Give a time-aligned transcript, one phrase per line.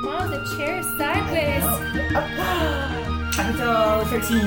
[0.00, 1.62] Mom, the chair is sideways.
[3.38, 4.38] Episode 13.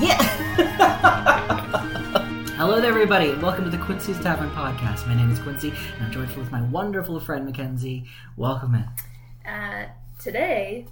[0.00, 0.16] Yeah.
[2.56, 3.34] Hello there, everybody.
[3.34, 5.06] Welcome to the Quincy's Tavern Podcast.
[5.06, 8.06] My name is Quincy, and I'm joined with my wonderful friend McKenzie.
[8.38, 8.86] Welcome in.
[9.46, 9.88] Uh,
[10.18, 10.86] today,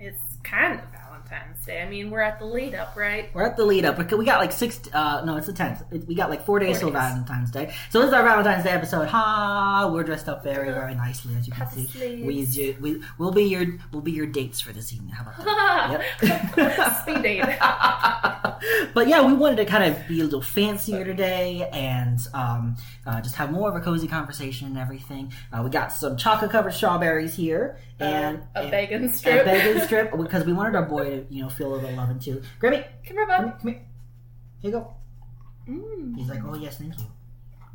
[0.00, 0.86] it's kind of
[1.32, 1.80] Valentine's Day.
[1.80, 3.30] I mean, we're at the lead up, right?
[3.34, 3.96] We're at the lead up.
[3.98, 4.80] We we got like six.
[4.92, 5.82] Uh, no, it's the tenth.
[5.90, 7.08] We got like four days Four till days.
[7.10, 7.74] Valentine's Day.
[7.90, 9.08] So this is our Valentine's Day episode.
[9.08, 9.90] Ha!
[9.92, 11.98] We're dressed up very, very nicely, as you can Puffy see.
[12.22, 12.56] sleeves.
[12.56, 12.76] We you.
[12.80, 15.14] We we'll be your we'll be your dates for this evening.
[15.14, 16.04] How about that?
[16.22, 17.02] Yep.
[17.02, 17.42] Speed date.
[18.94, 23.20] but yeah, we wanted to kind of be a little fancier today and um, uh,
[23.20, 25.32] just have more of a cozy conversation and everything.
[25.52, 29.44] Uh, we got some chocolate covered strawberries here and a and- bacon strip.
[29.44, 32.42] bacon strip because we wanted our boy to you know feel a little loving too.
[32.60, 33.40] Grammy, Come here, come bud.
[33.44, 33.82] here, come here.
[34.60, 34.94] Here you go.
[35.68, 36.16] Mm.
[36.16, 37.06] He's like, oh yes, thank you.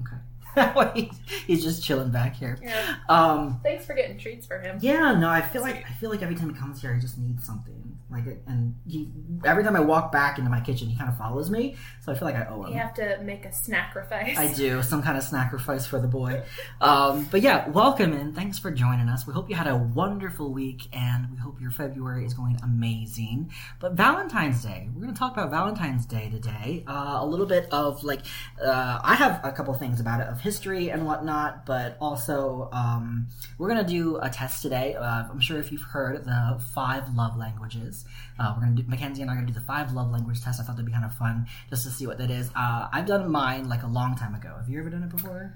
[0.02, 0.18] Okay.
[0.96, 2.58] he's, he's just chilling back here.
[2.62, 2.96] Yeah.
[3.10, 4.78] Um, Thanks for getting treats for him.
[4.82, 7.18] yeah, no, I feel like I feel like every time he comes here, he just
[7.18, 7.87] needs something.
[8.10, 9.10] Like, and he
[9.44, 11.76] every time I walk back into my kitchen, he kind of follows me.
[12.02, 12.74] So I feel like I owe him.
[12.74, 14.38] You have to make a sacrifice.
[14.38, 16.44] I do some kind of sacrifice for the boy.
[16.80, 19.28] Um, but yeah, welcome and thanks for joining us.
[19.28, 23.52] We hope you had a wonderful week, and we hope your February is going amazing.
[23.80, 26.84] But Valentine's Day, we're going to talk about Valentine's Day today.
[26.88, 28.22] Uh, a little bit of like,
[28.64, 33.28] uh, I have a couple things about it of history and whatnot, but also um,
[33.58, 34.96] we're going to do a test today.
[34.96, 37.97] Uh, I'm sure if you've heard the five love languages.
[38.40, 40.60] Uh, we're gonna do McKenzie and I are gonna do the five love language test.
[40.60, 42.50] I thought that'd be kind of fun just to see what that is.
[42.56, 44.56] Uh, I've done mine like a long time ago.
[44.58, 45.54] Have you ever done it before?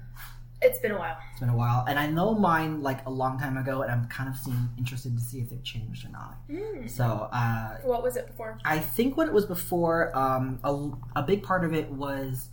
[0.64, 1.16] It's been a while.
[1.32, 4.04] It's been a while, and I know mine like a long time ago, and I'm
[4.06, 6.36] kind of seeing, interested to see if they've changed or not.
[6.48, 6.88] Mm.
[6.88, 8.58] So uh, What was it before?
[8.64, 12.48] I think what it was before, um, a, a big part of it was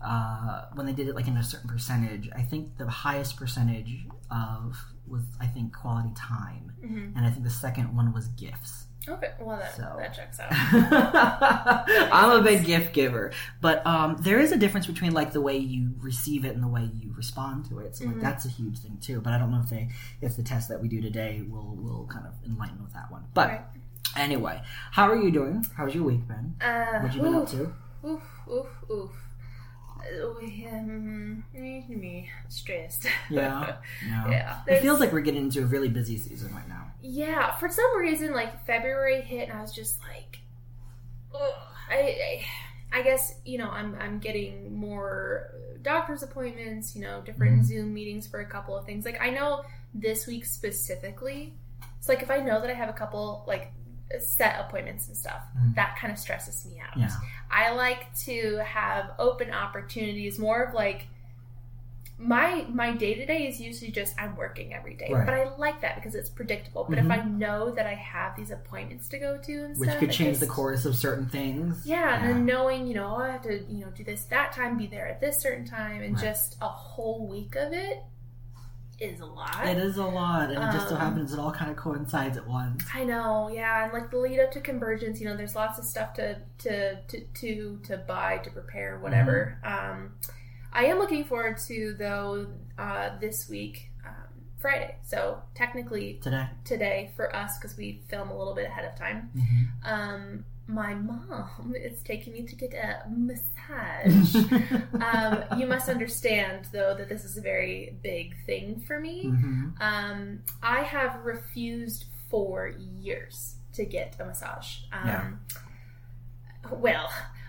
[0.00, 2.28] uh, when they did it like in a certain percentage.
[2.32, 4.76] I think the highest percentage of
[5.08, 7.16] was I think quality time, Mhm.
[7.16, 8.84] and I think the second one was gifts.
[9.08, 9.94] Okay, well that, So.
[9.98, 10.48] that checks out.
[12.12, 15.56] I'm a big gift giver, but um, there is a difference between like the way
[15.56, 17.96] you receive it and the way you respond to it.
[17.96, 18.20] So like Mhm.
[18.20, 19.20] that's a huge thing too.
[19.20, 19.88] But I don't know if they
[20.20, 23.24] if the test that we do today will will kind of enlighten with that one.
[23.34, 23.64] But Right.
[24.16, 24.60] anyway,
[24.92, 25.64] how are you doing?
[25.76, 26.54] How's your week been?
[26.60, 27.72] Uh, What you been ooh, up to?
[28.06, 29.10] Oof, oof, oof.
[30.72, 33.06] Um, me, stressed.
[33.30, 33.76] Yeah,
[34.06, 34.28] yeah.
[34.30, 34.58] yeah.
[34.66, 36.86] It feels like we're getting into a really busy season right now.
[37.02, 40.38] Yeah, for some reason, like February hit, and I was just like,
[41.34, 41.52] ugh.
[41.90, 42.44] I,
[42.92, 45.50] I, I guess you know, I'm I'm getting more
[45.82, 47.64] doctor's appointments, you know, different Mhm.
[47.64, 49.04] Zoom meetings for a couple of things.
[49.04, 49.62] Like I know
[49.94, 51.54] this week specifically,
[51.98, 53.72] it's like if I know that I have a couple like
[54.20, 55.74] set appointments and stuff, Mhm.
[55.74, 56.96] that kind of stresses me out.
[56.96, 57.10] Yeah.
[57.50, 61.06] I like to have open opportunities, more of like
[62.20, 65.24] my my day to day is usually just I'm working every day, Right.
[65.24, 66.84] but I like that because it's predictable.
[66.88, 67.04] But Mhm.
[67.04, 70.10] if I know that I have these appointments to go to and Which stuff, could
[70.10, 71.86] change the course of certain things.
[71.86, 74.50] Yeah, and then knowing you know oh, I have to you know do this that
[74.52, 76.24] time, be there at this certain time, and Right.
[76.24, 78.02] just a whole week of it
[79.00, 79.66] is a lot.
[79.66, 82.36] It is a lot, and it just so Um, happens it all kind of coincides
[82.36, 82.84] at once.
[82.94, 85.84] I know, yeah, and like the lead up to convergence, you know, there's lots of
[85.84, 89.58] stuff to to to to, to buy, to prepare, whatever.
[89.64, 89.90] Mm-hmm.
[90.02, 90.12] Um,
[90.72, 92.46] I am looking forward to though
[92.78, 94.28] uh, this week, um,
[94.58, 94.96] Friday.
[95.02, 96.46] So technically Today.
[96.64, 99.30] today for us because we film a little bit ahead of time.
[99.36, 99.68] Mhm.
[99.90, 104.34] Um, my mom is taking me to get a massage.
[105.02, 109.24] um, you must understand though that this is a very big thing for me.
[109.26, 109.72] Mhm.
[109.80, 114.80] Um, I have refused for years to get a massage.
[114.92, 115.30] Um, Yeah.
[116.70, 117.08] Well,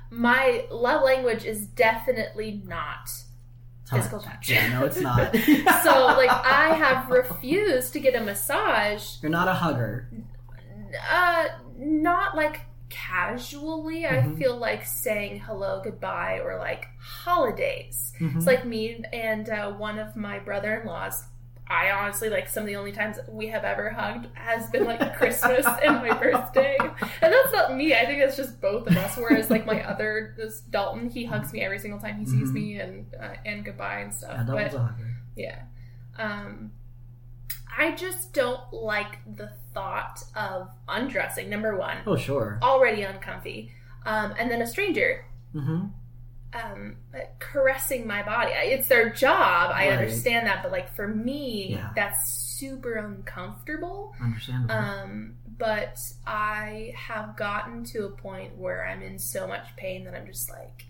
[0.09, 3.09] my love language is definitely not
[3.85, 3.99] Touch.
[3.99, 4.49] physical touch.
[4.49, 5.35] Yeah, no, it's not.
[5.83, 9.15] so, like, I have refused to get a massage.
[9.21, 10.09] You're not a hugger.
[11.11, 11.45] Uh,
[11.77, 14.05] not like casually.
[14.05, 14.37] I Mhm.
[14.37, 18.13] feel like saying hello, goodbye, or like holidays.
[18.19, 18.37] Mhm.
[18.37, 21.25] It's like me and uh, one of my brother-in-laws.
[21.71, 24.99] I honestly like some of the only times we have ever hugged has been like
[25.17, 27.93] Christmas and my birthday, and that's not me.
[27.93, 29.15] I think that's just both of us.
[29.17, 32.53] Whereas like my other this Dalton, he hugs me every single time he sees Mhm.
[32.53, 34.31] me and uh, and goodbye and stuff.
[34.35, 34.91] Yeah, Dalton's but
[35.35, 35.59] yeah,
[36.17, 36.71] um,
[37.79, 41.49] I just don't like the thought of undressing.
[41.49, 42.59] Number one, Oh, sure.
[42.61, 43.71] already uncomfy,
[44.05, 45.85] um, and then a stranger hmm
[46.51, 46.95] um,
[47.37, 48.51] caressing my body.
[48.53, 49.71] It's their job.
[49.71, 49.91] I Right.
[49.99, 51.91] understand that, but like for me, Yeah.
[51.95, 54.15] that's super uncomfortable.
[54.19, 54.73] Understandable.
[54.73, 60.15] Um, but I have gotten to a point where I'm in so much pain that
[60.15, 60.85] I'm just like.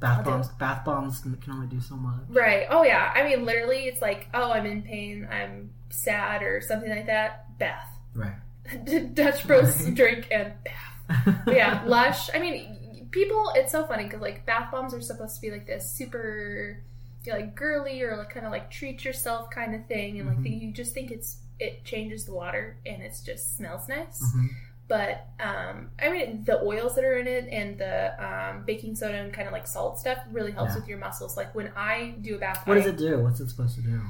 [0.00, 0.48] Bath bombs.
[0.48, 2.22] Bath bombs can only do so much.
[2.28, 2.66] Right.
[2.70, 3.12] Oh yeah.
[3.14, 7.58] I mean, literally, it's like, oh, I'm in pain, I'm sad, or something like that.
[7.58, 7.86] Bath.
[8.14, 8.34] Right.
[9.14, 9.94] Dutch Bros Right.
[9.94, 11.44] drink and bath.
[11.46, 12.30] Yeah, Lush.
[12.34, 13.52] I mean, people.
[13.54, 16.80] It's so funny because like bath bombs are supposed to be like this super,
[17.24, 20.28] you know, like girly or like kind of like treat yourself kind of thing, and
[20.28, 20.60] like Mhm.
[20.62, 24.22] you just think it's it changes the water and it just smells nice.
[24.34, 24.48] Mhm.
[24.90, 29.14] But um, I mean, the oils that are in it and the um, baking soda
[29.18, 30.80] and kind of like salt stuff really helps Yeah.
[30.80, 31.36] with your muscles.
[31.36, 33.20] Like when I do a bath, What does it do?
[33.22, 34.00] What's it supposed to do?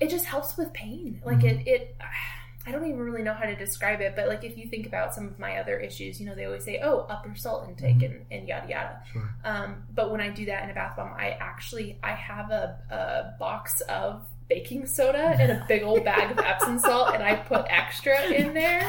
[0.00, 1.20] it just helps with pain.
[1.24, 1.60] Like Mhm.
[1.60, 1.96] it, it.
[2.66, 5.14] I don't even really know how to describe it, but like if you think about
[5.14, 7.96] some of my other issues, you know, they always say, "Oh, up your salt intake,"
[7.98, 8.04] Mhm.
[8.06, 9.02] and, and yada yada.
[9.12, 9.28] Sure.
[9.44, 12.78] Um, but when I do that in a bath bomb, I actually I have a,
[12.90, 17.36] a box of baking soda and a big old bag of Epsom salt, and I
[17.36, 18.82] put extra in there.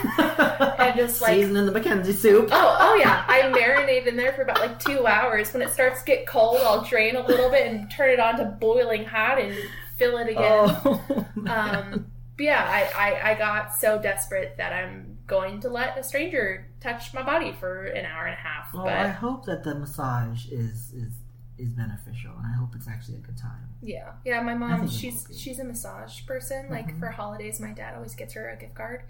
[0.81, 2.49] And just, like- seasoning the McKenzie soup.
[2.51, 3.23] Oh, oh yeah.
[3.27, 5.53] I marinate in there for about like two hours.
[5.53, 8.37] When it starts to get cold, I'll drain a little bit and turn it on
[8.37, 9.55] to boiling hot and
[9.97, 10.43] fill it again.
[10.43, 11.25] Oh.
[11.47, 12.07] Um,
[12.39, 17.13] yeah, I, I, I got so desperate that I'm going to let a stranger touch
[17.13, 18.73] my body for an hour and a half.
[18.73, 21.13] well, but I hope that the massage is is
[21.57, 23.67] is beneficial, and I hope it's actually a good time.
[23.83, 26.67] yeah, yeah, my mom, she's she's a massage person.
[26.69, 26.99] Like Mhm.
[26.99, 29.03] for holidays, my dad always gets her a gift card.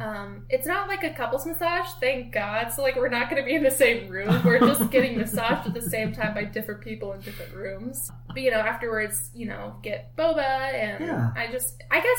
[0.00, 2.68] Um, it's not like a couples massage, thank God.
[2.72, 4.42] So like we're not going to be in the same room.
[4.44, 8.10] We're just getting massaged at the same time by different people in different rooms.
[8.28, 11.30] But you know, afterwards, you know, get boba, and Yeah.
[11.36, 12.18] I just, I guess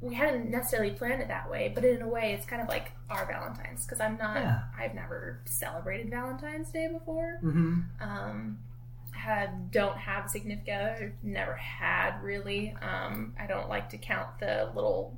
[0.00, 2.92] we hadn't necessarily planned it that way, but in a way, it's kind of like
[3.10, 4.62] our Valentine's because I'm not, Yeah.
[4.78, 7.38] I've never celebrated Valentine's Day before.
[7.42, 7.84] Mhm.
[8.00, 8.58] Um,
[9.12, 11.14] had don't have a significant other.
[11.22, 12.76] Never had really.
[12.82, 15.16] Um, I don't like to count the little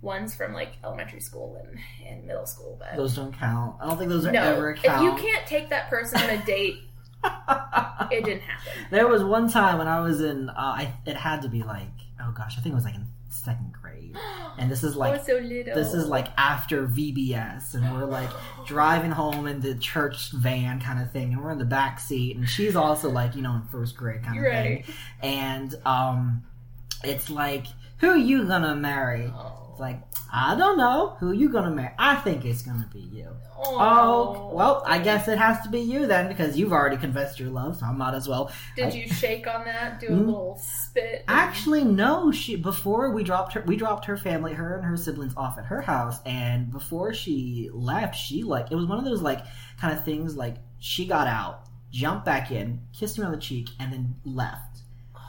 [0.00, 1.78] ones from like elementary school and,
[2.08, 3.76] and middle school, but Those don't count.
[3.80, 4.40] I don't think those are no.
[4.42, 6.76] ever If you can't take that person on a date,
[8.10, 8.72] it didn't happen.
[8.90, 10.48] there was one time when I was in.
[10.50, 11.88] Uh, I, it had to be like,
[12.22, 13.06] oh gosh, I think it was like in
[13.44, 14.16] second grade,
[14.58, 18.30] and this is like so this is like after VBS, and we're like
[18.66, 22.36] driving home in the church van kind of thing, and we're in the back seat,
[22.36, 24.84] and she's also like you know in first grade kind of right.
[24.84, 26.42] thing, and um,
[27.04, 27.66] it's like
[27.98, 29.32] who are you gonna marry?
[29.78, 30.02] It's like
[30.32, 31.94] I don't know who you gonna marry.
[32.00, 33.28] I think it's gonna be you.
[33.56, 37.50] Oh, well, I guess it has to be you then because you've already confessed your
[37.50, 38.50] love, so I might as well.
[38.74, 40.00] Did I- you shake on that?
[40.00, 40.26] Do a Mm.
[40.26, 41.24] little spit?
[41.28, 42.32] Actually, no.
[42.32, 45.66] She before we dropped her, we dropped her family, her and her siblings off at
[45.66, 49.44] her house, and before she left, she like it was one of those like
[49.80, 51.60] kind of things like she got out,
[51.92, 54.80] jumped back in, kissed me on the cheek, and then left.
[55.14, 55.20] Oh.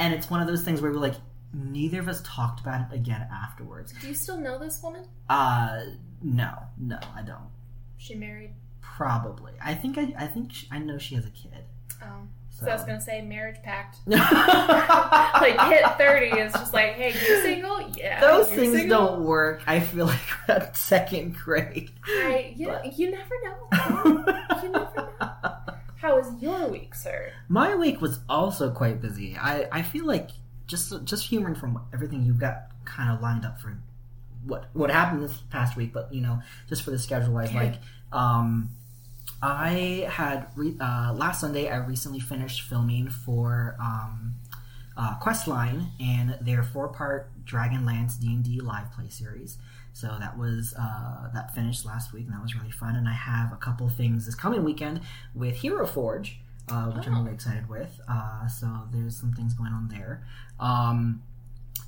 [0.00, 1.14] And it's one of those things where we're like,
[1.52, 3.92] neither of us talked about it again afterwards.
[4.00, 5.04] Do you still know this woman?
[5.28, 5.82] Uh,
[6.22, 7.50] no, no, I don't.
[7.98, 8.50] She married.
[8.80, 9.52] Probably.
[9.64, 11.64] I think I, I think she, I know she has a kid.
[12.02, 13.96] Um, So, so I was gonna say marriage pact.
[14.06, 19.06] like hit 30 is just like hey you single yeah Those things single.
[19.06, 19.62] don't work.
[19.66, 21.90] I feel like at second grade.
[22.06, 23.68] I, you, But- you never know
[24.62, 25.38] you never know
[25.96, 29.36] how was your week sir My week was also quite busy.
[29.36, 30.30] I, I feel like
[30.72, 33.76] just just hearing from everything you've got kind of lined up for
[34.44, 37.74] what what happened this past week, but you know just for the schedule wise, like
[38.10, 38.70] um,
[39.40, 44.34] I had re- uh, last Sunday I recently finished filming for um,
[44.96, 49.58] uh, Questline and their four part Dragonlance D and D live play series.
[49.92, 52.96] So that was uh, that finished last week, and that was really fun.
[52.96, 55.02] And I have a couple things this coming weekend
[55.34, 56.38] with Hero Forge,
[56.72, 57.20] uh, which I'm Oh.
[57.22, 58.00] really excited with.
[58.08, 60.24] Uh, so there's some things going on there.
[60.58, 61.22] Um,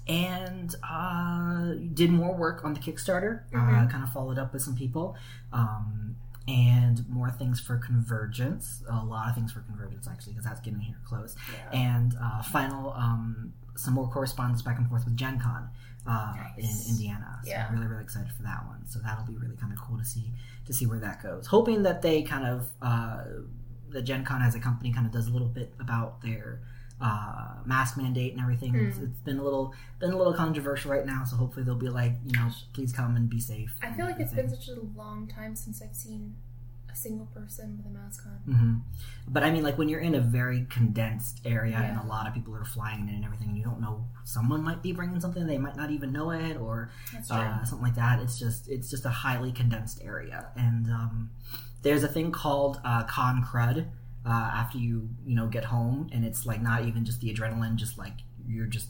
[0.07, 3.43] and uh, did more work on the Kickstarter.
[3.55, 3.91] Uh, Mhm.
[3.91, 5.17] kind of followed up with some people.
[5.53, 8.83] Um, and more things for Convergence.
[8.91, 11.71] A lot of things for Convergence, actually, because that's getting here close yeah.
[11.79, 15.69] and uh, final um, some more correspondence back and forth with Gen Con
[16.07, 16.85] uh, Nice.
[16.87, 17.39] in Indiana.
[17.45, 17.67] So Yeah.
[17.67, 18.87] I'm really really excited for that one.
[18.87, 20.31] So that'll be really kind of cool to see
[20.67, 21.47] to see where that goes.
[21.47, 23.25] Hoping that they kind of uh,
[23.95, 26.61] the Gen Con as a company kind of does a little bit about their
[27.01, 28.75] uh, mask mandate and everything.
[28.75, 29.05] It's, Hmm.
[29.05, 31.25] it's been a little been a little controversial right now.
[31.25, 33.73] So hopefully they'll be like you know please come and be safe.
[33.83, 36.35] i feel like it's been such a long time since i've seen
[36.93, 38.75] a single person with a mask on hmm
[39.27, 42.35] But I mean, like when you're in a very condensed area and a lot of
[42.35, 45.45] people are flying in and everything, and you don't know someone might be bringing something,
[45.47, 46.91] they might not even know it, or
[47.35, 48.21] uh, something like that.
[48.25, 51.31] It's just it's just a highly condensed area, and um,
[51.85, 53.87] there's a thing called uh, con crud
[54.27, 57.77] uh, after you you know get home, and it's like not even just the adrenaline,
[57.77, 58.15] just like
[58.49, 58.89] you're just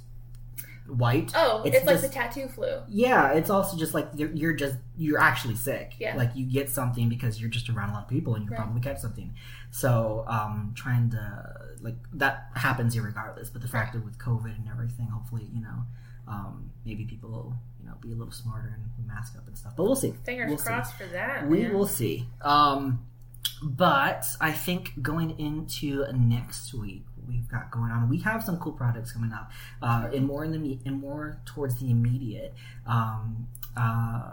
[0.87, 1.33] white.
[1.35, 2.81] Oh, it's, It's like just- the tattoo flu.
[2.89, 5.95] Yeah, it's also just like you're, you're just you're actually sick.
[5.99, 6.17] Yeah.
[6.17, 8.59] Like you get something because you're just around a lot of people and you Right.
[8.61, 9.35] probably catch something.
[9.71, 13.53] So um, trying to like that happens irregardless.
[13.53, 15.85] But the fact that with COVID and everything, hopefully you know
[16.29, 17.55] um, maybe people will
[17.85, 19.75] you know be a little smarter and mask up and stuff.
[19.77, 20.15] But we'll see.
[20.25, 20.65] Fingers We'll see.
[20.65, 21.47] crossed for that.
[21.47, 21.75] We man.
[21.75, 22.27] will see.
[22.43, 23.05] Um,
[23.63, 28.09] but I think going into next week, we've got going on.
[28.09, 29.51] We have some cool projects coming up,
[29.83, 32.55] uh, and more in the and more towards the immediate.
[32.87, 34.31] Um, uh,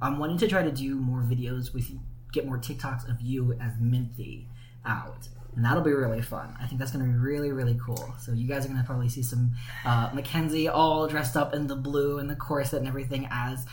[0.00, 1.90] I'm wanting to try to do more videos with
[2.32, 4.48] get more TikToks of you as Minty
[4.84, 5.28] out.
[5.56, 6.56] And that'll be really fun.
[6.60, 8.14] I think that's going to be really, really cool.
[8.18, 9.52] So you guys are going to probably see some
[9.84, 13.64] uh, McKenzie all dressed up in the blue and the corset and everything as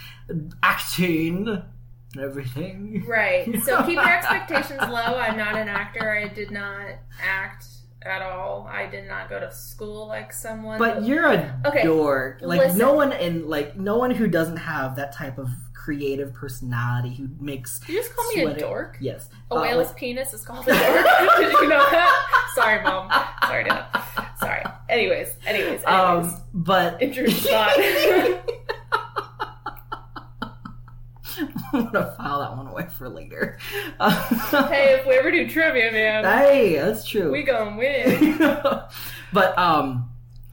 [0.61, 3.03] acting and everything.
[3.07, 3.47] Right.
[3.63, 5.17] So keep your expectations low.
[5.17, 6.11] I'm not an actor.
[6.11, 6.87] I did not
[7.21, 7.65] act
[8.03, 8.67] at all.
[8.69, 10.79] I did not go to school like someone.
[10.79, 12.39] But you're a Okay, dork.
[12.41, 12.79] Like listen.
[12.79, 15.49] no one in like no one who doesn't have that type of
[15.83, 18.97] creative personality who makes you just call me sweater- a dork.
[19.01, 19.29] yes.
[19.49, 21.05] A Uh, whale's like- penis is called a dork.
[21.37, 22.51] Did you know that?
[22.53, 23.09] Sorry, mom.
[23.47, 23.85] Sorry, dad.
[24.39, 24.63] Sorry.
[24.89, 25.85] Anyways, anyways, anyways.
[25.85, 27.73] um, but Introduce thought.
[31.73, 33.57] I'm gonna file that one away for later.
[33.99, 37.31] hey, if we ever do trivia, man, hey, that's true.
[37.31, 38.37] we gonna win.
[39.33, 40.09] but um,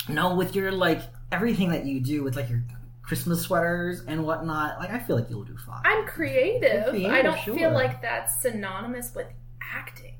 [0.08, 1.00] no, with your like
[1.32, 2.62] everything that you do with like your
[3.08, 5.80] Christmas sweaters and whatnot, like I feel like you'll do fine.
[5.82, 6.90] I'm creative.
[6.90, 7.56] Creative, I don't sure.
[7.56, 9.28] feel like that's synonymous with
[9.62, 10.16] acting.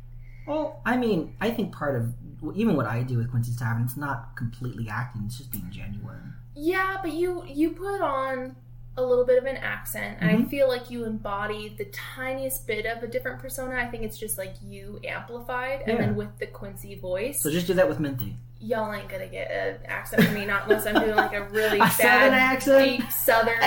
[0.47, 2.14] Well, I mean, I think part of
[2.54, 6.33] even what I do with Quincy's Tavern, it's not completely acting; it's just being genuine.
[6.54, 8.57] Yeah, but you you put on
[8.97, 10.49] a little bit of an accent, and I mm-hmm.
[10.49, 13.76] feel like you embody the tiniest bit of a different persona.
[13.76, 17.66] I think it's just like you amplified, and then with the Quincy voice, So just
[17.66, 18.38] do that with Minty.
[18.60, 21.78] Y'all ain't gonna get an accent from me, not unless I'm doing like a really
[21.80, 23.00] A southern bad, accent.
[23.00, 23.58] deep southern.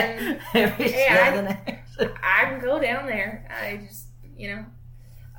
[0.53, 2.11] Every Hey, I- southern accent.
[2.23, 3.47] I can go down there.
[3.49, 4.07] I just,
[4.37, 4.65] you know,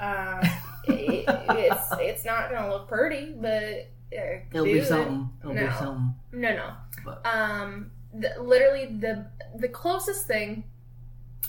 [0.01, 0.41] uh,
[0.85, 4.87] it, it's it's not gonna look pretty, but uh, It'll be it.
[4.87, 5.29] something.
[5.41, 5.71] It'll be No.
[5.79, 6.15] something.
[6.33, 6.71] No, no.
[7.05, 10.65] But- Um, the, literally the the closest thing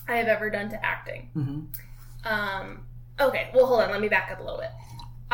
[0.08, 1.30] I have ever done to acting.
[1.34, 1.62] hmm
[2.26, 2.86] Um,
[3.20, 3.92] okay, well, hold on.
[3.92, 4.70] Let me back up a little bit.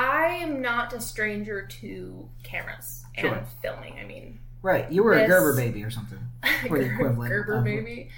[0.01, 3.43] I am not a stranger to cameras and Sure.
[3.61, 3.99] filming.
[3.99, 6.19] I mean, Right, you were a Gerber baby or something.
[6.69, 8.09] Or the equivalent Gerber of- baby.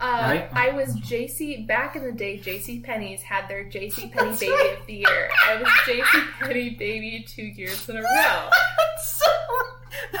[0.00, 0.48] Uh, Right?
[0.52, 2.38] I was JC back in the day.
[2.38, 4.78] JC Penney's had their JC Penney That's Baby right.
[4.80, 5.30] of the Year.
[5.48, 8.50] I was JC Penney Baby two years in a row.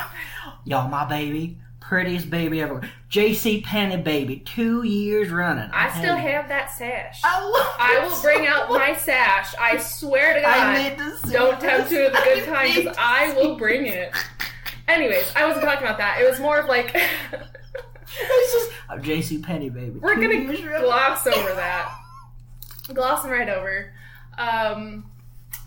[0.64, 1.58] Y'all, my baby,
[1.90, 2.80] prettiest baby ever.
[3.08, 3.62] J.C.
[3.62, 5.68] Penney baby, two years running.
[5.72, 6.30] I still Hey.
[6.30, 7.20] have that sash.
[7.24, 9.52] I, love I will so bring out my sash.
[9.60, 10.48] I swear to God.
[10.56, 13.56] I need to see Don't tempt me with a good I time because I will
[13.56, 14.12] bring it.
[14.86, 16.20] Anyways, I wasn't talking about that.
[16.20, 16.94] It was more of like
[18.22, 19.38] It's just a J.C.
[19.38, 19.98] Penney, baby.
[19.98, 20.82] we're gonna years running.
[20.82, 21.92] gloss over that.
[22.94, 23.92] Glossing right over.
[24.38, 25.10] Um,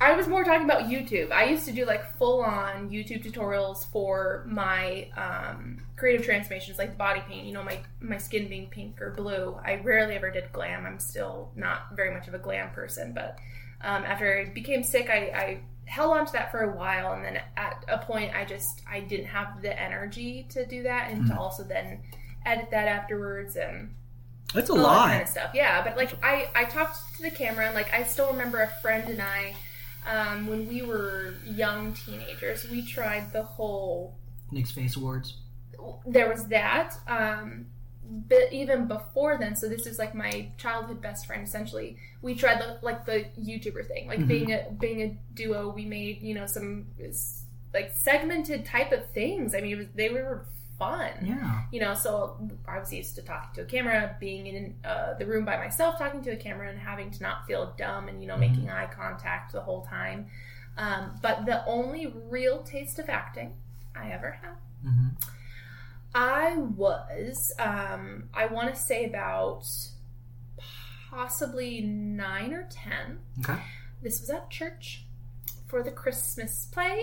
[0.01, 1.31] I was more talking about YouTube.
[1.31, 6.97] I used to do like full on YouTube tutorials for my um, creative transformations, like
[6.97, 7.45] body paint.
[7.45, 9.57] You know, my my skin being pink or blue.
[9.65, 10.85] I rarely ever did glam.
[10.85, 13.37] I'm still not very much of a glam person, but
[13.79, 17.23] um, after I became sick, I, I held on to that for a while, and
[17.23, 21.25] then at a point, I just I didn't have the energy to do that, and
[21.27, 21.37] to Mhm.
[21.37, 22.01] also then
[22.45, 23.95] edit that afterwards and
[24.53, 25.07] That's a all that lot.
[25.07, 25.51] kind of stuff.
[25.53, 28.67] Yeah, but like I I talked to the camera and like I still remember a
[28.81, 29.55] friend and I
[30.05, 34.17] um, when we were young teenagers, we tried the whole.
[34.51, 35.37] NYX Face Awards.
[36.05, 36.95] There was that.
[37.07, 37.67] Um,
[38.27, 41.41] but even before then, so this is like my childhood best friend.
[41.47, 44.27] Essentially, we tried the like the YouTuber thing, like Mhm.
[44.27, 45.69] being a being a duo.
[45.69, 46.87] We made you know some
[47.73, 49.55] like segmented type of things.
[49.55, 50.45] I mean, it was, they were
[50.77, 51.61] fun Yeah.
[51.71, 52.35] you know, so
[52.67, 55.97] I was used to talking to a camera, being in uh, the room by myself,
[55.99, 58.39] talking to a camera, and having to not feel dumb and you know Mhm.
[58.41, 60.27] making eye contact the whole time.
[60.77, 63.53] Um, but the only real taste of acting
[63.95, 65.09] I ever had, hmm
[66.15, 69.65] I was, um, I want to say about
[71.09, 73.19] possibly nine or ten.
[73.39, 73.59] Okay.
[74.01, 75.05] This was at church
[75.67, 77.01] for the Christmas play.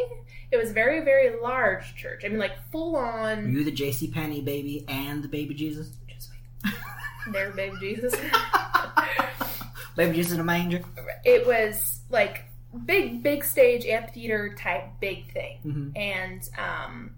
[0.51, 2.23] It was a very, very large church.
[2.25, 3.53] I mean, like full Were on.
[3.53, 4.09] you the J.C.
[4.09, 5.91] Penney baby and the baby Jesus?
[6.09, 6.31] Just
[6.65, 6.75] wait.
[7.33, 8.15] There, baby Jesus.
[9.97, 10.83] baby Jesus in a manger.
[11.25, 12.45] it was like
[12.87, 17.11] big big stage amphitheater type big thing hmm and um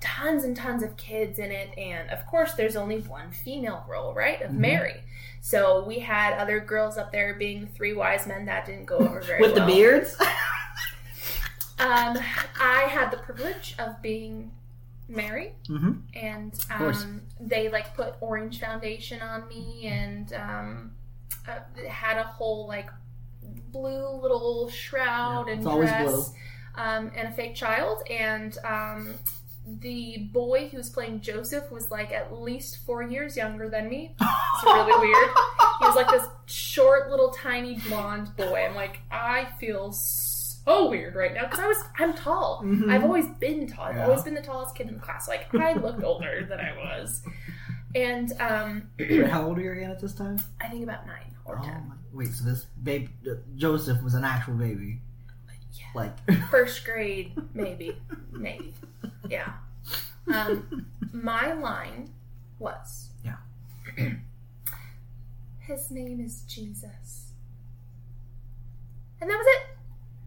[0.00, 4.14] tons and tons of kids in it and of course there's only one female role
[4.14, 4.56] right of Mhm.
[4.58, 5.02] mary
[5.40, 9.20] so we had other girls up there being three wise men that didn't go over
[9.22, 10.16] very With well the beards.
[11.78, 12.16] um
[12.60, 14.50] i had the privilege of being
[15.08, 20.90] Mary, hmm and um, they like put orange foundation on me and um,
[21.46, 22.90] uh, had a whole like
[23.70, 26.32] blue little shroud Yeah, and dress.
[26.74, 29.14] Um, and a fake child and um,
[29.66, 34.14] the boy who was playing Joseph was like at least four years younger than me.
[34.56, 35.28] It's really weird.
[35.80, 38.64] He was like this short little tiny blonde boy.
[38.66, 42.62] I'm like, I feel so weird right now because I was I'm tall.
[42.64, 42.90] Mhm.
[42.90, 43.84] I've always been tall.
[43.84, 44.04] I've Yeah.
[44.06, 45.28] always been the tallest kid in the class.
[45.28, 47.22] Like I looked older than I was.
[47.94, 48.88] And um,
[49.30, 50.38] How old are you again at this time?
[50.60, 51.88] I think about nine or Oh ten.
[51.88, 55.02] my- wait, so this babe uh, Joseph was an actual baby,
[55.78, 55.84] Yeah.
[55.94, 57.96] like First grade, maybe,
[58.32, 58.74] maybe,
[59.28, 59.52] yeah.
[60.32, 62.10] Um, my line
[62.58, 63.36] was, Yeah.
[65.60, 67.32] His name is Jesus,
[69.20, 69.62] and that was it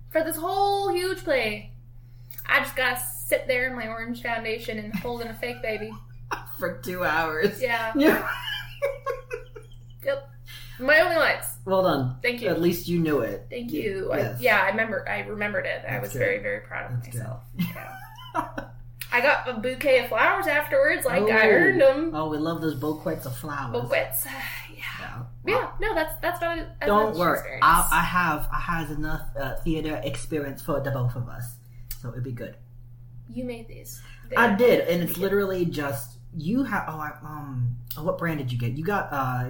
[0.09, 1.71] for this whole huge play.
[2.45, 5.91] I just gotta sit there in my orange foundation and holding a fake baby.
[6.59, 7.61] for two hours.
[7.61, 8.27] Yeah, Yeah.
[10.03, 10.29] yep.
[10.79, 11.45] My only lines.
[11.65, 12.15] well done.
[12.21, 12.49] Thank you.
[12.49, 13.47] At least you knew it.
[13.49, 14.09] Thank you.
[14.15, 14.37] yes.
[14.39, 15.07] I, yeah, I remember.
[15.09, 15.83] I remembered it.
[15.87, 16.19] I was good.
[16.19, 17.41] very, very proud of That's myself.
[17.57, 17.95] Yeah.
[19.11, 21.03] I got a bouquet of flowers afterwards.
[21.03, 21.51] Like I Oh.
[21.51, 22.11] earned them.
[22.13, 23.81] Oh, we love those bouquets of flowers.
[23.81, 24.25] Bouquets.
[24.25, 24.33] Yeah.
[24.77, 25.23] Yeah.
[25.47, 25.71] Yeah.
[25.81, 26.57] No, that's that's not.
[26.59, 26.67] it.
[26.79, 27.59] That's Don't worry.
[27.61, 31.55] I, I have I has enough uh, theater experience for the both of us,
[32.01, 32.55] so it'd be good.
[33.29, 33.99] you made these.
[34.37, 36.85] I They're- did, and it's literally just you have.
[36.87, 38.73] Oh, I, um, what brand did you get?
[38.73, 39.49] You got uh,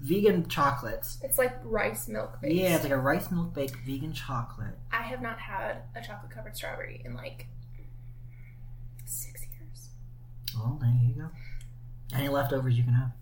[0.00, 1.18] vegan chocolates.
[1.22, 2.54] It's like rice milk based.
[2.54, 4.78] Yeah, it's like a rice milk baked vegan chocolate.
[4.92, 7.46] I have not had a chocolate covered strawberry in like
[9.04, 9.88] six years.
[10.56, 11.28] Oh, there you go.
[12.16, 13.12] Any leftovers you can have.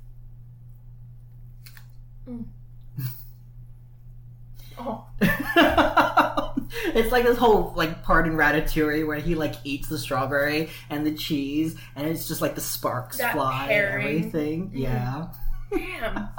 [4.81, 5.07] Oh,
[6.95, 11.05] it's like this whole like part in Ratatouille where he like eats the strawberry and
[11.05, 14.07] the cheese, and it's just like the sparks That fly pairing.
[14.07, 14.71] and everything.
[14.71, 14.79] Mhm.
[14.79, 15.27] Yeah.
[15.71, 16.29] Damn.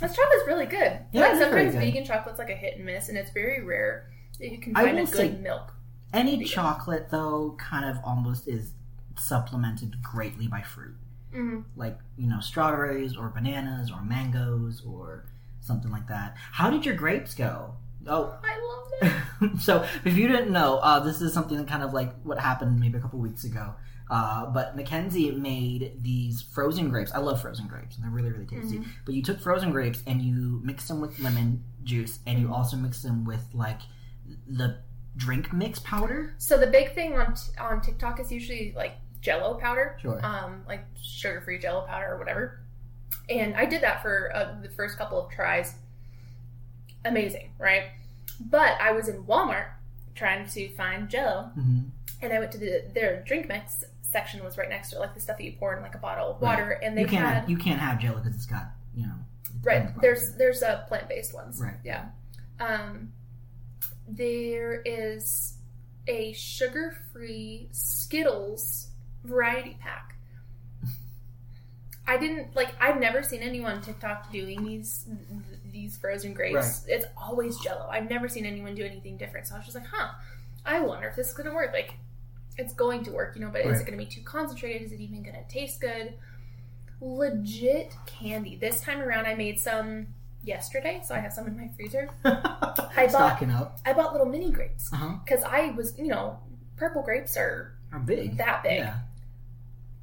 [0.00, 0.98] This chocolate's really good.
[1.12, 1.80] Yeah, like it is very sometimes good.
[1.80, 4.10] vegan chocolate's like a hit and miss, and it's very rare
[4.40, 5.72] that you can find a good milk.
[6.12, 6.46] Any Vegan.
[6.48, 8.72] chocolate though, kind of almost is
[9.16, 10.96] supplemented greatly by fruit,
[11.32, 15.24] hmm like you know strawberries or bananas or mangoes or
[15.60, 16.34] something like that.
[16.52, 17.74] How did your grapes go?
[18.08, 19.12] Oh, I love
[19.52, 19.60] that.
[19.60, 22.80] so if you didn't know, uh, this is something that kind of like what happened
[22.80, 23.74] maybe a couple weeks ago.
[24.14, 27.10] Uh, but McKenzie made these frozen grapes.
[27.14, 28.78] I love frozen grapes, and they're really, really tasty.
[28.80, 28.86] Mhm.
[29.06, 32.76] But you took frozen grapes and you mixed them with lemon juice, and you also
[32.76, 33.80] mixed them with like
[34.46, 34.80] the
[35.16, 36.34] drink mix powder.
[36.36, 40.20] So the big thing on on TikTok is usually like Jello powder, Sure.
[40.22, 42.60] um, like sugar free Jello powder or whatever.
[43.30, 45.76] And I did that for uh, the first couple of tries.
[47.04, 47.84] Amazing, right?
[48.40, 49.68] But I was in Walmart
[50.14, 51.80] trying to find Jello, hmm
[52.20, 55.14] and I went to the their drink mix section was right next to it, like
[55.14, 56.50] the stuff that you pour in like a bottle of Right.
[56.58, 59.06] water, and they You can't had have, you can't have Jello because it's got you
[59.06, 59.14] know.
[59.62, 61.76] right there's there's a plant based ones, Right.
[61.84, 62.06] Yeah.
[62.60, 63.12] Um,
[64.06, 65.54] there is
[66.06, 68.88] a sugar free Skittles
[69.24, 70.16] variety pack.
[72.06, 72.70] I didn't like.
[72.80, 75.06] I've never seen anyone on TikTok doing these
[75.70, 76.84] these frozen grapes.
[76.88, 77.88] It's always Jello.
[77.90, 79.46] I've never seen anyone do anything different.
[79.46, 80.08] So I was just like, huh.
[80.64, 81.72] I wonder if this is gonna work.
[81.72, 81.94] Like,
[82.58, 83.50] it's going to work, you know.
[83.50, 84.82] But is it gonna be too concentrated?
[84.82, 86.14] Is it even gonna taste good?
[87.00, 88.56] Legit candy.
[88.56, 90.06] This time around, I made some
[90.44, 92.08] yesterday, so I have some in my freezer.
[92.24, 92.32] I
[92.94, 93.78] bought- stocking up.
[93.84, 96.38] I bought little mini grapes because I was, you know,
[96.76, 98.36] purple grapes are Are big.
[98.38, 98.78] that big.
[98.78, 98.98] Yeah.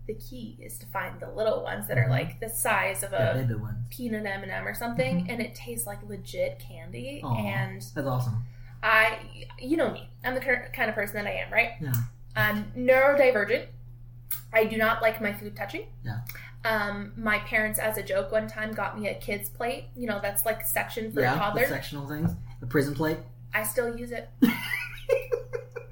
[0.07, 2.09] The key is to find the little ones that are Mhm.
[2.09, 3.47] like the size of a
[3.91, 5.29] peanut M and m or something, Mhm.
[5.31, 7.21] and it tastes like legit candy.
[7.23, 7.35] Aw.
[7.35, 8.43] And That's awesome.
[8.81, 9.19] I,
[9.59, 11.71] you know me, I'm the kind of person that I am, right?
[11.79, 11.93] Yeah.
[12.35, 13.65] I'm neurodivergent.
[14.53, 15.83] I do not like my food touching.
[16.03, 16.19] Yeah.
[16.65, 19.85] Um, my parents, as a joke, one time got me a kid's plate.
[19.95, 21.33] You know, that's like a section for a Yeah.
[21.33, 21.67] The toddler.
[21.67, 22.31] sectional things.
[22.59, 23.17] The prison plate.
[23.53, 24.29] I still use it.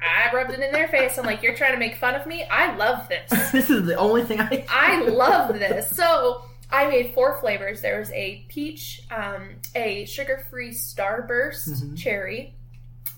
[0.01, 1.17] I rubbed it in their face.
[1.17, 2.43] I'm like, you're trying to make fun of me?
[2.49, 3.29] I love this.
[3.51, 4.65] this is the only thing I.
[4.69, 5.89] I love this.
[5.89, 7.81] So I made four flavors.
[7.81, 11.97] There was a peach, um, a sugar-free Starburst Mhm.
[11.97, 12.55] cherry,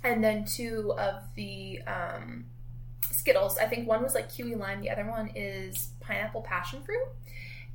[0.03, 2.45] and then two of the um,
[3.29, 3.57] Skittles.
[3.57, 4.81] I think one was like kiwi lime.
[4.81, 7.07] The other one is pineapple passion fruit.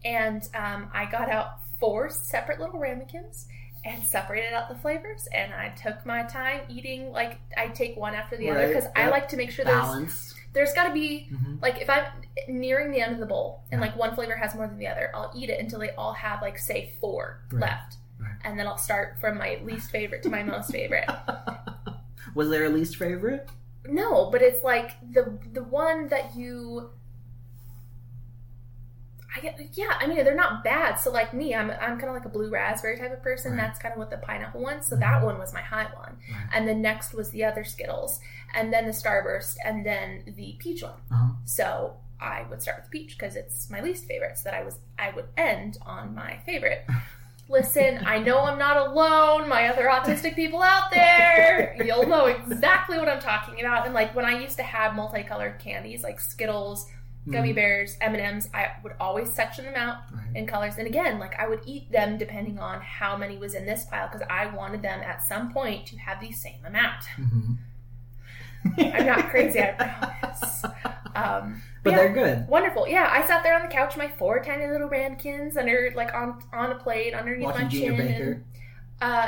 [0.04, 3.46] And um, I got out four separate little ramekins
[3.84, 5.28] and separated out the flavors.
[5.32, 7.10] And I took my time eating.
[7.12, 9.76] Like I take one after the other Right, because I like to make sure there's
[9.78, 10.34] Balance.
[10.52, 12.04] there's got to be hmm like if I'm
[12.48, 15.10] nearing the end of the bowl and like one flavor has more than the other,
[15.14, 17.62] I'll eat it until they all have like say four Right.
[17.62, 17.96] left.
[18.20, 18.32] Right.
[18.44, 21.08] And then I'll start from my least favorite to my most favorite.
[22.34, 23.48] Was there a least favorite?
[23.86, 26.90] No, but it's like the the one that you
[29.36, 30.94] I get, yeah, I mean they're not bad.
[30.94, 33.52] So like me, I'm I'm kind of like a blue raspberry type of person.
[33.52, 33.62] Right.
[33.62, 34.80] That's kind of what the pineapple one.
[34.82, 35.00] So Mhm.
[35.00, 36.48] that one was my high one, Right.
[36.54, 38.20] and the next was the other Skittles,
[38.54, 41.00] and then the Starburst, and then the peach one.
[41.10, 41.32] Uh-huh.
[41.44, 44.38] So I would start with peach because it's my least favorite.
[44.38, 46.86] So that I was I would end on my favorite.
[47.48, 49.48] Listen, I know I'm not alone.
[49.48, 53.84] My other autistic people out there, you'll know exactly what I'm talking about.
[53.84, 56.90] And like when I used to have multicolored candies like Skittles,
[57.30, 57.54] gummy Mhm.
[57.56, 60.36] bears, M and M's, I would always section them out Right.
[60.36, 60.76] in colors.
[60.78, 64.08] And again, like I would eat them depending on how many was in this pile
[64.08, 67.04] because I wanted them at some point to have the same amount.
[67.16, 67.56] Mhm.
[68.78, 70.64] I'm not crazy, I promise.
[71.14, 71.96] Um, but yeah.
[71.96, 72.48] they're good.
[72.48, 72.88] Wonderful.
[72.88, 76.42] Yeah, I sat there on the couch, my four tiny little ramekins under like on
[76.52, 78.06] on a plate underneath Watching my Junior chin.
[78.06, 78.44] Baker.
[79.00, 79.26] And, uh,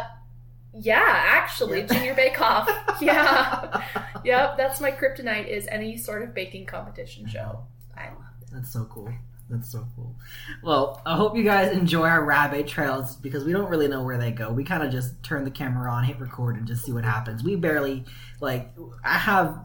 [0.78, 1.86] yeah, actually, Yeah.
[1.86, 2.68] Junior Bake Off.
[3.00, 3.82] yeah,
[4.24, 4.56] yep.
[4.56, 5.48] That's my kryptonite.
[5.48, 7.60] Is any sort of baking competition show.
[7.96, 8.48] I love it.
[8.52, 9.10] That's so cool.
[9.48, 10.16] That's so cool.
[10.62, 14.18] Well, I hope you guys enjoy our rabbit trails because we don't really know where
[14.18, 14.50] they go.
[14.50, 17.44] We kind of just turn the camera on, hit record, and just see what happens.
[17.44, 18.04] We barely
[18.40, 18.72] like.
[19.04, 19.58] I have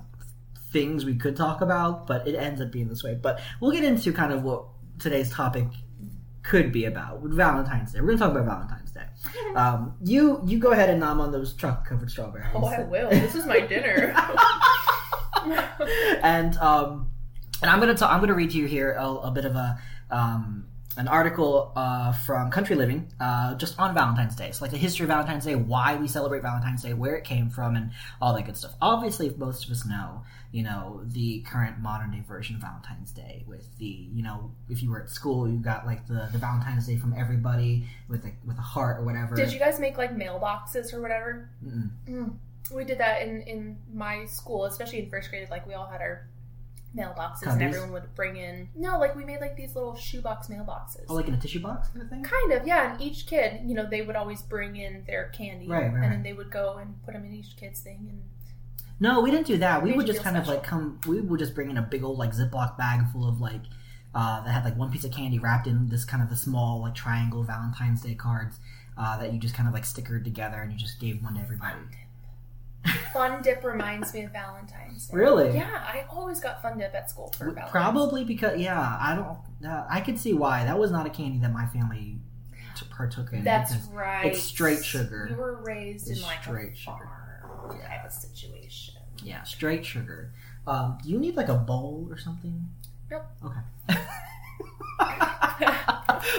[0.71, 3.15] things we could talk about, but it ends up being this way.
[3.15, 4.65] But we'll get into kind of what
[4.99, 5.67] today's topic
[6.43, 8.01] could be about Valentine's Day.
[8.01, 9.01] We're gonna talk about Valentine's Day.
[9.55, 12.47] Um, you you go ahead and nom on those chocolate covered strawberries.
[12.55, 13.09] oh, I will.
[13.09, 14.15] This is my dinner.
[16.23, 17.09] and um,
[17.61, 19.79] and I'm gonna ta- I'm gonna read to you here a, a bit of a
[20.09, 20.65] um,
[20.97, 24.51] an article uh, from Country Living uh, just on Valentine's Day.
[24.51, 27.49] So like the history of Valentine's Day, why we celebrate Valentine's Day, where it came
[27.49, 28.73] from, and all that good stuff.
[28.81, 33.43] Obviously, most of us know, you know the current modern day version of Valentine's Day
[33.47, 36.87] with the you know if you were at school, you got like the, the Valentine's
[36.87, 39.35] Day from everybody with a, with a heart or whatever.
[39.35, 41.49] Did you guys make like mailboxes or whatever?
[41.65, 42.33] Mm.
[42.73, 45.49] We did that in in my school, especially in first grade.
[45.49, 46.27] Like we all had our
[46.95, 48.67] mailboxes, and everyone would bring in.
[48.75, 51.05] No, like we made like these little shoebox mailboxes.
[51.09, 52.23] Oh, like in a tissue box kind of thing.
[52.23, 52.93] Kind of, yeah.
[52.93, 56.03] And each kid, you know, they would always bring in their candy, Right, right, and
[56.03, 58.07] then they would go and put them in each kid's thing.
[58.09, 58.21] And
[58.99, 59.81] No, we didn't do that.
[59.81, 60.99] We would just kind of like come.
[61.07, 63.61] We would just bring in a big old like Ziploc bag full of like
[64.13, 66.81] uh, that had like one piece of candy wrapped in this kind of the small
[66.81, 68.59] like triangle Valentine's Day cards
[68.97, 71.41] uh, that you just kind of like stickered together and you just gave one to
[71.41, 71.79] everybody.
[73.13, 75.17] Fun Dip reminds me of Valentine's Day.
[75.17, 75.53] Really?
[75.55, 77.71] Yeah, I always got Fun Dip at school for Valentine's.
[77.71, 79.37] Probably because yeah, I don't.
[79.69, 82.17] Uh, I could see why that was not a candy that my family
[82.75, 83.43] t- partook in.
[83.43, 84.25] That's right.
[84.27, 85.27] it's straight sugar.
[85.29, 87.09] You were raised It's in like straight a sugar.
[87.45, 88.95] farm type of situation.
[89.23, 90.31] yeah, straight sugar.
[90.65, 92.67] Um, do you need like a bowl or something?
[93.11, 93.25] Nope.
[93.43, 93.59] Okay.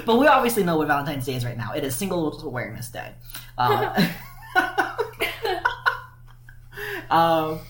[0.07, 1.73] but we obviously know what Valentine's Day is right now.
[1.73, 3.13] It is Singles Awareness Day.
[3.59, 4.09] Uh,
[7.11, 7.61] um,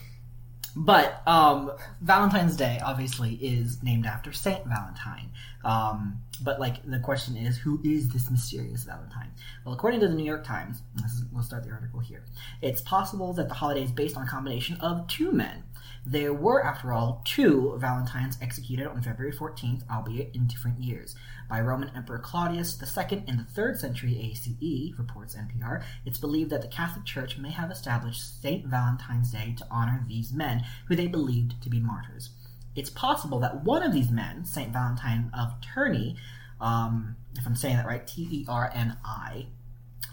[0.74, 5.30] but um, Valentine's Day obviously is named after Saint Valentine.
[5.64, 9.30] Um, but like the question is, who is this mysterious Valentine?
[9.64, 12.24] Well, according to the New York Times, is, we'll start the article here.
[12.62, 15.62] It's possible that the holiday is based on a combination of two men.
[16.04, 21.14] There were, after all, two Valentines executed on February 14th, albeit in different years.
[21.48, 26.62] By Roman Emperor Claudius II in the 3rd century ACE, reports NPR, it's believed that
[26.62, 28.66] the Catholic Church may have established St.
[28.66, 32.30] Valentine's Day to honor these men, who they believed to be martyrs.
[32.74, 34.72] It's possible that one of these men, St.
[34.72, 36.16] Valentine of Terni,
[36.60, 39.46] um, if I'm saying that right, T E R N I,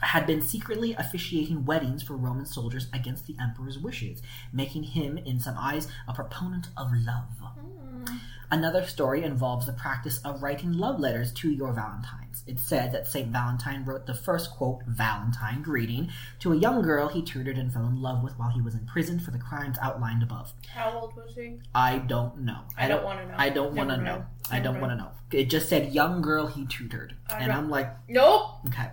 [0.02, 4.22] had been secretly officiating weddings for Roman soldiers against the emperor's wishes,
[4.54, 7.54] making him, in some eyes, a proponent of love.
[7.60, 8.20] Mm.
[8.52, 12.44] Another story involves the practice of writing love letters to your Valentines.
[12.48, 13.28] It's said that St.
[13.28, 16.10] Valentine wrote the first, quote, Valentine greeting
[16.40, 18.88] to a young girl he tutored and fell in love with while he was in
[18.88, 20.52] prison for the crimes outlined above.
[20.74, 21.58] How old was he?
[21.76, 22.62] I don't know.
[22.76, 23.36] I don't want to know.
[23.38, 24.26] I don't want to Never know.
[24.50, 25.12] I don't want to know.
[25.32, 27.16] It just said young girl he tutored.
[27.30, 28.66] I and don't- I'm like, Nope.
[28.68, 28.90] Okay.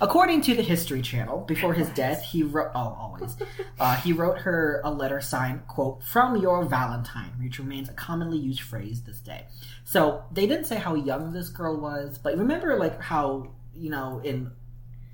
[0.00, 3.36] According to the History Channel, before his death, he wrote, oh, always,
[3.80, 8.38] uh, he wrote her a letter signed, quote, from your Valentine, which remains a commonly
[8.38, 9.46] used phrase this day.
[9.84, 14.20] So they didn't say how young this girl was, but remember, like, how, you know,
[14.24, 14.50] in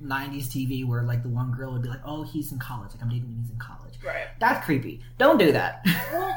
[0.03, 2.93] 90s TV, where, like, the one girl would be like, oh, he's in college.
[2.93, 3.95] Like, I'm dating him, he's in college.
[4.05, 4.27] Right.
[4.39, 5.01] That's creepy.
[5.19, 5.85] Don't do that.
[6.13, 6.37] Well,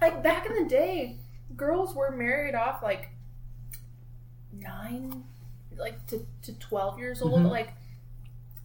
[0.00, 1.16] like back in the day,
[1.56, 3.10] girls were married off like
[4.52, 5.24] nine,
[5.76, 7.40] like to, to twelve years old.
[7.42, 7.50] Mhm.
[7.50, 7.72] Like,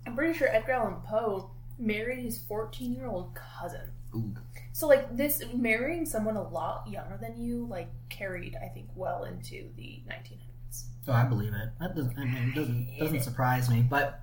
[0.05, 3.91] I'm pretty sure Edgar Allan Poe married his 14 year old cousin.
[4.15, 4.33] Ooh.
[4.81, 9.25] So like this marrying someone a lot younger than you like carried I think well
[9.25, 10.85] into the 1900s.
[11.07, 11.69] Oh, I believe it.
[11.79, 14.21] That doesn't, I mean, it doesn't, doesn't surprise me, but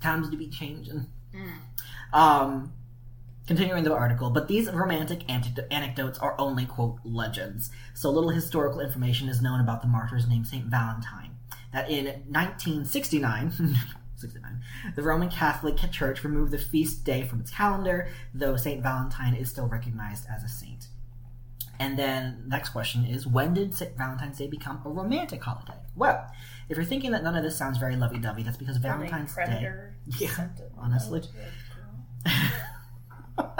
[0.00, 1.04] times to be changing.
[1.34, 2.18] Mm.
[2.18, 2.72] Um,
[3.46, 7.70] Continuing the article, but these romantic antido- anecdotes are only, quote, legends.
[7.92, 10.64] So little historical information is known about the martyrs named St.
[10.64, 11.32] Valentine.
[11.74, 13.52] That in 1969,
[14.22, 14.60] 69,
[14.96, 18.82] the Roman Catholic Church removed the feast day from its calendar, though St.
[18.82, 20.86] Valentine is still recognized as a saint.
[21.78, 23.96] And then, next question is when did St.
[23.96, 25.74] Valentine's Day become a romantic holiday?
[25.96, 26.26] Well,
[26.68, 29.72] if you're thinking that none of this sounds very lovey dovey, that's because Valentine's Day.
[30.18, 31.20] Yeah, honestly.
[31.20, 31.28] note
[32.24, 32.50] to a girl.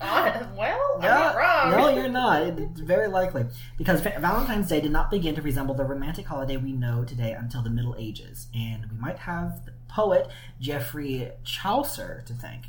[0.00, 1.70] Uh, well, I'm No, not wrong.
[1.70, 2.42] no, you're not.
[2.42, 3.44] It's very likely.
[3.76, 7.62] Because Valentine's Day did not begin to resemble the romantic holiday we know today until
[7.62, 8.46] the Middle Ages.
[8.54, 10.28] And we might have the poet
[10.60, 12.66] Geoffrey Chaucer to thank.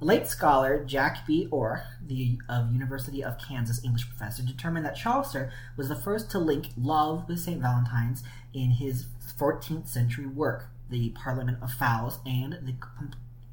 [0.00, 1.46] The late scholar Jack B.
[1.50, 6.38] Oruch, the of University of Kansas English professor, determined that Chaucer was the first to
[6.38, 7.60] link love with St.
[7.60, 9.06] Valentine's in his
[9.38, 12.74] 14th century work, The Parliament of Fowls and the,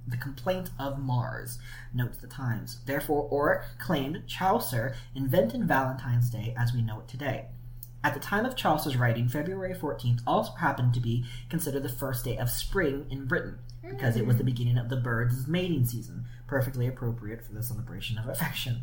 [0.08, 1.60] the Complaint of Mars
[1.94, 2.80] notes the Times.
[2.86, 7.46] Therefore, Oruch claimed Chaucer invented Valentine's Day as we know it today.
[8.04, 12.26] At the time of Chaucer's writing, February 14th also happened to be considered the first
[12.26, 16.26] day of spring in Britain, because it was the beginning of the birds' mating season,
[16.48, 18.82] perfectly appropriate for the celebration of affection.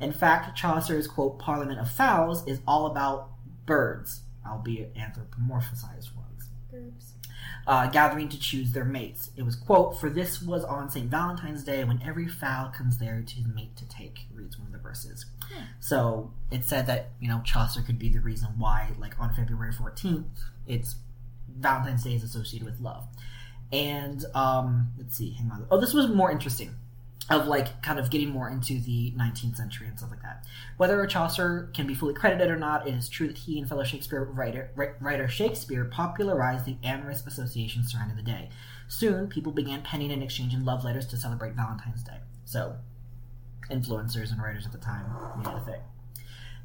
[0.00, 3.30] In fact, Chaucer's quote, Parliament of Fowls is all about
[3.66, 6.30] birds, albeit anthropomorphized ones
[7.66, 9.30] uh, gathering to choose their mates.
[9.36, 11.10] It was, quote, For this was on St.
[11.10, 14.72] Valentine's Day when every fowl comes there to his mate to take, reads one of
[14.72, 15.26] the verses.
[15.80, 19.72] So it said that, you know, Chaucer could be the reason why, like, on February
[19.72, 20.24] 14th,
[20.66, 20.96] it's
[21.48, 23.06] Valentine's Day is associated with love.
[23.72, 25.66] And, um, let's see, hang on.
[25.70, 26.74] Oh, this was more interesting.
[27.28, 30.44] Of like kind of getting more into the 19th century and stuff like that.
[30.78, 33.84] Whether Chaucer can be fully credited or not, it is true that he and fellow
[33.84, 38.48] Shakespeare writer, writer Shakespeare popularized the amorous association surrounding the day.
[38.88, 42.18] Soon, people began penning and exchanging love letters to celebrate Valentine's Day.
[42.44, 42.74] So,
[43.70, 45.06] influencers and writers at the time
[45.38, 45.80] made it a thing.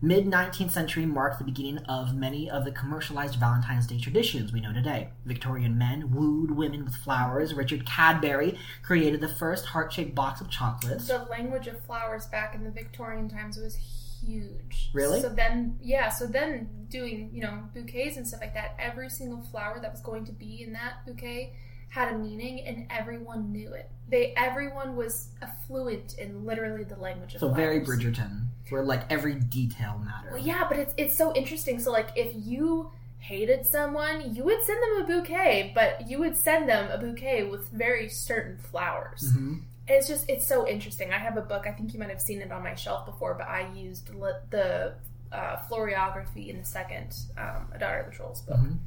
[0.02, 4.60] Mid 19th century marked the beginning of many of the commercialized Valentine's Day traditions we
[4.60, 5.10] know today.
[5.26, 7.54] Victorian men wooed women with flowers.
[7.54, 11.08] Richard Cadbury created the first heart shaped box of chocolates.
[11.08, 13.78] The language of flowers back in the Victorian times was
[14.26, 14.90] huge.
[14.94, 15.22] Really?
[15.22, 19.42] So then, yeah, so then doing, you know, bouquets and stuff like that, every single
[19.44, 21.54] flower that was going to be in that bouquet
[21.90, 23.90] had a meaning and everyone knew it.
[24.10, 25.30] They everyone was
[25.66, 27.58] fluent in literally the language of So flowers.
[27.58, 30.32] very Bridgerton, where like every detail mattered.
[30.34, 31.80] Well, yeah, but it's it's so interesting.
[31.80, 36.38] So like if you hated someone, you would send them a bouquet, but you would
[36.38, 39.32] send them a bouquet with very certain flowers.
[39.34, 39.56] hmm
[39.88, 41.12] It's just it's so interesting.
[41.12, 41.66] I have a book.
[41.66, 44.32] I think you might have seen it on my shelf before, but I used li-
[44.52, 44.94] the
[45.32, 48.58] uh, floriography in the second um, A Daughter of the Trolls book.
[48.60, 48.78] Mhm.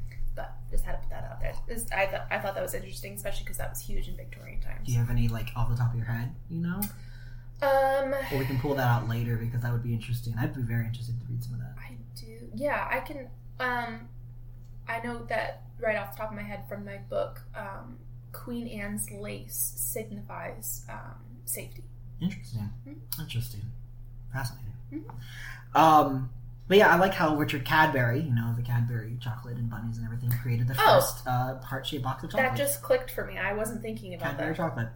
[0.71, 1.55] Just had to put that out there.
[1.67, 4.61] This- I thought I thought that was interesting, especially because that was huge in Victorian
[4.61, 4.87] times.
[4.87, 6.81] Do you have any like off the top of your head, you know?
[7.61, 10.35] Um, Or we can pull that out later because that would be interesting.
[10.39, 11.75] I'd be very interested to read some of that.
[11.79, 12.51] I do.
[12.55, 13.29] Yeah, I can.
[13.59, 14.09] Um,
[14.87, 17.99] I know that right off the top of my head from my book, um,
[18.33, 21.83] Queen Anne's lace signifies um, safety.
[22.21, 22.71] Interesting.
[22.87, 23.21] Mhm.
[23.21, 23.63] Interesting.
[24.33, 24.73] Fascinating.
[24.93, 25.05] Mhm.
[25.75, 26.31] Um,
[26.69, 30.05] but yeah, I like how Richard Cadbury, you know, the Cadbury chocolate and bunnies and
[30.07, 31.01] everything, created the Oh.
[31.01, 32.51] first uh, heart-shaped box of chocolate.
[32.51, 33.39] That just clicked for me.
[33.39, 34.57] I wasn't thinking about Cadbury that.
[34.57, 34.89] chocolate.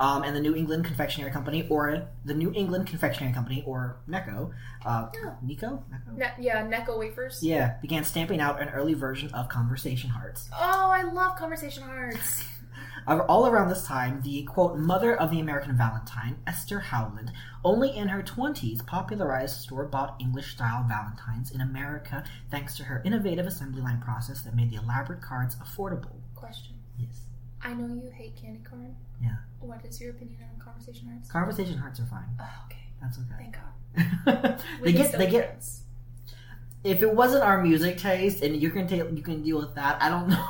[0.00, 4.50] Um, and the New England Confectionery Company, or the New England Confectionery Company, or NECO,
[4.84, 5.34] uh, Oh.
[5.42, 6.16] Nico, Necco?
[6.16, 7.40] Ne- yeah, Necco wafers.
[7.42, 10.48] yeah, began stamping out an early version of conversation hearts.
[10.52, 12.44] Oh, I love conversation hearts.
[13.06, 17.32] All around this time, the quote mother of the American Valentine, Esther Howland,
[17.64, 23.02] only in her 20s popularized store bought English style Valentines in America thanks to her
[23.04, 26.20] innovative assembly line process that made the elaborate cards affordable.
[26.34, 26.74] Question.
[26.98, 27.22] Yes.
[27.62, 28.96] I know you hate candy corn.
[29.20, 29.36] Yeah.
[29.60, 31.30] What is your opinion on conversation hearts?
[31.30, 32.28] Conversation hearts are fine.
[32.40, 32.82] Oh, okay.
[33.00, 33.36] That's okay.
[33.38, 34.64] Thank God.
[34.82, 35.64] they get they get.
[36.84, 40.02] If it wasn't our music taste and you can take you can deal with that,
[40.02, 40.44] I don't know.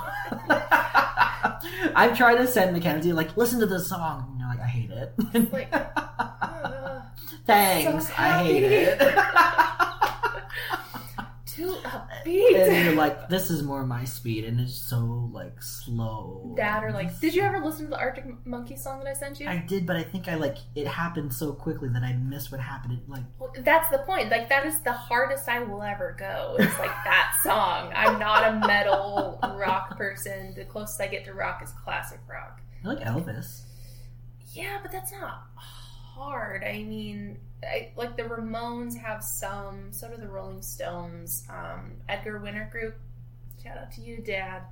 [1.95, 4.91] I've tried to send McKenzie like listen to this song and you're like I hate
[4.91, 5.13] it.
[5.53, 7.01] Like, uh,
[7.45, 8.99] Thanks, so I hate it.
[11.55, 12.57] too upbeat.
[12.69, 16.55] and you're like, this is more my speed, and it's so like slow.
[16.57, 19.41] that or like, did you ever listen to the Arctic Monkey song that I sent
[19.41, 19.49] you?
[19.49, 22.61] I did, but I think I like it happened so quickly that I missed what
[22.61, 22.95] happened.
[22.95, 24.31] It, like, Well, that's the point.
[24.31, 26.57] Like that is the hardest I will ever go.
[26.59, 27.93] It's like that song.
[27.95, 30.55] I'm not a metal rock person.
[30.57, 32.61] The closest I get to rock is classic rock.
[32.85, 33.63] I like Elvis.
[34.53, 35.45] Yeah, but that's not
[36.15, 36.65] hard.
[36.65, 39.93] I mean, I, like the Ramones have some.
[39.93, 41.45] So do the Rolling Stones.
[41.49, 42.97] Um, Edgar Winter Group.
[43.63, 44.63] Shout out to you, Dad.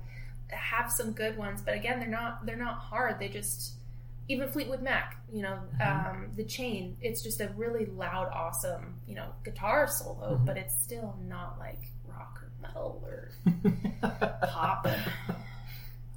[0.49, 2.45] Have some good ones, but again, they're not.
[2.45, 3.19] They're not hard.
[3.19, 3.73] They just
[4.27, 6.09] even Fleetwood Mac, you know, Mhm.
[6.11, 6.95] um, the chain.
[7.01, 10.45] It's just a really loud, awesome, you know, guitar solo, Mhm.
[10.45, 13.31] but it's still not like rock or metal or
[14.47, 14.87] pop.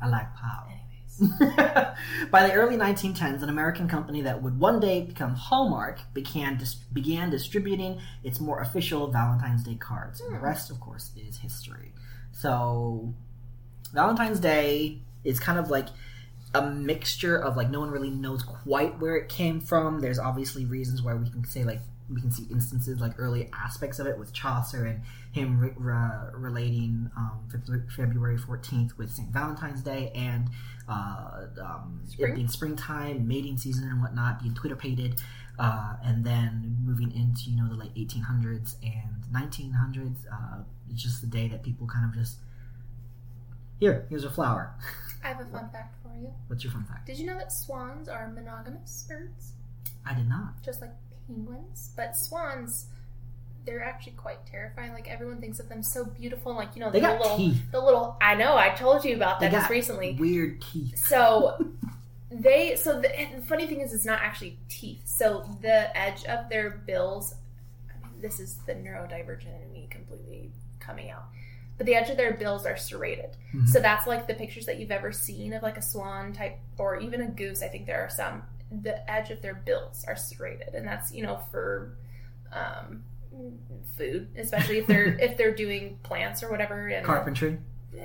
[0.01, 0.69] I like pop.
[0.69, 0.84] Anyways,
[2.31, 6.75] By the early 1910s, an American company that would one day become Hallmark began dis-
[6.75, 10.21] began distributing its more official Valentine's Day cards.
[10.21, 10.45] And the Hmm.
[10.45, 11.93] rest, of course, is history.
[12.33, 13.15] So,
[13.93, 15.89] Valentine's Day is kind of like
[16.55, 20.01] a mixture of like no one really knows quite where it came from.
[20.01, 21.81] There's obviously reasons why we can say like
[22.13, 25.01] we can see instances like early aspects of it with Chaucer and
[25.33, 27.49] him re- re- relating um,
[27.97, 29.29] February 14th with St.
[29.31, 30.51] Valentine's Day and
[30.89, 35.21] uh, um, it being springtime, mating season, and whatnot, being twitterpated,
[35.59, 40.17] uh, and then moving into you know the late 1800s and 1900s.
[40.31, 42.37] Uh, it's just the day that people kind of just
[43.81, 44.75] here, here's a flower.
[45.25, 46.33] I have a fun fact for you.
[46.49, 47.07] What's your fun fact?
[47.07, 49.53] Did you know that swans are monogamous birds,
[50.07, 50.63] I did not.
[50.63, 50.93] just like
[51.27, 51.91] penguins?
[51.97, 52.87] But swans,
[53.67, 54.93] they're actually quite terrifying.
[54.93, 57.63] Like everyone thinks of them so beautiful, like you know They the got little, teeth.
[57.73, 58.17] the little.
[58.21, 58.57] I know.
[58.57, 60.15] I told you about that just recently.
[60.15, 60.99] weird teeth.
[60.99, 61.65] So
[62.31, 65.03] they so the, the funny thing is it's not actually teeth.
[65.07, 67.35] So the edge of their bills
[67.89, 71.25] I mean, this is the neurodivergent in me completely coming out.
[71.77, 73.37] But the edge of their bills are serrated.
[73.53, 73.67] Mhm.
[73.69, 77.01] So that's like the pictures that you've ever seen of like a swan type or
[77.01, 77.63] even a goose.
[77.63, 78.43] I think there are some.
[78.71, 81.97] The edge of their bills are serrated, and that's you know for
[82.53, 83.03] um,
[83.97, 86.89] food, especially if they're if they're doing plants or whatever.
[86.89, 87.59] And Carpentry.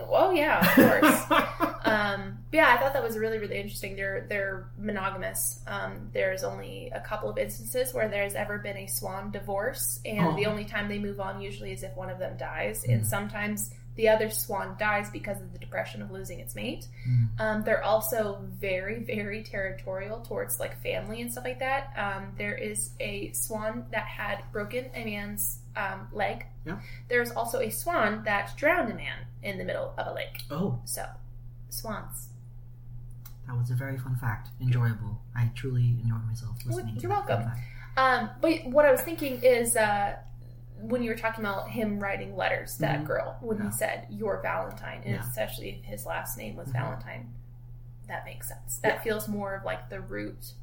[0.09, 1.65] oh yeah, of course.
[1.85, 3.95] Um, yeah, I thought that was really, really interesting.
[3.95, 5.61] They're they're monogamous.
[5.65, 10.19] Um, there's only a couple of instances where there's ever been a swan divorce, and
[10.19, 10.35] Oh.
[10.35, 12.93] the only time they move on usually is if one of them dies, Mm.
[12.95, 16.87] and sometimes the other swan dies because of the depression of losing its mate.
[17.05, 17.27] Mm.
[17.37, 21.91] Um, they're also very, very territorial towards like family and stuff like that.
[21.97, 26.45] Um, there is a swan that had broken a man's um, leg.
[26.65, 26.79] Yeah.
[27.09, 30.43] There's also a swan that drowned a man in the middle of a lake.
[30.49, 31.05] oh, So,
[31.69, 32.29] swans.
[33.47, 34.47] that was a very fun fact.
[34.61, 35.19] Enjoyable.
[35.35, 36.95] I truly enjoyed myself listening.
[36.95, 37.51] to you're welcome.
[37.97, 40.15] Um, but what I was thinking is uh,
[40.81, 43.05] when you were talking about him writing letters, to that Mhm.
[43.07, 43.65] girl, when Yeah.
[43.65, 45.21] he said your Valentine, and Yeah.
[45.21, 46.73] especially if his last name was Mhm.
[46.73, 47.33] Valentine,
[48.07, 48.77] that makes sense.
[48.79, 49.01] That Yeah.
[49.01, 50.53] feels more of like the root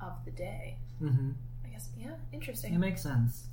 [0.00, 0.78] of the day.
[0.98, 1.32] hmm
[1.64, 2.74] I guess, yeah, interesting.
[2.74, 3.48] It makes sense.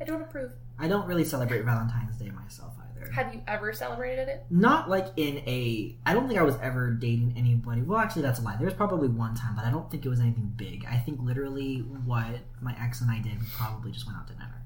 [0.00, 0.52] I don't approve.
[0.78, 3.10] I don't really celebrate Valentine's Day myself either.
[3.12, 4.44] Have you ever celebrated it?
[4.50, 5.96] Not like in a.
[6.04, 7.82] I don't think I was ever dating anybody.
[7.82, 8.56] Well, actually, that's a lie.
[8.56, 10.84] There was probably one time, but I don't think it was anything big.
[10.88, 14.32] I think literally what my ex and I did, we probably just went out to
[14.34, 14.62] dinner.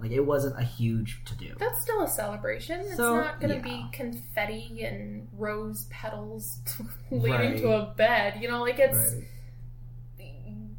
[0.00, 1.54] Like it wasn't a huge to do.
[1.58, 2.80] That's still a celebration.
[2.82, 3.74] It's not going to yeah.
[3.82, 6.60] be confetti and rose petals
[7.10, 7.56] leading Right.
[7.58, 8.34] to a bed.
[8.40, 9.16] You know, like it's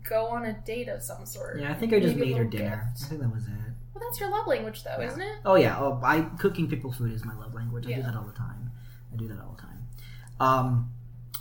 [0.08, 1.60] go on a date of some sort.
[1.60, 2.89] Yeah, I think I just made her dinner.
[2.95, 3.05] gift.
[3.05, 3.51] I think that was it.
[3.93, 5.08] Well, that's your love language, though, Yeah.
[5.08, 5.38] isn't it?
[5.45, 7.86] Oh yeah, oh, I cooking people food is my love language.
[7.88, 8.71] I do that all the time.
[9.13, 9.88] I do that all the time.
[10.39, 10.91] Um,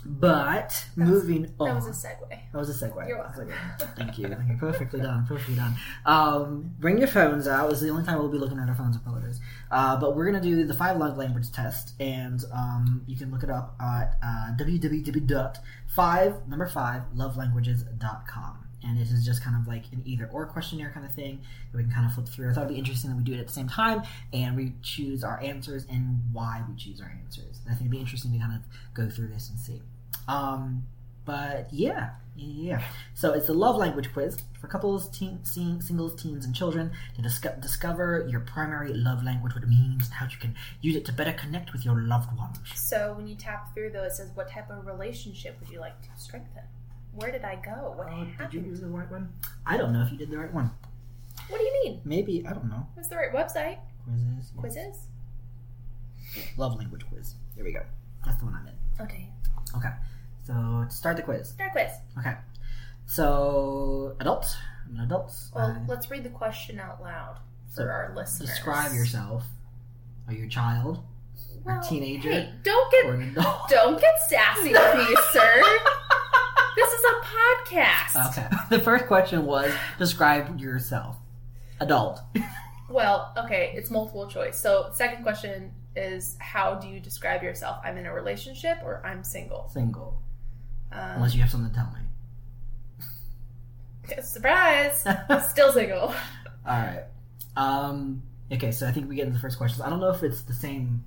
[0.04, 1.74] but That was- moving That on.
[1.76, 2.28] was a segue.
[2.30, 3.08] That was a segue.
[3.08, 3.50] You're welcome.
[3.96, 4.28] Thank you.
[4.34, 4.56] Thank you.
[4.58, 5.26] Perfectly done.
[5.26, 5.74] Perfectly done.
[6.06, 7.68] Um, bring your phones out.
[7.70, 9.40] This is the only time we'll be looking at our phones and pillars.
[9.70, 13.42] Uh, but we're gonna do the five love language test, and um, you can look
[13.42, 18.67] it up at uh, www.five number five lovelanguages.com.
[18.84, 21.40] And this is just kind of like an either or questionnaire kind of thing
[21.72, 22.50] that we can kind of flip through.
[22.50, 24.72] I thought it'd be interesting that we do it at the same time and we
[24.82, 27.60] choose our answers and why we choose our answers.
[27.66, 28.60] I think it'd be interesting to kind of
[28.94, 29.82] go through this and see.
[30.28, 30.86] Um,
[31.24, 32.82] but yeah, yeah.
[33.14, 37.22] So it's a love language quiz for couples, teen, teen, singles, teens, and children to
[37.22, 41.04] disco- discover your primary love language, what it means, and how you can use it
[41.04, 42.58] to better connect with your loved ones.
[42.74, 46.00] So when you tap through, though, it says, "What type of relationship would you like
[46.02, 46.62] to strengthen?"
[47.18, 47.94] Where did I go?
[47.96, 48.66] What Oh, did you happened?
[48.66, 49.28] use the right one?
[49.66, 50.70] I don't know if you did the right one.
[51.48, 52.00] What do you mean?
[52.04, 52.86] Maybe I don't know.
[52.94, 53.78] What's the right website?
[54.04, 54.52] Quizzes.
[54.56, 54.96] Quizzes.
[56.56, 57.34] Love language quiz.
[57.56, 57.82] Here we go.
[58.24, 58.74] That's the one I'm in.
[59.04, 59.28] Okay.
[59.76, 59.92] Okay.
[60.46, 61.48] So to start the quiz.
[61.48, 61.90] Start quiz.
[62.18, 62.34] Okay.
[63.06, 64.56] So adults.
[64.88, 65.34] I'm an adult.
[65.54, 67.36] Well, Uh, let's read the question out loud
[67.68, 68.50] for So, our listeners.
[68.50, 69.44] describe yourself.
[70.26, 71.02] Are you a child
[71.64, 72.30] Well, teenager?
[72.30, 73.68] Hey, don't get or an adult?
[73.68, 75.62] don't get sassy with me, sir.
[77.08, 78.30] A podcast.
[78.30, 78.46] Okay.
[78.70, 81.16] The first question was describe yourself.
[81.80, 82.20] Adult.
[82.90, 84.58] Well, okay, it's multiple choice.
[84.58, 87.78] So, second question is how do you describe yourself?
[87.84, 89.70] I'm in a relationship or I'm single.
[89.72, 90.20] Single.
[90.92, 92.00] Um, Unless you have something to tell me.
[94.22, 95.04] surprise,
[95.50, 96.14] still single.
[96.66, 97.04] All right.
[97.56, 98.22] Um.
[98.52, 98.72] Okay.
[98.72, 99.80] So I think we get into the first questions.
[99.82, 101.04] I don't know if it's the same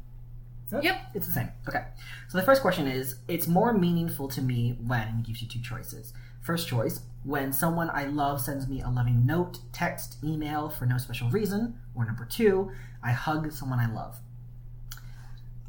[0.82, 1.02] Yep.
[1.14, 1.50] It's the same.
[1.68, 1.86] Okay.
[2.30, 5.62] So the first question is it's more meaningful to me when, it gives you two
[5.62, 6.14] choices.
[6.42, 10.98] First choice, when someone I love sends me a loving note, text, email for no
[10.98, 11.78] special reason.
[11.94, 12.72] Or number two,
[13.04, 14.20] I hug someone I love.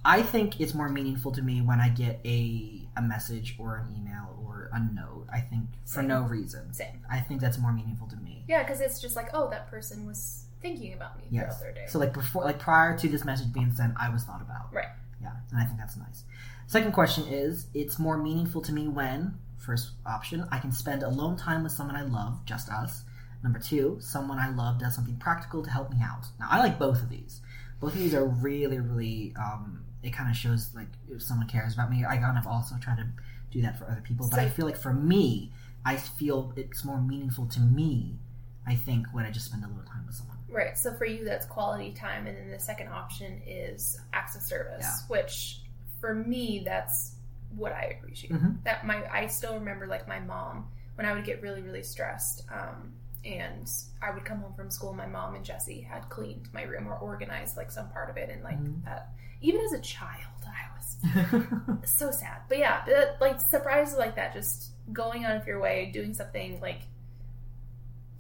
[0.05, 3.95] I think it's more meaningful to me when I get a, a message or an
[3.97, 5.27] email or a note.
[5.33, 6.09] I think for Same.
[6.09, 6.73] no reason.
[6.73, 7.01] Same.
[7.11, 8.43] I think that's more meaningful to me.
[8.49, 11.59] Yeah, because it's just like, oh, that person was thinking about me Yes.
[11.59, 11.91] throughout their day.
[11.91, 14.73] So like before, like prior to this message being sent, I was thought about.
[14.73, 14.87] Right.
[15.21, 16.25] Yeah, and I think that's nice.
[16.67, 21.37] Second question is, it's more meaningful to me when first option I can spend alone
[21.37, 23.03] time with someone I love, just us.
[23.45, 26.27] Number two, someone I love does something practical to help me out.
[26.41, 27.41] Now I like both of these.
[27.81, 29.35] Both of these are really, really.
[29.37, 32.05] Um, it kind of shows like if someone cares about me.
[32.09, 33.07] I kind of also try to
[33.51, 35.53] do that for other people, but I feel like for me,
[35.85, 38.19] I feel it's more meaningful to me.
[38.67, 40.37] I think when I just spend a little time with someone.
[40.49, 40.77] Right.
[40.79, 44.83] So for you, that's quality time, and then the second option is acts of service,
[44.85, 44.97] Yeah.
[45.09, 45.63] which
[46.01, 47.17] for me, that's
[47.57, 48.33] what I appreciate.
[48.33, 48.63] Mhm.
[48.65, 52.45] That my I still remember like my mom when I would get really really stressed,
[52.53, 52.93] um,
[53.25, 54.93] and I would come home from school.
[54.93, 58.31] My mom and Jesse had cleaned my room or organized like some part of it,
[58.31, 58.85] and like Mhm.
[58.85, 59.09] that.
[59.41, 60.97] Even as a child, I was
[61.91, 62.43] so sad.
[62.49, 62.85] But yeah,
[63.21, 66.83] like surprises like that, just going out of your way, doing something like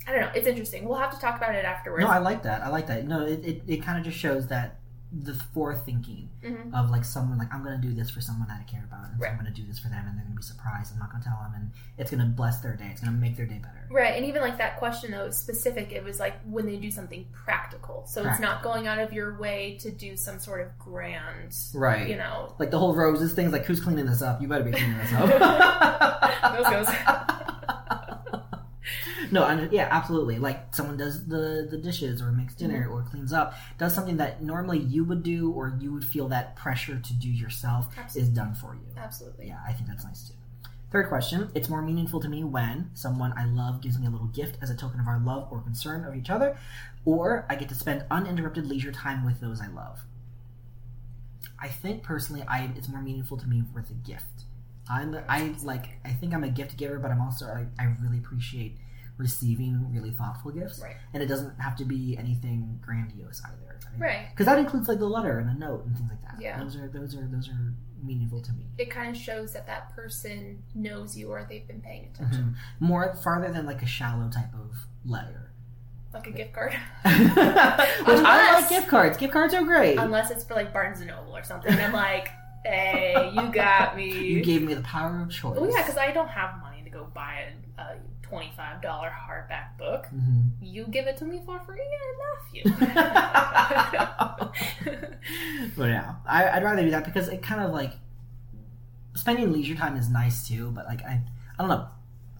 [0.06, 0.30] I don't know.
[0.34, 0.84] It's interesting.
[0.88, 2.02] We'll have to talk about it afterwards.
[2.04, 2.62] No, I like that.
[2.62, 3.06] I like that.
[3.06, 4.78] No, it, it, it kind of just shows that
[5.14, 6.72] the forethinking Mhm.
[6.72, 9.20] of like someone like I'm gonna do this for someone that I care about, and
[9.20, 10.90] so I'm gonna do this for them, and they're gonna be surprised.
[10.94, 12.88] I'm not gonna tell them, and it's gonna bless their day.
[12.90, 13.86] It's gonna make their day better.
[13.90, 15.92] Right, and even like that question though specific.
[15.92, 19.38] It was like when they do something practical, so it's not going out of your
[19.38, 22.08] way to do some sort of grand, Right.
[22.08, 22.54] you know.
[22.58, 23.52] Like the whole roses things.
[23.52, 24.40] Like who's cleaning this up?
[24.40, 25.28] You better be cleaning this up.
[26.56, 26.88] Those goes.
[29.30, 30.38] no, I, yeah, absolutely.
[30.38, 32.92] Like someone does the the dishes or makes dinner Mm-hmm.
[32.92, 36.56] or cleans up, does something that normally you would do or you would feel that
[36.56, 38.22] pressure to do yourself Absolutely.
[38.30, 38.86] is done for you.
[38.96, 39.46] Absolutely.
[39.48, 40.34] Yeah, I think that's nice too.
[40.90, 44.26] Third question It's more meaningful to me when someone I love gives me a little
[44.28, 46.58] gift as a token of our love or concern of each other,
[47.04, 50.00] or I get to spend uninterrupted leisure time with those I love.
[51.58, 54.44] I think personally, I it's more meaningful to me with a gift.
[54.90, 58.18] I'm I like I think I'm a gift giver, but I'm also I, I really
[58.18, 58.78] appreciate
[59.18, 60.96] receiving really thoughtful gifts, Right.
[61.14, 63.78] and it doesn't have to be anything grandiose either.
[63.98, 64.28] Right.
[64.30, 66.40] Because that includes like the letter and the note and things like that.
[66.42, 66.58] Yeah.
[66.62, 68.64] Those are those are those are meaningful to me.
[68.78, 72.80] It kind of shows that that person knows you or they've been paying attention, Mhm.
[72.80, 75.50] More farther than like a shallow type of letter.
[76.14, 76.72] like a gift card.
[77.04, 79.16] Which I Unless- like gift cards.
[79.18, 79.98] Gift cards are great.
[79.98, 81.72] Unless it's for like Barnes and Noble or something.
[81.78, 82.28] I'm like,
[82.64, 84.10] hey, you got me.
[84.12, 85.56] you gave me the power of choice.
[85.60, 87.46] Oh yeah, because I don't have money to go buy
[87.78, 90.06] a, a twenty-five dollar hardback book.
[90.14, 90.50] Mhm.
[90.60, 92.62] You give it to me for free, I love you.
[95.76, 97.92] but yeah, I, I'd rather do that because it kind of like
[99.14, 100.70] spending leisure time is nice too.
[100.72, 101.20] But like I,
[101.58, 101.88] I don't know.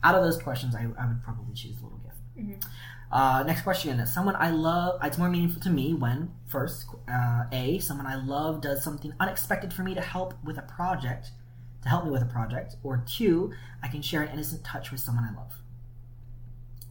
[0.04, 2.16] Out of those questions, I, I would probably choose a little gift.
[2.38, 2.60] Mhm.
[3.12, 4.98] Uh, next question: Someone I love.
[5.02, 9.72] It's more meaningful to me when first, uh, a someone I love does something unexpected
[9.72, 11.30] for me to help with a project,
[11.82, 13.52] to help me with a project, or two,
[13.82, 15.52] I can share an innocent touch with someone I love.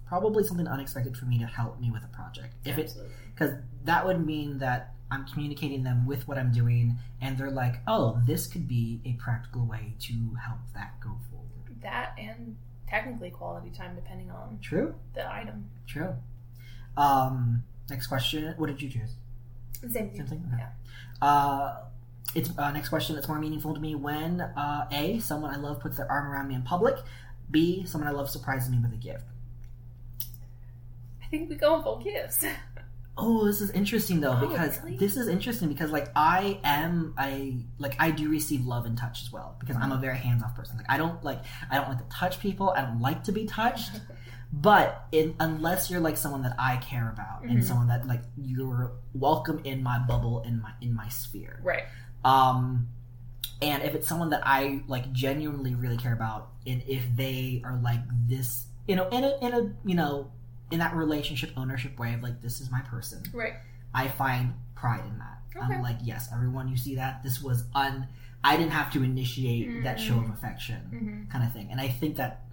[0.08, 2.54] Probably something unexpected for me to help me with a project.
[2.66, 3.16] If it Absolutely.
[3.34, 3.52] because
[3.86, 8.22] that would mean that I'm communicating them with what I'm doing, and they're like, "Oh,
[8.26, 10.14] this could be a practical way to
[10.46, 11.42] help that go forward."
[11.82, 12.58] that and
[12.92, 15.70] technically quality time depending on True, the item.
[15.88, 16.14] true.
[16.98, 19.16] Um, next question: What did you choose?
[19.82, 20.18] Same thing.
[20.18, 20.52] Same thing.
[20.58, 20.68] Yeah.
[21.28, 21.78] Uh,
[22.36, 23.16] it's uh, next question.
[23.16, 26.50] that's more meaningful to me when uh, a someone I love puts their arm around
[26.50, 26.96] me in public.
[27.50, 29.24] B someone I love surprises me with a gift.
[31.24, 32.46] I think we go on full gifts.
[33.18, 34.98] Oh, this is interesting though Oh, because really?
[34.98, 39.22] this is interesting because like I am I like I do receive love and touch
[39.24, 40.78] as well because I'm a very hands off person.
[40.78, 41.40] Like I don't like
[41.70, 42.70] I don't like to touch people.
[42.72, 43.92] I don't like to be touched.
[44.54, 47.64] But in, unless you're like someone that I care about and Mhm.
[47.64, 51.62] someone that like you're welcome in my bubble in my in my sphere.
[51.64, 51.84] right.
[52.26, 52.90] Um,
[53.62, 57.78] and if it's someone that I like genuinely really care about, and if they are
[57.82, 60.30] like this, you know, in a in a you know
[60.72, 63.54] in that relationship ownership way of like this is my person, Right.
[63.94, 65.40] I find pride in that.
[65.56, 65.74] Okay.
[65.76, 68.08] I'm like, yes, everyone, you see that this was un.
[68.44, 70.34] I didn't have to initiate that show of Mm.
[70.34, 72.44] affection, hmm kind of thing, and I think that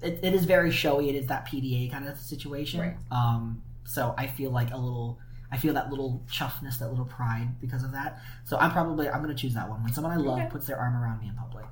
[0.00, 1.08] it, it is very showy.
[1.08, 2.80] It is that PDA kind of situation.
[2.80, 2.96] Right.
[3.10, 5.18] Um, so I feel like a little.
[5.50, 8.20] I feel that little chuffness, that little pride because of that.
[8.44, 9.82] So I'm probably I'm gonna choose that one.
[9.82, 10.48] When someone I love Okay.
[10.50, 11.66] puts their arm around me in public.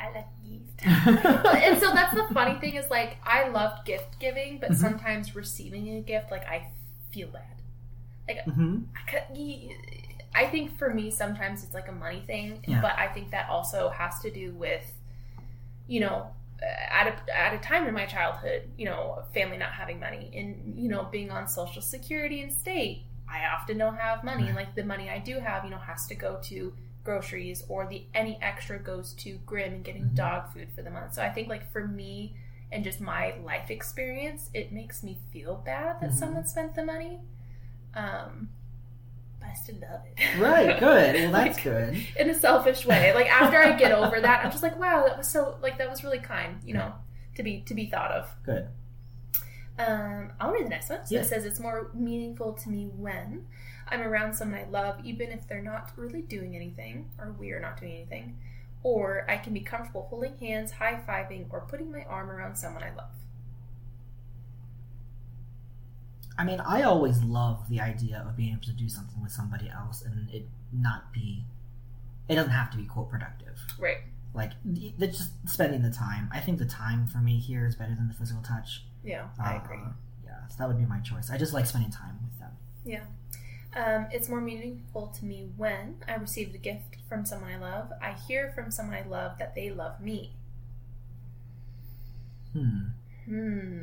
[0.00, 0.86] I like gift.
[1.64, 4.76] and so that's the funny thing is like I love gift giving, but Mhm.
[4.76, 6.68] sometimes receiving a gift, like I
[7.12, 7.44] feel bad.
[8.44, 9.68] hmm I
[10.32, 12.80] I think for me, sometimes it's like a money thing, Yeah.
[12.80, 14.84] but I think that also has to do with,
[15.88, 16.28] you know,
[16.62, 20.78] at a, at a time in my childhood, you know, family not having money and,
[20.78, 24.46] you know, being on social security and state, I often don't have money.
[24.48, 26.72] And like the money I do have, you know, has to go to
[27.04, 30.14] groceries or the any extra goes to Grim and getting Mhm.
[30.14, 31.14] dog food for the month.
[31.14, 32.36] So I think like for me
[32.72, 36.14] and just my life experience, it makes me feel bad that Mhm.
[36.14, 37.20] someone spent the money.
[37.94, 38.50] Um,
[39.40, 40.38] but I still love it.
[40.38, 41.14] Right, good.
[41.16, 42.06] Well, that's Like, good.
[42.18, 43.12] in a selfish way.
[43.14, 45.88] Like after I get over that, I'm just like, wow, that was so like that
[45.90, 46.92] was really kind, you know,
[47.36, 48.34] to be to be thought of.
[48.44, 48.68] Good.
[49.78, 51.06] Um, I'll read the next one.
[51.06, 51.22] So Yeah.
[51.22, 53.46] it says it's more meaningful to me when
[53.90, 57.60] I'm around someone I love, even if they're not really doing anything or we are
[57.60, 58.38] not doing anything,
[58.82, 62.82] or I can be comfortable holding hands, high fiving, or putting my arm around someone
[62.82, 63.10] I love.
[66.38, 69.68] I mean, I always love the idea of being able to do something with somebody
[69.68, 71.44] else and it not be.
[72.28, 73.58] It doesn't have to be quote productive.
[73.78, 73.98] Right.
[74.32, 76.30] Like it's just spending the time.
[76.32, 78.84] I think the time for me here is better than the physical touch.
[79.04, 79.78] Yeah, I Uh, agree.
[80.24, 81.30] Yeah, so that would be my choice.
[81.30, 82.52] I just like spending time with them.
[83.74, 87.92] Um, it's more meaningful to me when I receive a gift from someone I love.
[88.02, 90.34] I hear from someone I love that they love me.
[92.52, 92.78] Hmm.
[93.26, 93.82] Hmm.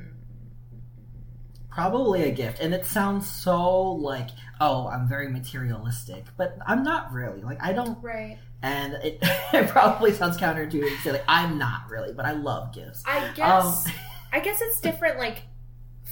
[1.70, 4.30] Probably a gift, and it sounds so like,
[4.60, 7.42] oh, I'm very materialistic, but I'm not really.
[7.42, 8.40] Like, I don't, Right.
[8.64, 9.20] and it,
[9.54, 13.04] it probably sounds counterintuitive to say like I'm not really, but I love gifts.
[13.06, 13.88] I guess
[14.34, 15.44] I guess it's different like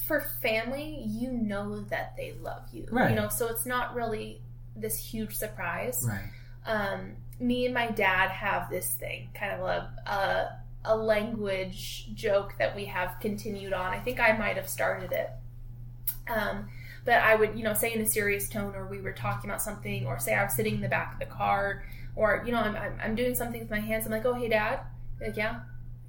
[0.08, 2.88] for family, you know that they love you.
[2.92, 3.10] Right.
[3.10, 4.42] You know, so it's not really
[4.76, 6.06] this huge surprise.
[6.08, 6.30] Right.
[6.66, 12.54] Um, me and my dad have this thing, kind of a, a a language joke
[12.60, 13.94] that we have continued on.
[13.94, 15.32] I think I might have started it.
[16.28, 16.70] Um,
[17.04, 19.62] but I would, you know, say in a serious tone, or we were talking about
[19.62, 21.84] something, or say I was sitting in the back of the car,
[22.16, 24.06] or you know, I'm, I'm, I'm doing something with my hands.
[24.06, 24.82] I'm like, oh, hey, dad.
[25.20, 25.62] They're like, yeah,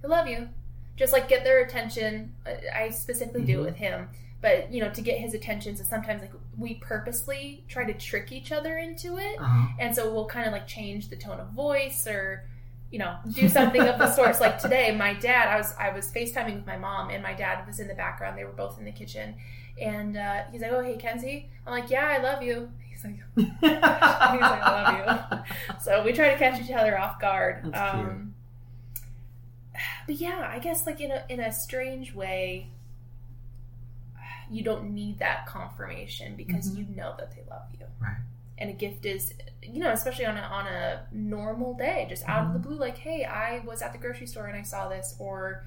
[0.05, 0.49] I love you.
[0.97, 2.35] Just like get their attention.
[2.75, 3.67] I- specifically do it Mhm.
[3.67, 4.09] with him,
[4.41, 5.77] but you know, to get his attention.
[5.77, 9.69] So sometimes like we purposely try to trick each other into it, Uh-huh.
[9.79, 12.45] and so we'll kind of like change the tone of voice or
[12.91, 16.09] you know do something of the sorts like today my dad i was i was
[16.13, 18.85] facetiming with my mom and my dad was in the background they were both in
[18.85, 19.35] the kitchen
[19.83, 23.17] and uh, he's like oh hey kenzie i'm like yeah i love you he's like
[23.37, 25.39] he's like i love you
[25.81, 28.07] so we try to catch each other off guard That's cute.
[30.07, 32.69] But yeah i guess like in a in a strange way
[34.51, 36.77] you don't need that confirmation because Mhm.
[36.79, 38.17] you know that they love you Right.
[38.59, 42.47] and a gift is you know especially on a, on a normal day just out
[42.47, 42.63] of the Mhm.
[42.63, 45.65] blue like hey i was at the grocery store and i saw this or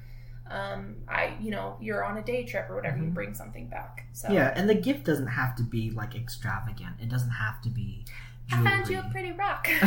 [0.49, 3.14] um i you know you're on a day trip or whatever you Mhm.
[3.14, 6.95] bring something back so Yeah, and the gift doesn't have to be like extravagant.
[6.99, 8.03] It doesn't have to be.
[8.52, 9.68] I found you a pretty rock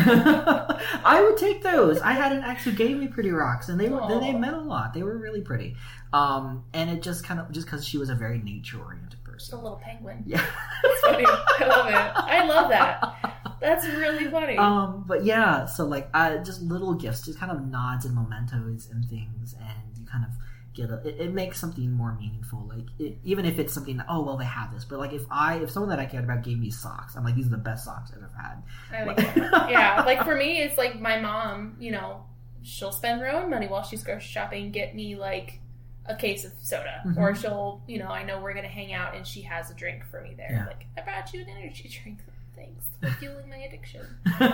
[1.05, 2.01] I would take those.
[2.01, 4.57] I had an ex who gave me pretty rocks, and they were they, they meant
[4.57, 4.95] a lot.
[4.95, 5.77] They were really pretty.
[6.13, 9.59] Um, and it just kind of just because she was a very nature oriented person.
[9.59, 10.45] a little penguin Yeah,
[10.83, 11.25] That's funny.
[11.27, 11.95] I love it.
[11.95, 13.59] I love that.
[13.61, 17.67] that's really funny Um, but yeah, so like uh, just little gifts, just kind of
[17.67, 20.31] nods and mementos and things, and you kind of
[20.75, 22.67] get a, it, it makes something more meaningful.
[22.69, 25.23] Like it, even if it's something that oh well they have this, but like if
[25.31, 27.57] I if someone that I cared about gave me socks, I'm like these are the
[27.59, 28.63] best socks I've ever had.
[28.93, 29.37] I like
[29.71, 32.25] yeah like for me it's like my mom you know
[32.63, 35.59] she'll spend her own money while she's grocery shopping get me like
[36.07, 37.17] a case of soda Mhm.
[37.17, 40.05] or she'll you know i know we're gonna hang out and she has a drink
[40.11, 40.67] for me there Yeah.
[40.67, 42.19] like i brought you an energy drink
[42.57, 42.85] thanks
[43.19, 44.01] fueling my addiction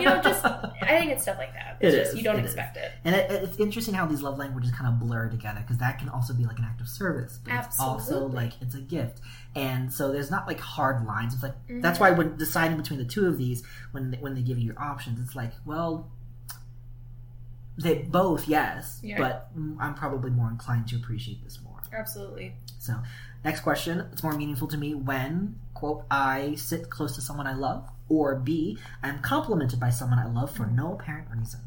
[0.01, 2.36] you know just i think it's stuff like that it's It just is, you don't
[2.38, 2.53] it is.
[2.53, 5.78] expect it And it, it's interesting how these love languages kind of blur together because
[5.78, 8.80] that can also be like an act of service, but it's also like it's a
[8.80, 9.20] gift.
[9.55, 11.34] And so there's not like hard lines.
[11.34, 11.82] It's like Mhm.
[11.82, 14.66] that's why when deciding between the two of these, when they, when they give you
[14.66, 16.11] your options, it's like well,
[17.79, 19.18] they both yes, Yeah.
[19.18, 19.51] but
[19.81, 21.81] I'm probably more inclined to appreciate this more.
[21.93, 22.95] absolutely So
[23.45, 27.55] next question, it's more meaningful to me when quote I sit close to someone I
[27.55, 31.61] love, or B I'm complimented by someone I love for no apparent reason.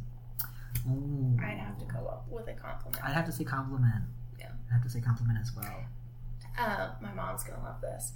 [0.90, 1.38] Ooh.
[1.44, 4.04] i'd have to go up with a compliment I'd have to say compliment.
[4.40, 4.48] Yeah.
[4.70, 5.84] I'd have to say compliment as well.
[6.58, 8.14] uh, my mom's gonna love this.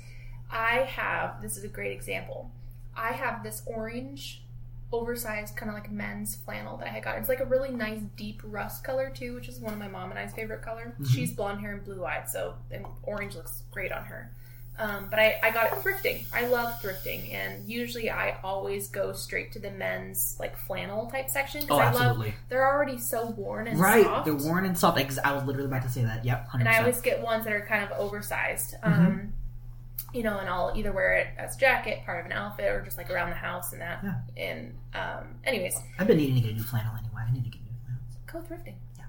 [0.52, 2.52] I have this is a great example.
[2.96, 4.44] I have this orange,
[4.92, 7.18] oversized kind of like men's flannel that I had got.
[7.18, 10.10] It's like a really nice deep rust color too, which is one of my mom
[10.12, 10.96] and I's favorite color.
[11.00, 11.08] Mhm.
[11.08, 14.32] She's blonde hair and blue eyed, so and orange looks great on her.
[14.78, 16.26] Um, but I, I got it thrifting.
[16.34, 21.30] I love thrifting, and usually I always go straight to the men's like flannel type
[21.30, 24.26] section because I love they're already so worn and Oh, right, soft.
[24.26, 25.00] they're worn and soft.
[25.24, 26.26] I was literally about to say that.
[26.26, 28.76] Yep, hundred and I always get ones that are kind of oversized.
[28.84, 29.28] Mm-hmm.
[30.16, 32.82] You know, and I'll either wear it as a jacket, part of an outfit, or
[32.82, 34.00] just like around the house and that.
[34.04, 34.16] Yeah.
[34.38, 37.24] And um, anyways, I've been needing to get a new flannel anyway.
[37.28, 38.48] I need to get new flannels.
[38.48, 38.76] go thrifting.
[38.98, 39.04] Yeah.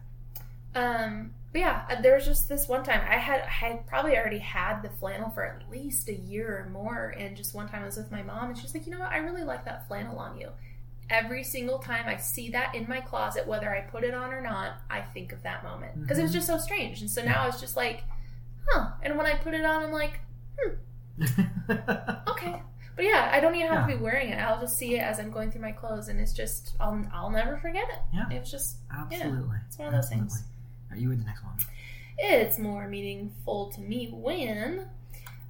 [1.05, 4.17] Um, but yeah, uh, there was just this one time I had I had probably
[4.17, 7.83] already had the flannel for at least a year or more, and just one time
[7.83, 9.87] I was with my mom, and she's like, you know what, I really like that
[9.87, 10.49] flannel on you.
[11.09, 14.41] Every single time I see that in my closet, whether I put it on or
[14.41, 16.35] not, I think of that moment because it was Mhm.
[16.35, 17.01] just so strange.
[17.01, 18.03] And so now it's just like,
[18.69, 18.89] huh.
[19.05, 20.19] And when I put it on, I'm like,
[22.29, 22.63] okay.
[22.97, 24.37] But yeah, I don't even have to be wearing it.
[24.37, 27.31] I'll just see it as I'm going through my clothes, and it's just I'll I'll
[27.31, 27.99] never forget it.
[28.13, 28.25] Yeah.
[28.31, 29.57] It was just Absolutely.
[29.69, 30.45] it's one of those things.
[30.91, 31.55] Are you read the next one.
[32.19, 34.87] it's more meaningful to me when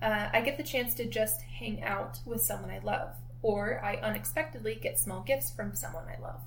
[0.02, 3.10] uh, I get the chance to just hang out with someone I love,
[3.42, 6.40] or I unexpectedly get small gifts from someone I love.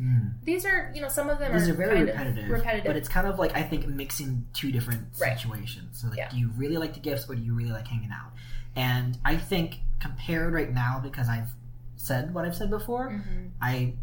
[0.00, 0.32] Mm.
[0.44, 2.86] These are, you know, some of them These are, are very kind repetitive, of repetitive.
[2.86, 5.38] but it's kind of like I think mixing two different Right.
[5.38, 6.00] situations.
[6.00, 6.28] So, like, Yeah.
[6.30, 8.32] do you really like the gifts, or do you really like hanging out?
[8.74, 11.50] And I think compared right now, because I've
[11.96, 13.50] said what I've said before, Mhm.
[13.60, 13.94] I,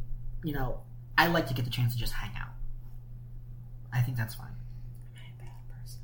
[0.43, 0.81] you know,
[1.17, 2.51] I like to get the chance to just hang out.
[3.91, 4.49] I think that's fine.
[4.51, 5.99] Am I a bad person?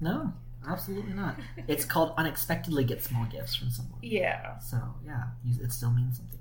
[0.00, 0.32] No,
[0.66, 1.36] absolutely not.
[1.66, 3.98] It's called unexpectedly get small gifts from someone.
[4.02, 4.58] Yeah.
[4.60, 5.24] So yeah,
[5.60, 6.37] it still means something.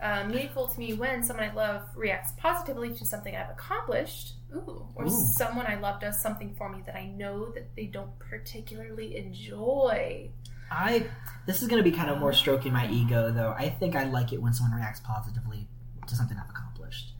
[0.00, 4.86] Uh, meaningful to me when someone I love reacts positively to something I've accomplished, ooh,
[4.94, 5.10] or Ooh.
[5.10, 10.28] someone I love does something for me that I know that they don't particularly enjoy.
[10.70, 11.06] I
[11.46, 13.54] this is going to be kind of more stroking my ego though.
[13.56, 15.66] I think I like it when someone reacts positively
[16.06, 17.14] to something I've accomplished.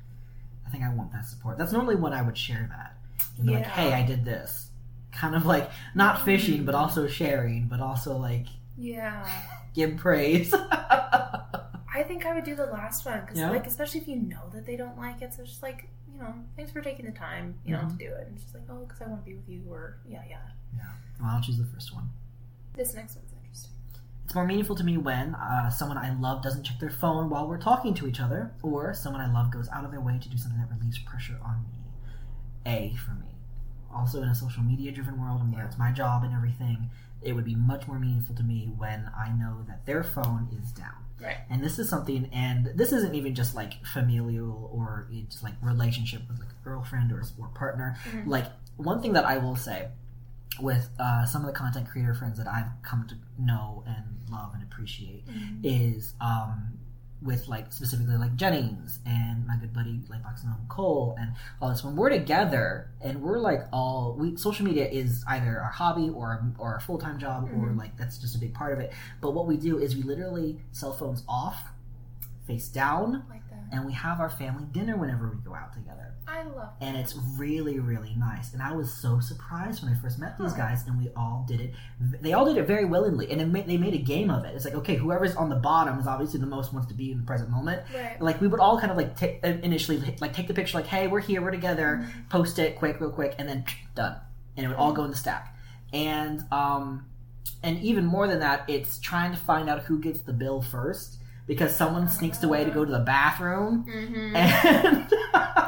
[0.67, 1.57] I think I want that support.
[1.57, 2.97] That's normally when I would share that.
[3.39, 4.71] And be like, "Hey, I did this."
[5.13, 8.47] Kind of like not fishing, but also sharing, but also like
[8.77, 9.27] Yeah.
[9.75, 10.53] give praise.
[11.97, 13.51] I think I would do the last one because, Yeah?
[13.51, 16.19] like, especially if you know that they don't like it, so it's just like, you
[16.21, 17.91] know, thanks for taking the time, you know, Mhm.
[17.93, 18.27] to do it.
[18.29, 20.39] And just like, oh, because I want to be with you, or yeah, yeah,
[20.77, 20.83] yeah.
[21.21, 22.11] well, I'll choose the first one.
[22.75, 23.71] This next one's interesting.
[24.27, 27.49] It's more meaningful to me when uh, someone I love doesn't check their phone while
[27.49, 30.29] we're talking to each other, or someone I love goes out of their way to
[30.29, 31.71] do something that relieves pressure on me.
[32.67, 33.26] A for me.
[33.97, 35.69] Also, in a social media driven world and where Yeah.
[35.69, 36.91] it's my job and everything,
[37.23, 40.71] it would be much more meaningful to me when I know that their phone is
[40.73, 40.95] down.
[41.21, 41.39] Right.
[41.49, 46.23] And this is something, and this isn't even just like familial or it's like relationship
[46.29, 47.97] with like a girlfriend or, or partner.
[48.13, 48.27] Mhm.
[48.27, 49.89] Like, one thing that I will say
[50.61, 54.53] with uh, some of the content creator friends that I've come to know and love
[54.55, 55.61] and appreciate Mm-hmm.
[55.65, 56.79] is um,
[57.23, 61.83] with like specifically like Jennings and my good buddy like Boxing Cole and all this.
[61.83, 66.45] When we're together and we're like all we social media is either our hobby or
[66.59, 67.79] or our full time job or Mhm.
[67.79, 68.93] like that's just a big part of it.
[69.21, 71.57] But what we do is we literally cell phones off,
[72.47, 73.43] face down, Like
[73.73, 76.03] and we have our family dinner whenever we go out together.
[76.29, 76.75] I love that.
[76.81, 78.53] and it's really really nice.
[78.53, 81.61] And i was so surprised when i first met these guys and we all did
[81.61, 81.73] it.
[82.21, 84.55] They all did it very willingly and it ma- they made a game of it.
[84.57, 87.19] It's like okay whoever's on the bottom is obviously the most wants to be in
[87.19, 87.83] the present moment.
[87.95, 88.21] Right.
[88.21, 91.07] like we would all kind of like take initially like take the picture like hey
[91.07, 92.29] we're here we're together Mhm.
[92.29, 94.17] post it quick real quick and then done.
[94.57, 95.57] And it would all go in the stack.
[95.93, 97.07] And um
[97.63, 101.19] and even more than that it's trying to find out who gets the bill first
[101.47, 104.37] because someone sneaks away to go to the bathroom Mm-hmm.
[104.37, 105.11] and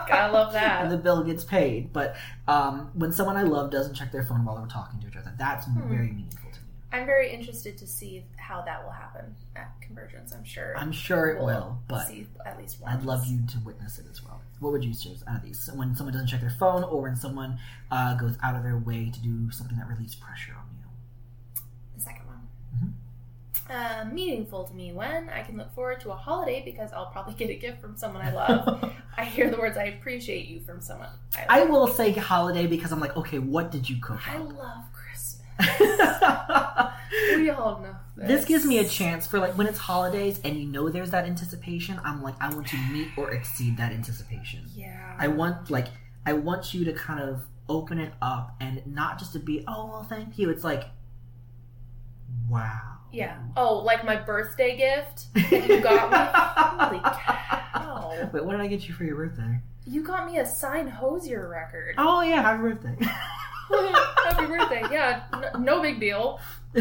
[0.09, 0.81] Gotta love that.
[0.83, 1.93] and the bill gets paid.
[1.93, 2.17] But
[2.47, 5.33] um, when someone I love doesn't check their phone while we're talking to each other,
[5.39, 5.89] that's Hmm.
[5.89, 6.67] very meaningful to me.
[6.91, 10.33] I'm very interested to see how that will happen at Convergence.
[10.35, 10.75] I'm sure.
[10.79, 12.91] I'm sure it will, but see at least one.
[12.97, 14.41] I'd love you to witness it as well.
[14.61, 15.69] What would you choose out of these?
[15.75, 17.59] When someone doesn't check their phone, or when someone
[17.91, 21.63] uh, goes out of their way to do something that relieves pressure on you?
[21.95, 22.49] The second one.
[22.83, 22.93] Mhm.
[23.71, 27.35] Uh, meaningful to me when I can look forward to a holiday because I'll probably
[27.39, 28.93] get a gift from someone I love.
[29.17, 32.93] I hear the words "I appreciate you" from someone I I will say holiday because
[32.93, 34.21] I'm like, okay, what did you cook?
[34.29, 34.57] I up?
[34.57, 35.43] love Christmas.
[37.37, 38.29] We all know this.
[38.29, 41.27] this gives me a chance for like when it's holidays and you know there's that
[41.27, 42.01] anticipation.
[42.05, 44.61] I'm like, I want to meet or exceed that anticipation.
[44.75, 45.17] Yeah.
[45.19, 45.89] I want like
[46.25, 49.87] I want you to kind of open it up and not just to be, oh
[49.87, 50.51] well, thank you.
[50.51, 50.85] It's like,
[52.49, 52.98] wow.
[53.13, 53.37] Yeah.
[53.37, 53.53] Mm.
[53.57, 56.11] Oh, like my birthday gift that you got
[56.93, 56.99] me.
[57.01, 58.31] Holy cow!
[58.33, 59.61] Wait, what did I get you for your birthday?
[59.87, 61.95] You got me a signed Hozier record.
[61.99, 62.97] Oh yeah, happy birthday.
[63.71, 64.83] Happy birthday!
[64.91, 66.41] Yeah, no, no big deal.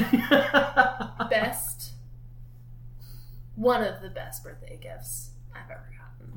[1.29, 1.91] Best,
[3.55, 5.89] one of the best birthday gifts I've ever.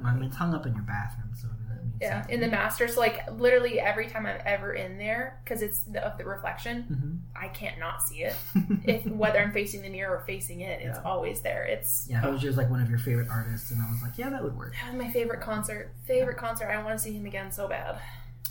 [0.05, 2.97] I mean, it's hung up in your bathroom, so that means Yeah, in the masters,
[2.97, 7.41] like literally every time I'm ever in there, because it's the, of the reflection, Mhm.
[7.41, 8.37] I can't not see it.
[8.85, 11.03] If whether I'm facing the mirror or facing it, it's Yeah.
[11.11, 11.65] always there.
[11.65, 14.43] It's yeah, Hozier's like one of your favorite artists, and I was like, yeah, that
[14.43, 14.75] would work.
[14.83, 15.93] That was my favorite concert.
[16.07, 16.69] Favorite concert.
[16.69, 17.99] I want to see him again so bad.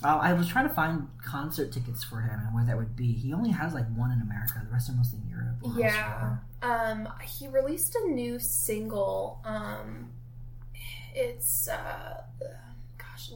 [0.02, 3.12] Uh, I was trying to find concert tickets for him and where that would be.
[3.12, 4.54] He only has like one in America.
[4.64, 5.56] The rest are mostly in Europe.
[5.76, 6.38] Yeah.
[6.62, 9.42] Um, he released a new single.
[9.44, 10.10] Um,
[11.14, 12.22] it's uh,
[12.98, 13.30] gosh,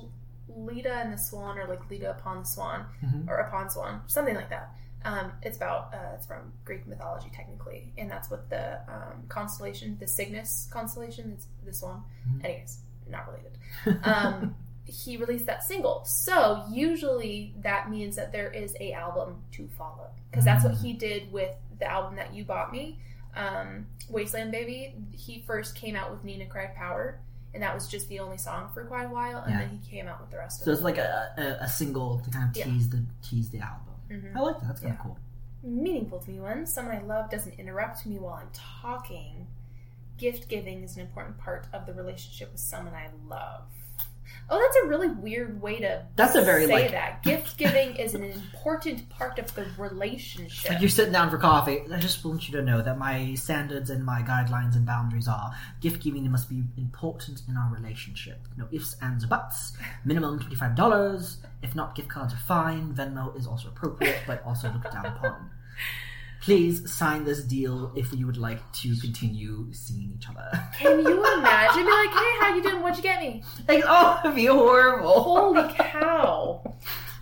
[0.49, 3.29] Leda and the Swan, or like Leda upon the Swan, Mhm.
[3.29, 4.75] or upon Swan, something like that.
[5.05, 9.97] Um, it's about uh, it's from Greek mythology technically, and that's what the um, constellation,
[10.01, 12.05] the Cygnus constellation, is the Swan.
[12.29, 12.45] Mhm.
[12.45, 13.59] Anyways, not related.
[14.07, 14.55] Um,
[14.87, 20.09] he released that single, so usually that means that there is a album to follow
[20.31, 22.99] because that's what he did with the album that you bought me,
[23.37, 24.95] um, Wasteland Baby.
[25.12, 27.18] He first came out with Nina Cried Power,
[27.55, 29.61] and that was just the only song for quite a while, and Yeah.
[29.61, 30.65] then he came out with the rest of it.
[30.67, 32.65] So it's like a, a, a single to kind of Yeah.
[32.65, 33.95] tease the tease the album.
[34.11, 34.37] Mhm.
[34.37, 34.67] I like that.
[34.69, 34.99] That's kind Yeah.
[35.01, 35.19] of cool.
[35.63, 39.47] meaningful to me when someone I love doesn't interrupt me while I'm talking.
[40.19, 43.63] Gift giving is an important part of the relationship with someone I love.
[44.51, 47.23] Oh, that's a really weird way to That's a very, say like- that.
[47.23, 50.71] Gift giving is an important part of the relationship.
[50.73, 51.81] Like you're sitting down for coffee.
[51.93, 55.53] I just want you to know that my standards and my guidelines and boundaries are
[55.81, 58.39] gift giving must be important in our relationship.
[58.59, 59.73] No ifs, ands, or buts.
[60.05, 61.39] Minimum twenty five dollars.
[61.63, 62.93] If not, gift cards are fine.
[62.95, 65.51] Venmo is also appropriate, but also looked down upon.
[66.45, 70.51] Please sign this deal if you would like to continue seeing each other.
[70.79, 71.07] Can you
[71.39, 71.85] imagine?
[71.85, 72.83] Be like, hey, how you doing?
[72.83, 73.43] What'd you get me?
[73.67, 75.23] Like, oh, it'd be horrible.
[75.23, 76.75] Holy cow.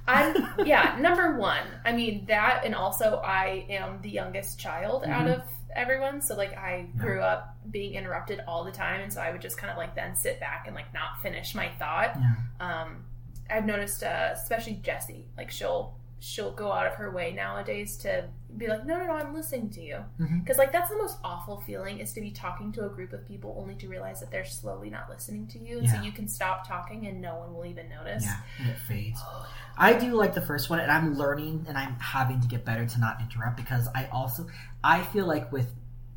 [0.09, 0.35] I'm
[0.67, 1.63] yeah, number one.
[1.85, 5.37] I mean that and also I am the youngest child out Mhm.
[5.37, 5.43] of
[5.77, 6.21] everyone.
[6.21, 9.57] So like I grew up being interrupted all the time and so I would just
[9.57, 12.19] kind of like then sit back and like not finish my thought.
[12.19, 12.35] Yeah.
[12.83, 13.05] Um
[13.49, 18.29] I've noticed uh, especially Jessie, like she'll she'll go out of her way nowadays to
[18.57, 19.97] be like, no, no, no, I'm listening to you.
[20.21, 20.39] Mm-hmm.
[20.39, 23.27] Because, like, that's the most awful feeling is to be talking to a group of
[23.27, 25.79] people only to realize that they're slowly not listening to you.
[25.79, 25.97] And Yeah.
[25.97, 28.23] so you can stop talking and no one will even notice.
[28.25, 29.21] Yeah, and it fades.
[29.77, 32.87] I do like the first one, and I'm learning and I'm having to get better
[32.87, 34.47] to not interrupt because I also
[34.85, 35.73] I feel like with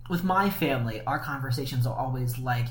[0.07, 2.67] with my family, our conversations are always like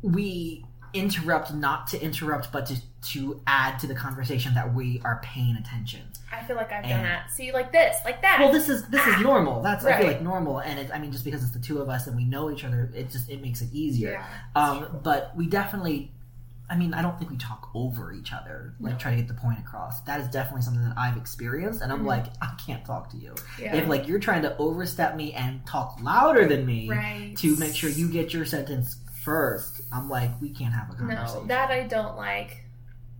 [0.00, 5.20] we interrupt not to interrupt, but to to add to the conversation that we are
[5.22, 6.00] paying attention.
[6.32, 7.30] I feel like I've done that.
[7.30, 8.38] See, like this, like that.
[8.40, 9.62] Well, this is this is normal.
[9.62, 10.10] That's I feel Ah.
[10.12, 12.24] Like normal, and it, I mean, just because it's the two of us and we
[12.24, 14.12] know each other, it just it makes it easier.
[14.12, 14.26] yeah.
[14.60, 16.10] Um, but we definitely,
[16.68, 18.98] I mean, I don't think we talk over each other, like No.
[18.98, 20.00] try to get the point across.
[20.02, 22.06] That is definitely something that I've experienced, and I'm Mhm.
[22.06, 23.34] like, I can't talk to you.
[23.60, 23.74] yeah.
[23.76, 27.34] If like you're trying to overstep me and talk louder than me right.
[27.36, 31.42] to make sure you get your sentence first, I'm like, we can't have a conversation.
[31.42, 32.63] No, that I don't like.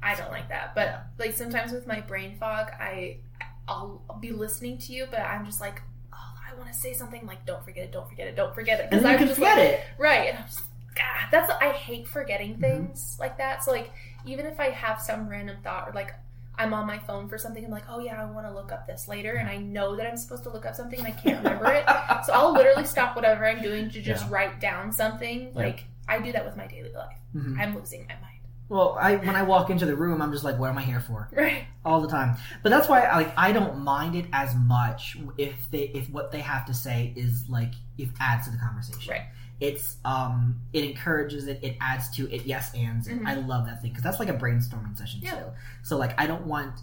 [0.05, 0.75] I don't like that.
[0.75, 1.01] But Yeah.
[1.19, 3.19] like sometimes with my brain fog, I
[3.67, 5.81] I'll be listening to you, but I'm just like,
[6.13, 8.79] oh, I want to say something like, don't forget it, don't forget it, don't forget
[8.81, 9.81] it, you I'm can just forget like, it.
[9.99, 10.29] right.
[10.31, 10.61] And I'm just,
[10.95, 12.61] God, that's I hate forgetting Mhm.
[12.61, 13.65] things like that.
[13.65, 13.91] So like,
[14.27, 16.15] even if I have some random thought or like.
[16.57, 17.65] I'm on my phone for something.
[17.65, 20.07] I'm like, oh yeah, I want to look up this later, and I know that
[20.07, 21.85] I'm supposed to look up something, and I can't remember it.
[22.27, 24.31] So I'll literally stop whatever I'm doing to just Yeah.
[24.33, 25.47] write down something.
[25.47, 25.51] Yeah.
[25.53, 27.19] Like I do that with my daily life.
[27.35, 27.59] Mhm.
[27.59, 28.34] I'm losing my mind.
[28.69, 31.01] Well, I when I walk into the room, I'm just like, what am I here
[31.01, 31.29] for?
[31.33, 31.65] Right.
[31.85, 32.37] all the time.
[32.63, 36.33] But that's why I, like I don't mind it as much if they if what
[36.33, 39.11] they have to say is like if adds to the conversation.
[39.13, 39.27] Right.
[39.61, 41.61] It's um it encourages it.
[41.63, 42.47] It adds to it.
[42.47, 43.07] Yes, ands.
[43.07, 43.21] it.
[43.21, 43.27] Mhm.
[43.27, 45.33] I love that thing because that's like a brainstorming session Yeah.
[45.33, 45.45] too.
[45.83, 46.81] So like I don't want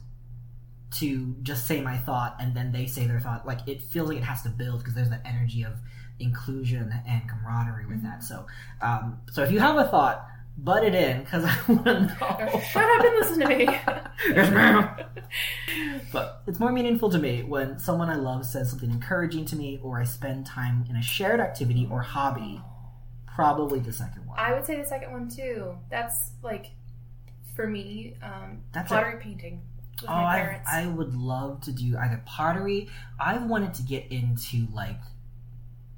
[0.99, 3.47] to just say my thought and then they say their thought.
[3.47, 5.73] Like it feels like it has to build because there's that energy of
[6.19, 8.03] inclusion and camaraderie with Mhm.
[8.03, 8.23] that.
[8.23, 8.45] So
[8.81, 10.27] um so if you have a thought.
[10.57, 12.59] Butt it in because I want to know.
[12.71, 13.65] Shut up and listen to me.
[14.29, 14.89] Yes, ma'am.
[16.11, 19.79] But it's more meaningful to me when someone I love says something encouraging to me,
[19.81, 22.61] or I spend time in a shared activity or hobby.
[23.25, 24.37] Probably the second one.
[24.37, 25.77] I would say the second one too.
[25.89, 26.71] That's like
[27.55, 29.61] for me, um, That's pottery painting
[30.01, 30.83] with oh, my I.
[30.83, 32.89] I would love to do either pottery.
[33.19, 34.99] I've wanted to get into like,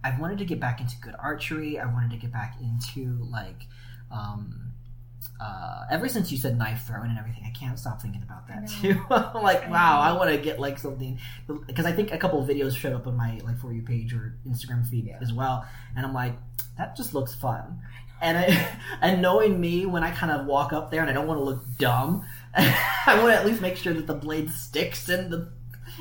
[0.04, 1.80] I've wanted to get back into good archery.
[1.80, 3.68] I wanted to get back into like,
[4.14, 4.60] um,
[5.42, 8.68] uh, ever since you said knife throwing and everything, I can't stop thinking about that
[8.70, 9.02] too.
[9.42, 10.02] Like, I wow, know.
[10.02, 11.20] I want to get like something
[11.68, 14.14] because I think a couple of videos showed up on my like for you page
[14.14, 15.18] or Instagram feed Yeah.
[15.22, 16.34] as well, and I'm like,
[16.78, 17.80] that just looks fun.
[18.22, 18.68] And I,
[19.02, 21.44] and knowing me, when I kind of walk up there and I don't want to
[21.44, 25.52] look dumb, I want to at least make sure that the blade sticks in the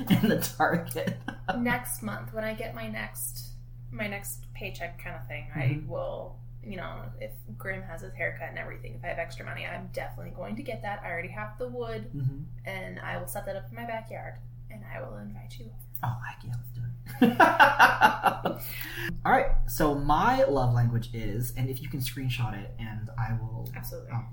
[0.09, 1.17] in the target.
[1.59, 3.49] next month when I get my next
[3.91, 5.57] my next paycheck kind of thing, Mhm.
[5.57, 6.37] I will.
[6.65, 9.89] You know, if Grim has his haircut and everything, if I have extra money, I'm
[9.93, 11.03] definitely going to get that.
[11.05, 14.35] I already have the wood, hmm and I will set that up in my backyard,
[14.71, 15.71] and I will invite you.
[16.05, 16.83] Oh, heck yeah, let's do
[17.27, 17.39] it.
[19.25, 23.33] All right, so my love language is, and if you can screenshot it, and I
[23.41, 23.69] will.
[23.75, 24.11] Absolutely.
[24.15, 24.25] Oh.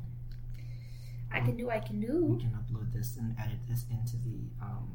[1.32, 1.70] I can do.
[1.70, 2.38] I can we do.
[2.40, 4.90] can upload this and edit this into the um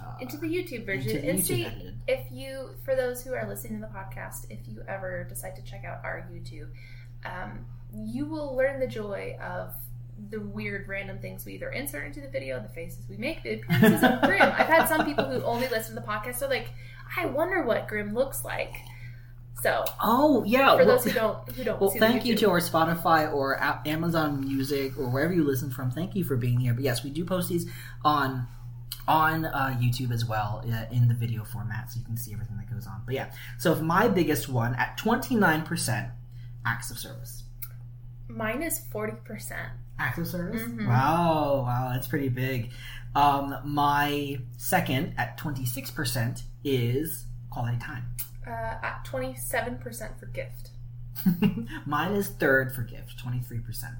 [0.00, 1.98] uh, Into the YouTube version the and YouTube see edited.
[2.08, 5.62] if you, for those who are listening to the podcast, if you ever decide to
[5.62, 6.68] check out our YouTube,
[7.24, 7.64] um,
[7.94, 9.72] you will learn the joy of
[10.30, 13.54] the weird random things we either insert into the video, the faces we make, the
[13.54, 14.42] appearances of Grim.
[14.42, 16.68] I've had some people who only listen to the podcast, are like,
[17.16, 18.72] I wonder what Grim looks like.
[19.62, 20.72] So Oh yeah.
[20.72, 24.40] for well- those who don't who don't Well, thank you to our Spotify or Amazon
[24.40, 25.90] Music or wherever you listen from.
[25.90, 26.74] Thank you for being here.
[26.74, 27.66] But yes, we do post these
[28.04, 28.46] on
[29.06, 32.56] on uh, YouTube as well uh, in the video format, so you can see everything
[32.56, 33.02] that goes on.
[33.04, 36.08] But yeah, so if my biggest one at twenty nine percent
[36.66, 37.42] acts of service.
[38.28, 39.68] mine is forty percent.
[39.98, 40.62] Acts of service.
[40.62, 40.88] Mhm.
[40.88, 42.70] Wow, wow, that's pretty big.
[43.14, 48.04] Um, my second at twenty six percent is quality time.
[48.46, 50.70] Uh, at twenty seven percent for gift,
[51.86, 53.94] Mine is third for gift, twenty three percent.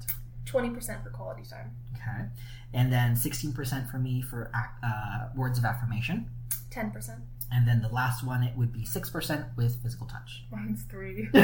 [0.46, 2.26] twenty percent for quality time, Okay.
[2.74, 4.50] And then 16% for me for
[4.82, 6.28] uh, words of affirmation.
[6.70, 7.20] ten percent.
[7.52, 10.42] And then the last one, it would be 6% with physical touch.
[10.50, 11.28] Mine's three.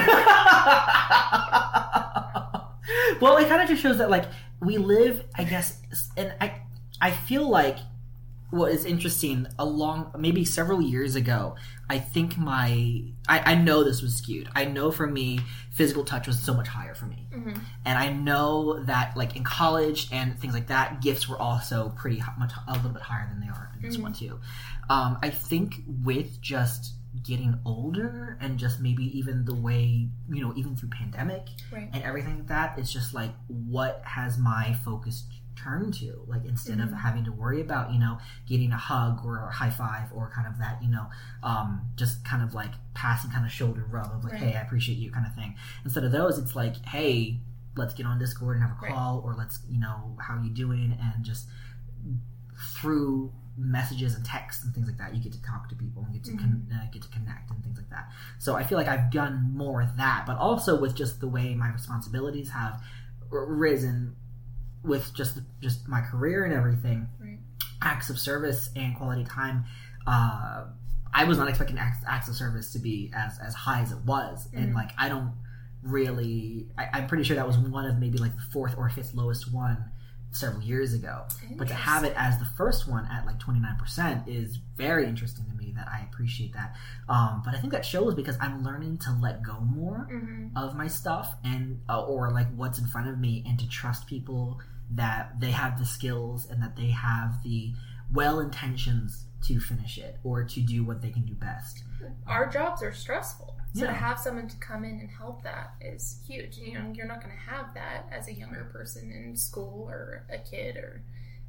[3.20, 4.24] well, it kind of just shows that, like,
[4.60, 5.80] we live, I guess,
[6.16, 6.62] and I,
[7.00, 7.78] I feel like
[8.50, 11.54] what is interesting along maybe several years ago
[11.88, 15.40] i think my I, I know this was skewed i know for me
[15.70, 17.52] physical touch was so much higher for me hmm
[17.86, 22.22] and I know that like in college and things like that, gifts were also pretty
[22.38, 24.02] much a little bit higher than they are in this Mhm.
[24.02, 24.38] one too.
[24.90, 26.92] Um, I think with just
[27.24, 31.88] getting older and just maybe even the way you know even through pandemic Right.
[31.92, 35.24] and everything like that, it's just like what has my focus
[35.62, 36.94] turned to like instead of Mhm.
[37.00, 40.46] having to worry about you know getting a hug or a high five or kind
[40.46, 41.06] of that you know
[41.42, 44.42] um, just kind of like passing kind of shoulder rub of like Right.
[44.42, 45.54] hey I appreciate you kind of thing
[45.84, 47.40] instead of those it's like hey
[47.76, 48.92] let's get on discord and have a Right.
[48.94, 51.46] call or let's you know how you doing and just
[52.74, 56.12] through messages and texts and things like that you get to talk to people and
[56.14, 58.08] get to con- uh, get to connect and things like that
[58.38, 61.54] so i feel like i've done more of that but also with just the way
[61.54, 62.80] my responsibilities have
[63.32, 64.14] r- risen
[64.82, 67.38] with just just my career and everything Right.
[67.82, 69.64] acts of service and quality time
[70.06, 70.64] uh
[71.12, 73.98] i was not expecting acts, acts of service to be as as high as it
[74.06, 74.74] was and Mhm.
[74.74, 75.32] like i don't
[75.82, 79.14] really I, i'm pretty sure that was one of maybe like the fourth or fifth
[79.14, 79.84] lowest one
[80.32, 81.24] several years ago.
[81.56, 85.54] But to have it as the first one at like 29% is very interesting to
[85.54, 86.76] me that i appreciate that.
[87.08, 90.74] Um, but i think that shows because i'm learning to let go more hmm of
[90.76, 94.60] my stuff and uh, or like what's in front of me and to trust people
[94.90, 97.72] that they have the skills and that they have the
[98.12, 101.84] well intentions to finish it or to do what they can do best.
[102.26, 103.56] Our jobs are stressful.
[103.72, 103.88] So Yeah.
[103.88, 106.58] to have someone to come in and help that is huge.
[106.58, 110.24] You know, you're not going to have that as a younger person in school or
[110.28, 111.02] a kid or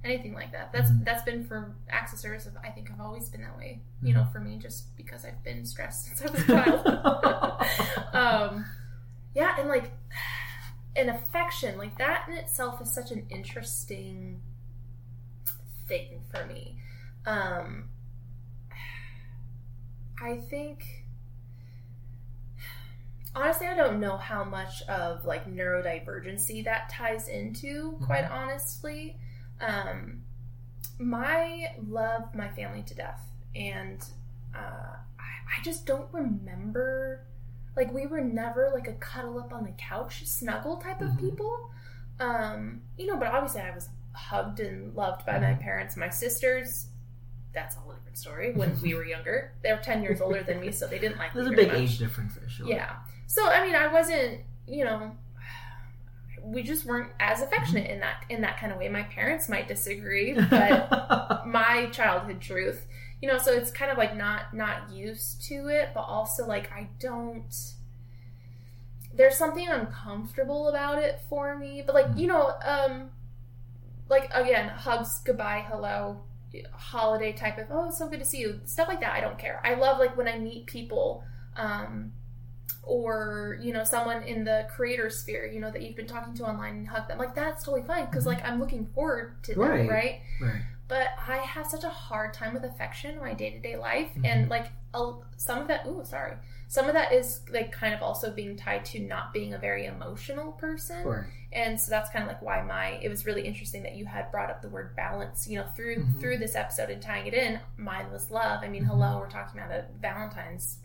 [0.04, 0.72] anything like that.
[0.72, 1.04] That's Mhm.
[1.06, 1.74] that's been for
[2.16, 2.48] service.
[2.64, 3.82] I think I've always been that way.
[4.02, 8.14] You know, for me, just because I've been stressed since I was a child.
[8.14, 8.66] um,
[9.34, 9.92] yeah, and like
[10.96, 14.42] an affection like that in itself is such an interesting
[15.88, 16.78] thing for me.
[17.26, 17.90] Um,
[20.22, 21.01] I think
[23.36, 27.98] honestly, I don't know how much of like neurodivergency that ties into.
[28.06, 29.18] Quite honestly,
[29.60, 30.22] um,
[31.00, 33.22] my love my family to death,
[33.56, 34.04] and
[34.56, 34.60] uh,
[35.20, 37.26] I, I just don't remember.
[37.76, 41.20] Like we were never like a cuddle up on the couch, snuggle type of Mhm.
[41.20, 41.72] people.
[42.20, 45.60] Um, you know, but obviously I was hugged and loved by my Mhm.
[45.62, 45.96] parents.
[45.96, 46.88] My sisters,
[47.54, 48.52] that's a whole different story.
[48.54, 51.34] When we were younger, they were ten years older than me, so they didn't like
[51.34, 51.78] there's me a big much.
[51.78, 52.98] age difference there sure Yeah.
[53.32, 55.16] So I mean, I wasn't, you know,
[56.44, 58.90] we just weren't as affectionate in that in that kind of way.
[58.90, 62.86] My parents might disagree, but my childhood truth,
[63.22, 66.70] you know, so it's kind of like not not used to it, but also like
[66.74, 67.56] I don't.
[69.14, 73.12] There's something uncomfortable about it for me, but like you know, um,
[74.10, 76.20] like again, hugs, goodbye, hello,
[76.74, 79.14] holiday type of oh, so good to see you, stuff like that.
[79.14, 79.62] I don't care.
[79.64, 81.24] I love like when I meet people,
[81.56, 82.12] um,
[82.84, 86.44] or you know, someone in the creator sphere, you know, that you've been talking to
[86.46, 87.18] online and hug them.
[87.18, 89.90] Like that's totally fine because like I'm looking forward to them, Right.
[89.90, 90.20] right?
[90.42, 93.78] right but I have such a hard time with affection in my day to day
[93.78, 94.26] life, Mhm.
[94.26, 95.86] and like a, some of that.
[95.88, 96.34] Ooh, sorry.
[96.68, 99.86] Some of that is like kind of also being tied to not being a very
[99.86, 103.00] emotional person, and so that's kind of like why my.
[103.02, 105.48] It was really interesting that you had brought up the word balance.
[105.48, 106.20] You know, through Mhm.
[106.20, 107.62] through this episode and tying it in.
[107.78, 108.62] Mine was love.
[108.62, 108.88] I mean, Mhm.
[108.88, 110.80] hello, we're talking about a Valentine's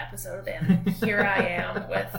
[0.00, 2.16] episode, and here I am with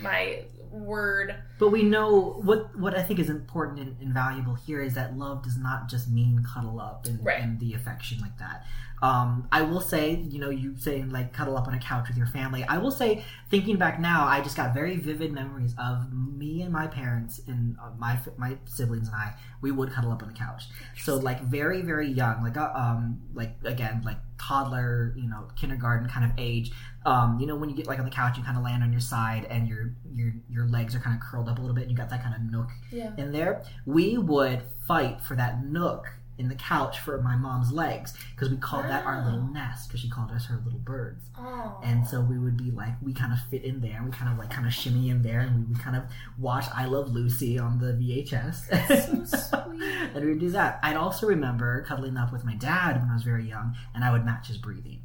[0.00, 1.34] my word.
[1.58, 5.16] But we know what what I think is important and, and valuable here is that
[5.16, 7.40] love does not just mean cuddle up and, Right.
[7.42, 8.64] and the affection like that.
[9.00, 12.16] Um, I will say, you know, you saying like cuddle up on a couch with
[12.16, 12.64] your family.
[12.64, 16.72] I will say, thinking back now, I just got very vivid memories of me and
[16.72, 19.34] my parents and uh, my my siblings and I.
[19.60, 20.64] We would cuddle up on the couch.
[20.98, 26.08] So like very very young, like uh, um like again like toddler, you know, kindergarten
[26.08, 26.70] kind of age.
[27.06, 28.92] Um, you know when you get like on the couch, you kind of land on
[28.92, 31.82] your side and your your your legs are kind of curled up a little bit,
[31.82, 33.12] and you got that kind of nook Yeah.
[33.16, 33.62] in there.
[33.86, 36.06] We would fight for that nook
[36.38, 39.52] in the couch for my mom's legs because we called that our little ah.
[39.52, 41.24] nest because she called us her little birds.
[41.36, 41.80] Oh.
[41.84, 44.38] And so we would be like, we kind of fit in there, we kind of
[44.38, 46.04] like kind of shimmy in there, and we would kind of
[46.38, 49.26] watch I Love Lucy on the VHS.
[49.26, 49.36] so
[49.66, 49.82] sweet.
[50.14, 50.78] and we would do that.
[50.82, 54.12] I'd also remember cuddling up with my dad when I was very young, and I
[54.12, 55.02] would match his breathing.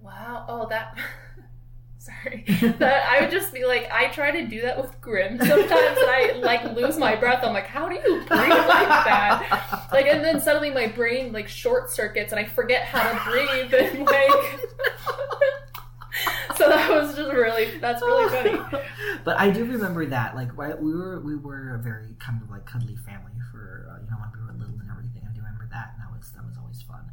[0.00, 0.44] Wow.
[0.48, 0.96] Oh, that.
[2.04, 2.44] Sorry.
[2.78, 6.10] That I would just be like, I try to do that with Grim sometimes, and
[6.10, 7.42] I like lose my breath.
[7.42, 9.88] I'm like, how do you breathe like that?
[9.90, 13.72] Like, and then suddenly my brain like short circuits, and I forget how to breathe,
[13.72, 14.60] and like.
[16.56, 17.78] so that was just really.
[17.78, 18.82] That's really funny.
[19.24, 22.66] but I do remember that, like, we were we were a very kind of like
[22.66, 25.22] cuddly family for uh, you know when we were little and everything.
[25.24, 27.04] I do remember that, and that was that was always fun.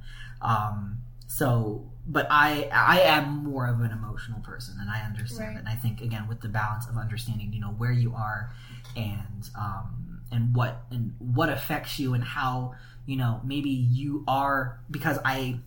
[0.42, 0.98] Um,
[1.32, 5.56] so, but I I am more of an emotional person, and I understand Right.
[5.56, 5.60] it.
[5.60, 8.52] And I think again with the balance of understanding, you know, where you are,
[8.98, 12.74] and um, and what and what affects you, and how
[13.06, 15.60] you know maybe you are because I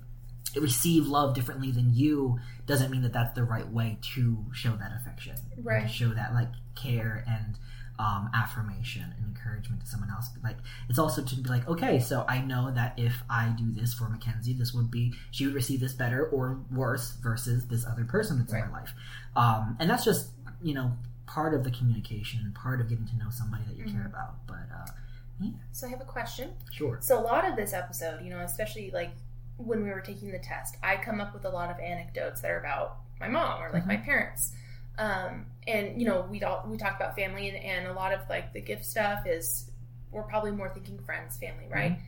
[0.61, 4.93] receive love differently than you doesn't mean that that's the right way to show that
[4.95, 5.91] affection Right.
[5.91, 7.59] show that like care and
[7.99, 10.29] um, affirmation and encouragement to someone else.
[10.35, 10.57] But like
[10.89, 14.05] it's also to be like okay so i know that if i do this for
[14.07, 18.39] McKenzie this would be she would receive this better or worse versus this other person
[18.39, 18.93] that's in my life.
[19.37, 20.31] Um, and that's just
[20.63, 20.93] you know
[21.27, 24.07] part of the communication and part of getting to know somebody that you care Mhm.
[24.07, 24.47] about.
[24.47, 24.87] But uh,
[25.73, 26.53] So I have a question.
[26.71, 26.99] sure.
[27.01, 29.11] So a lot of this episode, you know, especially like
[29.57, 32.51] when we were taking the test, I come up with a lot of anecdotes that
[32.51, 34.53] are about my mom or like my parents.
[34.99, 38.21] Um, and you know, we all we talk about family and, and a lot of
[38.29, 39.71] like the gift stuff is
[40.13, 41.99] we're probably more thinking friends, family, right?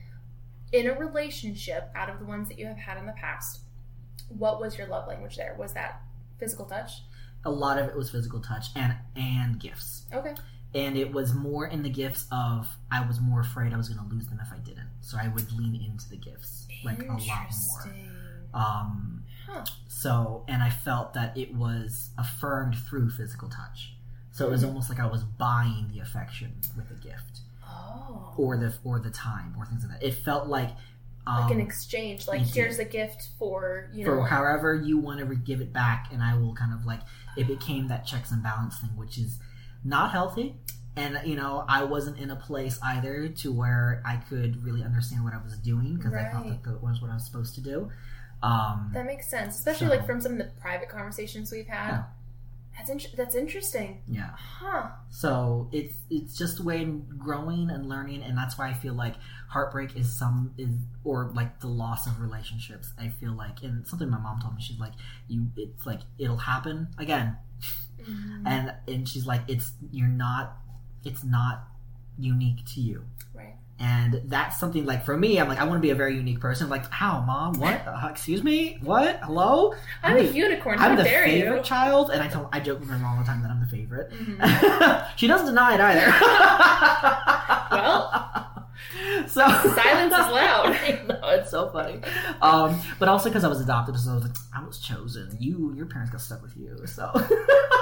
[0.72, 3.60] In a relationship, out of the ones that you have had in the past,
[4.28, 5.56] what was your love language there?
[5.58, 6.00] Was that
[6.38, 6.90] physical touch?
[7.44, 10.34] a lot of it was physical touch and and gifts Okay.
[10.74, 14.04] and it was more in the gifts of I was more afraid I was going
[14.08, 14.88] to lose them if I didn't.
[15.00, 17.20] So I would lean into the gifts like a lot
[17.68, 17.94] more.
[18.52, 19.64] Um, Huh.
[19.88, 23.94] so and I felt that it was affirmed through physical touch.
[24.32, 24.68] So it was Hmm.
[24.68, 28.34] almost like I was buying the affection with a gift Oh.
[28.36, 30.06] or the or the time or things like that.
[30.06, 30.70] It felt like
[31.28, 34.98] um, like an exchange, like you here's a gift for you know for however you
[34.98, 37.00] want to give it back, and I will kind of like
[37.36, 39.38] it became that checks and balance thing, which is
[39.82, 40.56] not healthy.
[40.96, 45.24] And you know, I wasn't in a place either to where I could really understand
[45.24, 47.60] what I was doing because I thought that that was what I was supposed to
[47.60, 47.90] do.
[48.46, 51.88] Um, That makes sense, especially So- like from some of the private conversations we've had.
[51.90, 52.04] Yeah.
[52.78, 54.32] That's in- that's interesting, yeah.
[54.36, 54.90] huh?
[55.08, 58.92] So it's it's just a way of growing and learning, and that's why I feel
[58.92, 59.14] like
[59.48, 60.68] heartbreak is some is
[61.02, 62.92] or like the loss of relationships.
[62.98, 64.92] I feel like, and something my mom told me, she's like,
[65.26, 67.38] you, it's like it'll happen again,
[68.04, 70.58] Mm, and and she's like it's you're not
[71.02, 71.68] it's not
[72.18, 73.56] unique to you right.
[73.78, 76.40] And that's something like for me i'm like i want to be a very unique
[76.40, 76.68] person.
[76.70, 77.82] Like how mom what?
[77.86, 78.78] Uh, excuse me?
[78.82, 79.20] What?
[79.22, 79.74] Hello?
[80.02, 80.78] I'm a the- unicorn.
[80.78, 81.62] i'm How the favorite you?
[81.62, 83.66] child and i tell i joke with my mom all the time that i'm the
[83.66, 84.10] favorite.
[84.12, 85.06] Mhm.
[85.16, 86.12] she doesn't deny it either.
[87.68, 88.64] Well,
[89.26, 90.70] so silence is loud.
[91.08, 92.00] Know, it's so funny.
[92.40, 95.36] Um but also because i was adopted so i was like i was chosen.
[95.40, 96.78] You your parents got stuck with you.
[96.86, 97.10] So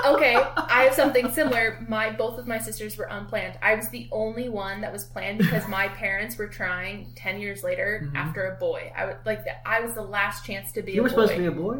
[0.06, 1.84] Okay, I have something similar.
[1.88, 3.58] My both of my sisters were unplanned.
[3.62, 7.62] I was the only one that was planned because my parents were trying ten years
[7.62, 8.14] later Mhm.
[8.16, 8.92] after a boy.
[8.96, 10.92] I would like the, I was the last chance to be.
[10.92, 11.78] you were supposed to be a boy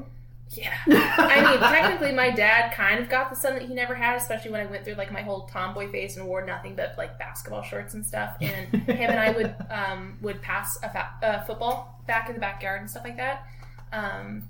[0.51, 0.73] Yeah.
[0.87, 4.53] I mean, technically, my dad kind of got the son that he never had, especially
[4.53, 7.63] when I went through like my whole tomboy phase and wore nothing but like basketball
[7.63, 8.37] shorts and stuff.
[8.41, 12.41] And him and I would um, would pass a fa- uh, football back in the
[12.41, 13.47] backyard and stuff like that.
[13.93, 14.49] Um,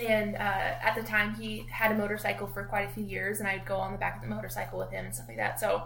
[0.00, 3.48] and uh, at the time, he had a motorcycle for quite a few years, and
[3.48, 5.60] I'd go on the back of the motorcycle with him and stuff like that.
[5.60, 5.84] So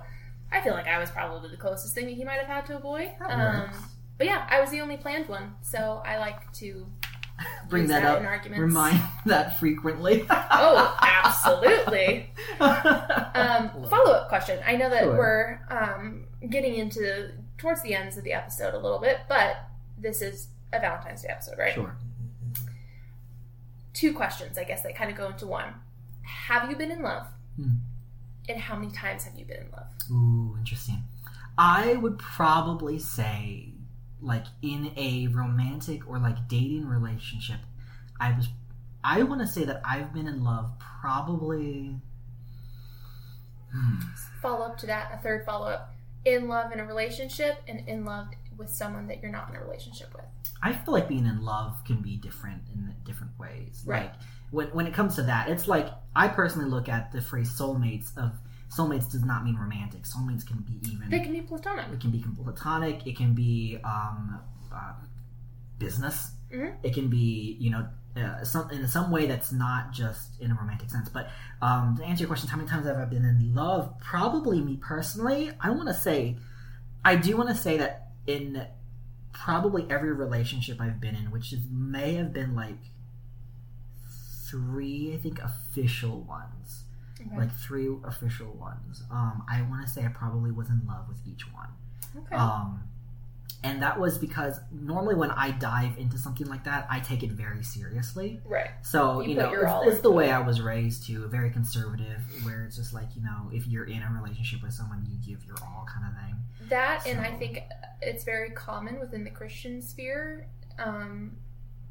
[0.53, 2.77] I feel like I was probably the closest thing that he might have had to
[2.77, 3.13] a boy.
[3.21, 3.71] Um,
[4.17, 6.87] but yeah, I was the only planned one, so I like to
[7.69, 8.61] bring that that up in arguments.
[8.61, 12.31] remind that frequently Oh, absolutely.
[12.61, 14.59] Um, follow up question.
[14.67, 15.17] I know that Sure.
[15.17, 19.57] we're um, getting into towards the ends of the episode a little bit, but
[19.97, 21.75] this is a Valentine's Day episode, right?
[21.75, 21.95] Sure.
[23.99, 25.75] Two questions, I guess, that kind of go into one.
[26.23, 27.27] Have you been in love?
[27.57, 27.79] Hmm.
[28.49, 29.89] and how many times have you been in love?
[30.09, 31.03] Ooh, interesting.
[31.59, 33.71] I would probably say,
[34.23, 37.59] like in a romantic or like dating relationship,
[38.21, 38.49] I was.
[39.03, 41.97] I want to say that I've been in love probably.
[43.75, 43.99] Hmm.
[44.41, 45.93] Follow up to that, a third follow up.
[46.25, 49.61] In love in a relationship and in love with someone that you're not in a
[49.61, 50.25] relationship with.
[50.63, 53.83] I feel like being in love can be different in different ways.
[53.87, 54.05] Right.
[54.11, 54.15] Like
[54.51, 58.17] when when it comes to that, it's like I personally look at the phrase soulmates
[58.17, 58.33] of
[58.77, 60.03] soulmates does not mean romantic.
[60.03, 61.87] Soulmates can be even They can be platonic.
[61.93, 63.07] it can be platonic.
[63.07, 64.41] It can be um,
[64.73, 64.93] uh,
[65.79, 66.33] business.
[66.53, 66.75] Mhm.
[66.83, 67.87] It can be you know
[68.17, 71.09] uh, some in some way that's not just in a romantic sense.
[71.09, 71.29] But
[71.63, 73.95] um, to answer your question, how many times have I been in love?
[74.01, 75.53] Probably me personally.
[75.61, 76.37] I want to say,
[77.05, 78.67] I do want to say that in
[79.33, 82.79] probably every relationship I've been in, which is may have been like
[84.49, 86.85] three, I think official ones
[87.21, 87.37] Okay.
[87.37, 89.03] like three official ones.
[89.11, 91.69] Um, I want to say I probably was in love with each one.
[92.17, 92.37] okay.
[92.37, 92.85] Um,
[93.65, 97.33] and that was because normally when I dive into something like that, I take it
[97.33, 98.41] very seriously.
[98.45, 98.71] right.
[98.83, 100.33] So You you, know, it's, it's the way it.
[100.33, 104.03] I was raised to, very conservative, where it's just like you know, if you're in
[104.03, 106.37] a relationship with someone, you give your all, kind of thing.
[106.69, 107.61] That and I think
[108.01, 110.47] it's very common within the Christian sphere.
[110.79, 111.33] Um,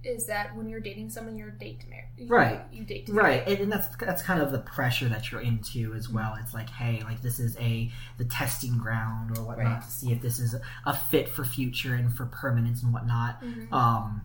[0.08, 2.05] is that when you're dating someone, you're date to marry.
[2.18, 2.62] You- Right.
[2.72, 3.38] You date to marry.
[3.39, 6.36] Right, and, and that's that's kind of the pressure that you're into as well.
[6.41, 9.82] It's like, hey, like this is a the testing ground or whatnot Right.
[9.82, 10.55] to see if this is
[10.86, 13.41] a fit for future and for permanence and whatnot.
[13.43, 13.72] Mhm.
[13.72, 14.22] Um,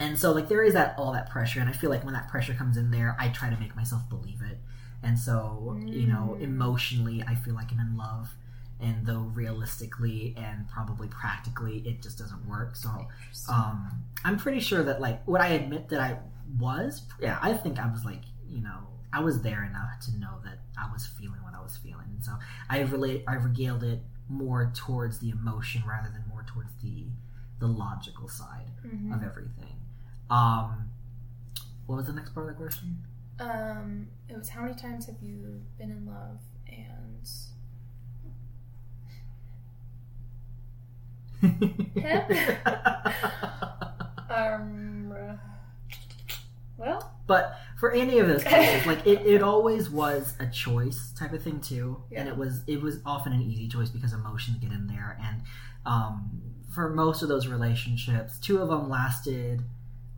[0.00, 2.28] and so like there is that all that pressure, and I feel like when that
[2.28, 4.58] pressure comes in there, I try to make myself believe it.
[5.02, 6.42] And so you know, Mm.
[6.42, 8.34] emotionally, I feel like I'm in love,
[8.80, 12.76] and though realistically and probably practically, it just doesn't work.
[12.76, 13.06] So
[13.48, 16.18] um, I'm pretty sure that like would I admit that I
[16.58, 17.02] was?
[17.20, 18.78] Yeah, I think I was like you know
[19.12, 22.24] I was there enough to know that I was feeling what I was feeling, and
[22.24, 22.32] so
[22.68, 27.06] I relate I regaled it more towards the emotion rather than more towards the
[27.60, 29.14] the logical side Mhm.
[29.14, 29.76] of everything.
[30.28, 30.90] Um,
[31.86, 33.02] what was the next part of the question?
[33.38, 37.28] Um, it was how many times have you been in love and
[44.30, 45.14] um,
[46.76, 51.32] well, But for any of those cases, like it, it always was a choice type
[51.32, 54.72] of thing too, and it was it was often an easy choice because emotions get
[54.72, 55.18] in there.
[55.22, 55.42] And
[55.86, 56.42] um,
[56.74, 59.62] for most of those relationships, two of them lasted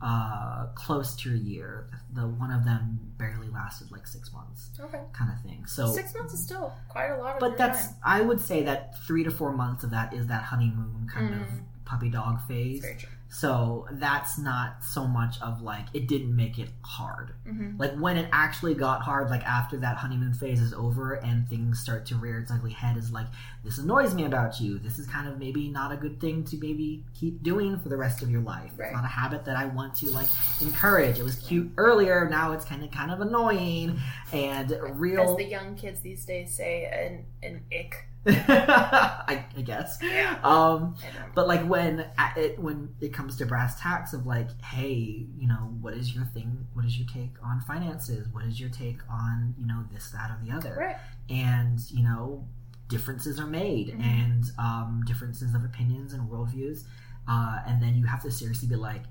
[0.03, 1.89] uh, close to a year.
[2.13, 5.65] The one of them barely lasted like six months, okay, kind of thing.
[5.67, 7.97] So, six months is still quite a lot of but that's time.
[8.05, 11.41] I would say that three to four months of that is that honeymoon kind of
[11.49, 11.61] Mm.
[11.85, 12.85] puppy dog phase.
[13.29, 17.77] So that's not so much of like it didn't make it hard Mm-hmm.
[17.81, 21.79] like when it actually got hard like after that honeymoon phase is over and things
[21.79, 23.27] start to rear its ugly head is like
[23.63, 26.57] this annoys me about you this is kind of maybe not a good thing to
[26.57, 28.87] maybe keep doing for the rest of your life Right.
[28.87, 30.27] it's not a habit that i want to like
[30.61, 33.99] encourage it was cute earlier now it's kind of kind of annoying
[34.33, 35.21] and real.
[35.33, 38.09] As the young kids these days say, an an ick.
[38.49, 40.39] I, I guess Yeah.
[40.43, 40.95] um
[41.35, 42.05] but like when
[42.37, 46.25] it when it comes to brass tacks of like, hey, you know, what is your
[46.25, 46.67] thing?
[46.75, 48.27] What is your take on finances?
[48.33, 50.75] What is your take on you know this, that, or the other?
[50.79, 50.97] Right.
[51.29, 52.45] And you know,
[52.89, 54.01] differences are made, Mhm.
[54.03, 56.85] and um, differences of opinions and worldviews,
[57.29, 59.03] uh, and then you have to seriously be like,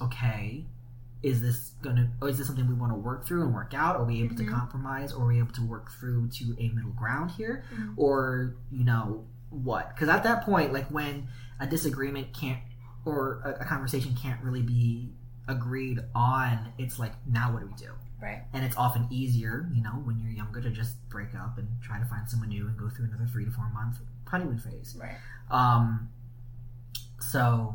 [0.00, 0.64] okay.
[1.22, 3.94] Is this gonna, or is this something we want to work through and work out?
[3.96, 4.38] Are we able Mhm.
[4.38, 5.12] to compromise?
[5.12, 7.64] Or are we able to work through to a middle ground here?
[7.72, 7.94] Mhm.
[7.96, 11.28] or you know what because at that point like when
[11.60, 12.58] a disagreement can't
[13.04, 15.12] or a, a conversation can't really be
[15.46, 18.42] agreed on it's like now what do we do Right.
[18.54, 21.98] and it's often easier you know when you're younger to just break up and try
[21.98, 25.16] to find someone new and go through another three to four month honeymoon phase Right.
[25.50, 26.08] um
[27.20, 27.74] so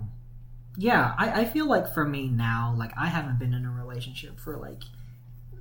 [0.77, 4.39] yeah I, I feel like for me now like i haven't been in a relationship
[4.39, 4.83] for like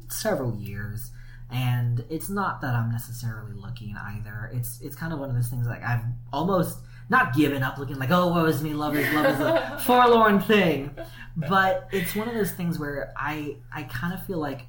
[0.09, 1.11] several years
[1.51, 5.49] and it's not that i'm necessarily looking either it's it's kind of one of those
[5.49, 6.79] things like i've almost
[7.09, 10.41] not given up looking like oh woe is me love is love is a forlorn
[10.41, 10.95] thing
[11.37, 14.67] but it's one of those things where i i kind of feel like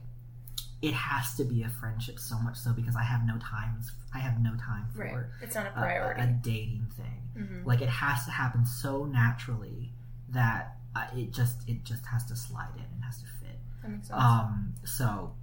[0.82, 3.82] it has to be a friendship so much so because i have no time
[4.14, 5.15] i have no time for Right.
[5.41, 6.22] It's not a priority.
[6.22, 7.68] a, a dating thing mm-hmm.
[7.68, 9.91] like it has to happen so naturally
[10.30, 13.91] that uh, it just it just has to slide in and has to fit That
[13.91, 14.20] makes sense.
[14.20, 15.34] um so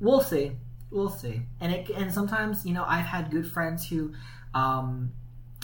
[0.00, 0.52] we'll see
[0.90, 4.12] we'll see and it and sometimes you know i've had good friends who
[4.54, 5.12] um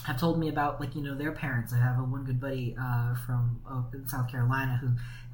[0.05, 1.75] have told me about like you know their parents.
[1.75, 4.89] I have a one good buddy uh, from uh, South Carolina who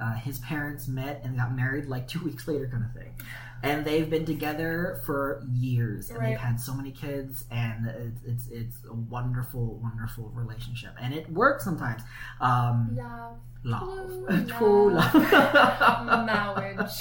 [0.05, 3.13] uh, his parents met and got married like two weeks later, kind of thing.
[3.63, 6.31] And they've been together for years, and Right.
[6.31, 11.31] they've had so many kids, and it's it's, it's a wonderful, wonderful relationship, and it
[11.33, 12.03] works sometimes.
[12.41, 13.37] Um, Love.
[13.65, 15.15] love, True love.
[15.15, 17.01] love, Marriage.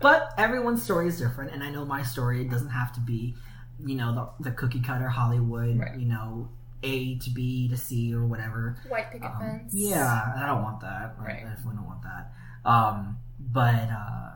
[0.00, 3.34] but everyone's story is different, and I know my story doesn't have to be,
[3.84, 5.98] you know, the, the cookie cutter Hollywood, Right.
[5.98, 6.48] you know,
[6.82, 8.76] A to B to C or whatever.
[8.88, 9.72] White picket Um, fence.
[9.74, 11.14] yeah, I don't want that.
[11.20, 11.44] Right.
[11.44, 12.32] I definitely don't want that.
[12.68, 14.30] Um, but uh,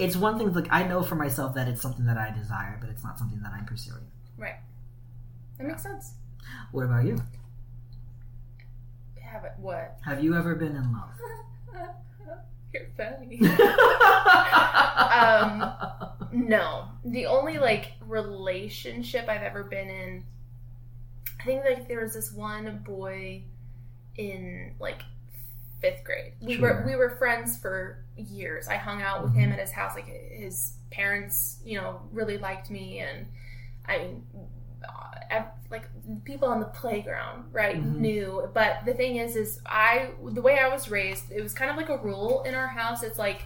[0.00, 0.52] it's one thing.
[0.52, 3.40] Like I know for myself that it's something that I desire, but it's not something
[3.42, 4.06] that I'm pursuing.
[4.38, 4.56] Right.
[5.58, 6.14] That makes sense.
[6.72, 7.18] What about you?
[9.20, 9.52] Have it.
[9.58, 9.98] What?
[10.04, 11.10] Have you ever been in love?
[12.72, 13.40] You're funny.
[15.10, 15.74] Um,
[16.32, 16.84] No.
[17.04, 20.24] The only like relationship I've ever been in,
[21.40, 23.42] I think like there was this one boy
[24.16, 25.02] in like
[25.80, 26.34] fifth grade.
[26.40, 26.74] We Sure.
[26.80, 28.68] were we were friends for years.
[28.68, 29.94] I hung out with him at his house.
[29.94, 33.26] Like his parents, you know, really liked me, and
[33.86, 34.22] I mean,
[35.30, 35.88] uh, like
[36.24, 37.96] people on the playground, right, Mhm.
[37.98, 38.50] knew.
[38.52, 41.76] But the thing is, is I the way I was raised, it was kind of
[41.76, 43.02] like a rule in our house.
[43.02, 43.42] It's like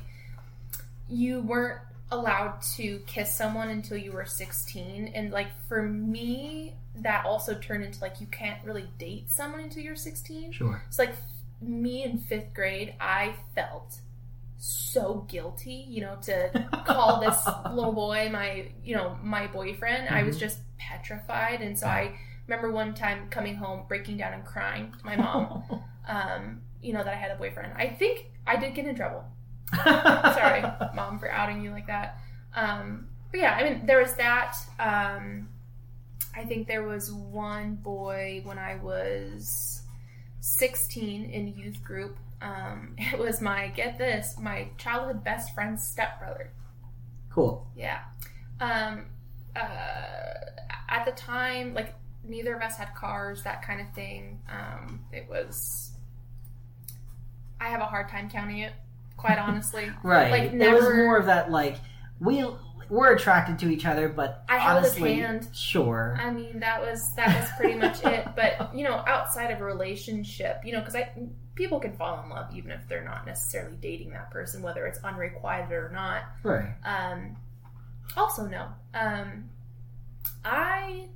[1.09, 1.81] you weren't
[2.11, 7.83] allowed to kiss someone until you were 16 and like for me that also turned
[7.83, 10.83] into like you can't really date someone until you're 16 Sure.
[10.87, 11.15] it's like
[11.61, 13.99] me in fifth grade i felt
[14.67, 16.49] so guilty you know to
[16.87, 17.37] call this
[17.75, 20.41] little boy my you know my boyfriend i was Mhm.
[20.41, 22.13] just petrified and so i
[22.47, 25.63] remember one time coming home breaking down and crying to my mom
[26.09, 29.25] um, you know that i had a boyfriend i think i did get in trouble
[29.85, 30.63] Sorry,
[30.95, 32.19] mom, for outing you like that.
[32.55, 34.55] Um, but yeah, I mean, there was that.
[34.79, 35.49] Um,
[36.37, 39.83] I think there was one boy when I was
[40.41, 42.17] 16 in youth group.
[42.45, 46.53] Um, it was my, get this, my childhood best friend's stepbrother.
[47.31, 47.67] Cool.
[47.77, 48.01] Yeah.
[48.61, 49.07] Um,
[49.57, 49.65] uh,
[50.89, 54.41] at the time, like, neither of us had cars, that kind of thing.
[54.51, 55.93] Um, it was.
[57.61, 58.73] I have a hard time counting it,
[59.17, 59.91] quite honestly.
[60.03, 60.31] Right.
[60.31, 61.77] Like, it was more of that like
[62.21, 62.45] we
[62.89, 65.49] we're attracted to each other, but I held his honestly, hand.
[65.55, 66.17] sure.
[66.21, 68.29] I mean, that was that was pretty much it.
[68.37, 71.11] But you know, outside of a relationship, you know, because I
[71.55, 74.99] people can fall in love even if they're not necessarily dating that person, whether it's
[75.05, 76.23] unrequited or not.
[76.43, 76.75] Right.
[76.85, 77.37] Um,
[78.17, 78.69] also, no.
[78.93, 79.51] Um,
[80.45, 81.07] I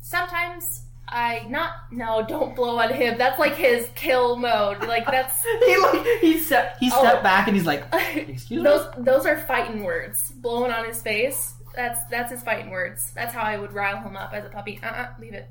[0.00, 2.24] sometimes I not no.
[2.26, 3.18] Don't blow on him.
[3.18, 4.80] That's like his kill mode.
[4.84, 7.22] Like that's he like he stepped he Oh.
[7.22, 7.84] back and he's like,
[8.14, 8.62] excuse me.
[8.62, 10.30] those those are fighting words.
[10.30, 11.54] Blowing on his face.
[11.74, 13.12] That's that's his fighting words.
[13.14, 14.78] That's how I would rile him up as a puppy.
[14.82, 15.48] Uh uh leave it.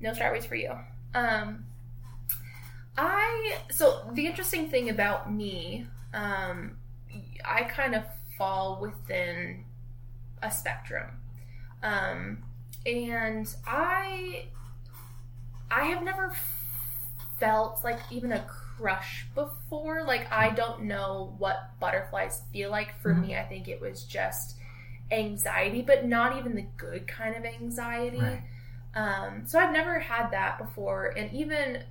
[0.00, 0.72] No strawberries for you.
[1.14, 1.64] Um,
[2.96, 6.76] I so the interesting thing about me, um,
[7.44, 8.04] I kind of
[8.36, 9.64] fall within
[10.42, 11.06] a spectrum,
[11.82, 12.44] um,
[12.86, 14.46] and I
[15.70, 16.34] I have never
[17.38, 18.44] felt like even a
[18.76, 20.04] crush before.
[20.04, 22.98] Like I don't know what butterflies feel like.
[23.00, 23.20] For Mhm.
[23.20, 24.56] me, I think it was just
[25.10, 28.18] anxiety, but not even the good kind of anxiety.
[28.18, 28.42] Right.
[28.94, 31.84] Um, so I've never had that before, and even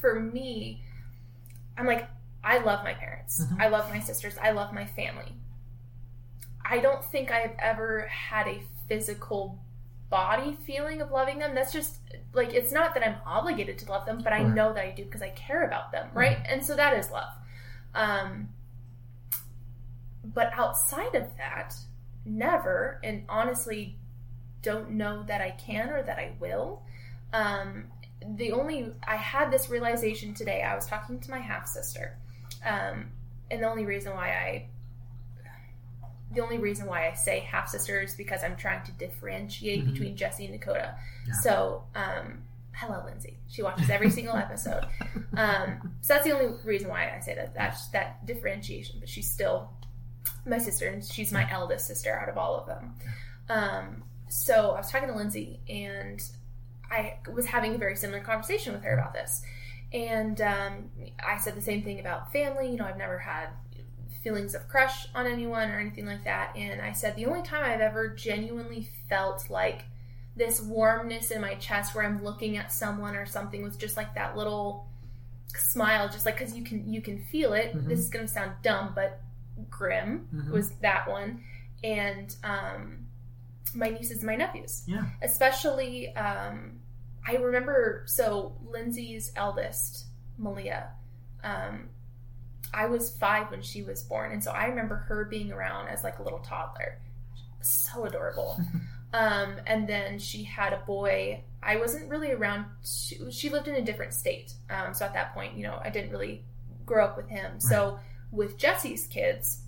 [0.00, 0.82] for me,
[1.76, 2.08] I'm like,
[2.44, 3.44] I love my parents.
[3.44, 3.60] Mhm.
[3.60, 4.38] I love my sisters.
[4.38, 5.34] I love my family.
[6.64, 9.58] I don't think I've ever had a physical
[10.10, 11.54] body feeling of loving them.
[11.54, 11.98] That's just
[12.32, 14.54] like it's not that I'm obligated to love them, but I Right.
[14.54, 16.38] know that I do because I care about them, right?
[16.48, 17.32] And so that is love.
[17.94, 18.48] Um,
[20.24, 21.74] but outside of that,
[22.24, 23.98] never, and honestly,
[24.66, 26.82] don't know that I can or that I will.
[27.32, 27.84] Um,
[28.36, 30.62] the only I had this realization today.
[30.62, 32.16] I was talking to my half sister,
[32.64, 33.06] um,
[33.50, 34.66] and the only reason why I
[36.34, 39.92] the only reason why I say half sister is because I'm trying to differentiate Mhm.
[39.92, 40.96] between Jesse and Dakota.
[41.26, 41.32] Yeah.
[41.34, 43.38] So, um, hello, Lindsay.
[43.48, 44.84] She watches every single episode.
[45.36, 47.54] Um, so that's the only reason why I say that.
[47.54, 48.96] That's that differentiation.
[48.98, 49.70] But she's still
[50.44, 52.94] my sister, and she's my eldest sister out of all of them.
[53.48, 56.22] Um, so I was talking to Lindsay, and
[56.90, 59.42] I was having a very similar conversation with her about this.
[59.92, 60.90] And um,
[61.24, 62.70] I said the same thing about family.
[62.70, 63.48] You know, I've never had
[64.22, 66.56] feelings of crush on anyone or anything like that.
[66.56, 69.84] And I said the only time I've ever genuinely felt like
[70.34, 74.14] this warmness in my chest where I'm looking at someone or something was just like
[74.16, 74.86] that little
[75.54, 77.74] smile, just like because you can you can feel it.
[77.74, 77.86] Mhm.
[77.88, 79.20] This is gonna sound dumb, but
[79.70, 80.50] grim Mhm.
[80.50, 81.42] was that one,
[81.82, 83.05] and um,
[83.74, 84.82] my nieces and my nephews.
[84.86, 85.04] Yeah.
[85.22, 86.80] Especially, um,
[87.26, 90.06] I remember, so Lindsay's eldest,
[90.38, 90.88] Malia,
[91.42, 91.88] um,
[92.72, 94.32] I was five when she was born.
[94.32, 96.98] And so I remember her being around as like a little toddler.
[97.62, 98.60] So adorable.
[99.12, 101.42] um, and then she had a boy.
[101.62, 102.66] I wasn't really around.
[102.84, 104.52] She, she lived in a different state.
[104.70, 106.44] Um, so at that point, you know, I didn't really
[106.84, 107.58] grow up with him.
[107.58, 107.98] So
[108.30, 109.62] with Jesse's kids,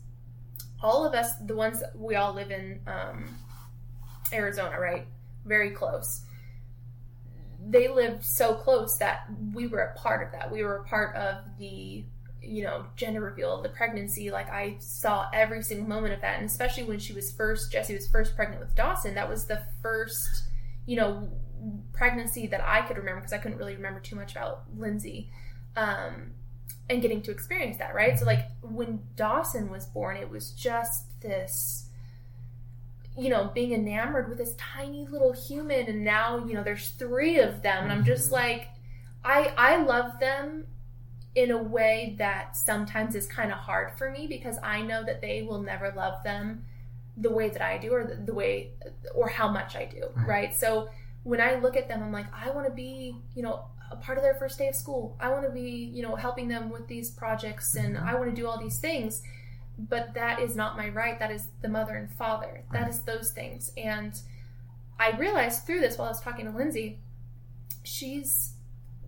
[0.80, 3.24] all of us, the ones that we all live in um,
[4.32, 5.06] Arizona, right?
[5.44, 6.22] Very close.
[7.66, 10.50] They lived so close that we were a part of that.
[10.50, 12.04] We were a part of the,
[12.42, 14.30] you know, gender reveal, the pregnancy.
[14.30, 17.94] Like I saw every single moment of that, and especially when she was first, Jesse
[17.94, 19.14] was first pregnant with Dawson.
[19.14, 20.44] That was the first,
[20.86, 21.28] you know,
[21.92, 25.30] pregnancy that I could remember because I couldn't really remember too much about Lindsay.
[25.76, 26.32] Um,
[26.90, 28.18] and getting to experience that, right?
[28.18, 31.87] So like when Dawson was born, it was just this
[33.18, 37.38] you know, being enamored with this tiny little human and now, you know, there's 3
[37.40, 38.68] of them and I'm just like
[39.24, 40.66] I I love them
[41.34, 45.20] in a way that sometimes is kind of hard for me because I know that
[45.20, 46.64] they will never love them
[47.16, 48.70] the way that I do or the, the way
[49.14, 50.28] or how much I do, Right.
[50.28, 50.54] right?
[50.54, 50.88] So
[51.24, 54.18] when I look at them, I'm like, I want to be, you know, a part
[54.18, 55.16] of their first day of school.
[55.20, 58.06] I want to be, you know, helping them with these projects and Mhm.
[58.06, 59.22] I want to do all these things.
[59.78, 61.18] But that is not my right.
[61.18, 62.64] That is the mother and father.
[62.72, 62.90] That Right.
[62.90, 63.72] is those things.
[63.76, 64.20] And
[64.98, 66.98] I realized through this while I was talking to Lindsay,
[67.84, 68.54] she's,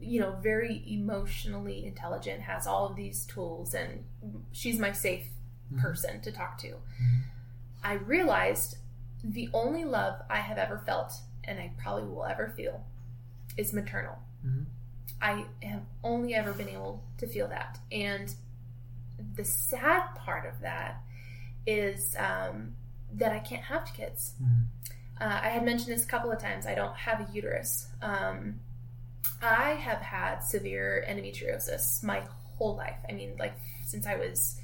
[0.00, 4.04] you know, very emotionally intelligent, has all of these tools, and
[4.52, 5.28] she's my safe
[5.72, 5.80] Mhm.
[5.80, 6.68] person to talk to.
[6.68, 7.22] Mhm.
[7.82, 8.78] I realized
[9.24, 11.12] the only love I have ever felt,
[11.44, 12.84] and I probably will ever feel,
[13.56, 14.18] is maternal.
[14.44, 14.66] Mhm.
[15.20, 17.78] I have only ever been able to feel that.
[17.92, 18.34] And
[19.34, 21.02] the sad part of that
[21.66, 22.74] is um,
[23.14, 24.34] that I can't have kids.
[24.42, 24.66] Mhm.
[25.20, 26.66] Uh, I had mentioned this a couple of times.
[26.66, 27.88] I don't have a uterus.
[28.00, 28.60] Um,
[29.42, 32.22] I have had severe endometriosis my
[32.56, 32.98] whole life.
[33.08, 34.60] I mean, like since I was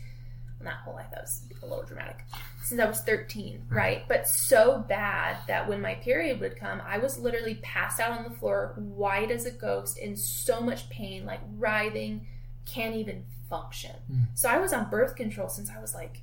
[0.61, 1.11] not whole life.
[1.11, 2.25] That was a little dramatic.
[2.65, 4.05] Since I was thirteen, right?
[4.09, 8.25] But so bad that when my period would come, I was literally passed out on
[8.25, 12.27] the floor, white as a ghost, in so much pain, like writhing,
[12.67, 13.97] can't even function.
[14.13, 14.27] Mm.
[14.35, 16.21] So I was on birth control since I was like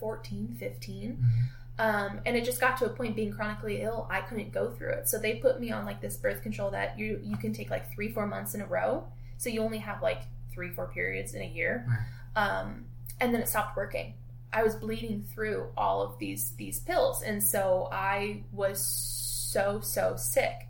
[0.00, 1.16] 14, 15.
[1.16, 1.48] Mhm.
[1.76, 4.90] Um, and it just got to a point being chronically ill, I couldn't go through
[4.90, 5.08] it.
[5.08, 7.92] So they put me on like this birth control that you you can take like
[7.92, 9.04] three, four months in a row.
[9.38, 10.22] So you only have like
[10.52, 11.84] three, four periods in a year.
[11.88, 12.42] Right.
[12.44, 12.84] Um,
[13.20, 14.14] and then it stopped working.
[14.52, 20.14] I was bleeding through all of these these pills, and so I was so so
[20.16, 20.68] sick,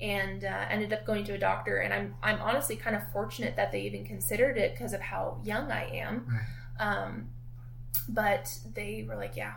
[0.00, 1.78] and uh, ended up going to a doctor.
[1.78, 5.40] And I'm I'm honestly kind of fortunate that they even considered it because of how
[5.44, 6.26] young I am.
[6.78, 7.28] Um,
[8.08, 9.54] but they were like, yeah,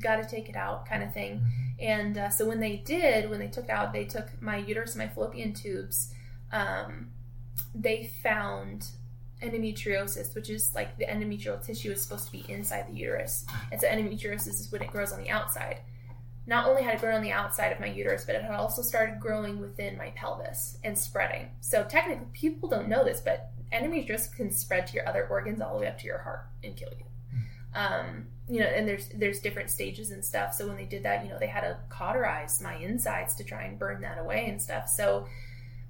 [0.00, 1.40] got to take it out, kind of thing.
[1.40, 1.84] Mhm.
[1.84, 5.08] And uh, so when they did, when they took out, they took my uterus my
[5.08, 6.14] fallopian tubes.
[6.52, 7.10] Um,
[7.74, 8.86] they found
[9.42, 13.46] endometriosis, which is like the endometrial tissue is supposed to be inside the uterus.
[13.72, 15.80] And so endometriosis is when it grows on the outside.
[16.46, 18.82] Not only had it grown on the outside of my uterus, but it had also
[18.82, 21.50] started growing within my pelvis and spreading.
[21.60, 25.74] So technically, people don't know this, but endometriosis can spread to your other organs all
[25.74, 27.04] the way up to your heart and kill you.
[27.74, 30.54] Um, you know, and there's there's different stages and stuff.
[30.54, 33.62] So when they did that, you know, they had to cauterize my insides to try
[33.64, 34.88] and burn that away and stuff.
[34.88, 35.28] So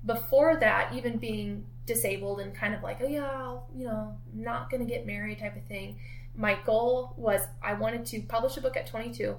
[0.05, 4.71] before that, even being disabled and kind of like, oh yeah, I'll, you know, not
[4.71, 5.99] gonna get married type of thing.
[6.37, 9.37] My goal was I wanted to publish a book at 22,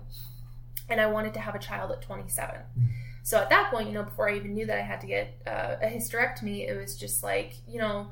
[0.89, 2.55] and I wanted to have a child at 27.
[2.55, 2.87] Mm.
[3.23, 5.41] So at that point, you know, before I even knew that I had to get
[5.45, 8.07] uh, a hysterectomy, it was just like, you know,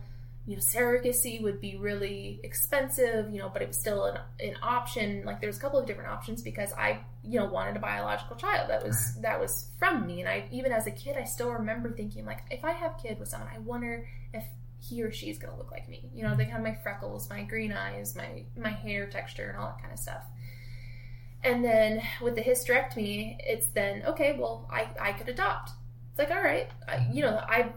[0.45, 4.55] you know, surrogacy would be really expensive, you know, but it was still an, an
[4.63, 5.23] option.
[5.23, 8.69] Like there's a couple of different options because I, you know, wanted a biological child
[8.69, 11.91] that was that was from me, and I even as a kid, I still remember
[11.91, 14.43] thinking like, if I have kid with someone, I wonder if
[14.79, 16.09] he or she's gonna look like me.
[16.15, 19.67] You know, they have my freckles, my green eyes, my my hair texture, and all
[19.67, 20.23] that kind of stuff.
[21.43, 24.35] And then with the hysterectomy, it's then okay.
[24.37, 25.71] Well, I I could adopt.
[26.11, 27.71] It's like all right, I, you know, I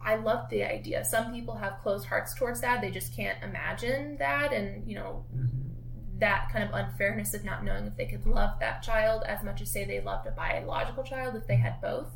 [0.00, 1.04] I love the idea.
[1.04, 2.80] Some people have closed hearts towards that.
[2.80, 5.48] They just can't imagine that, and you know, Mhm.
[6.20, 9.60] that kind of unfairness of not knowing if they could love that child as much
[9.60, 12.10] as say they loved a biological child if they had both.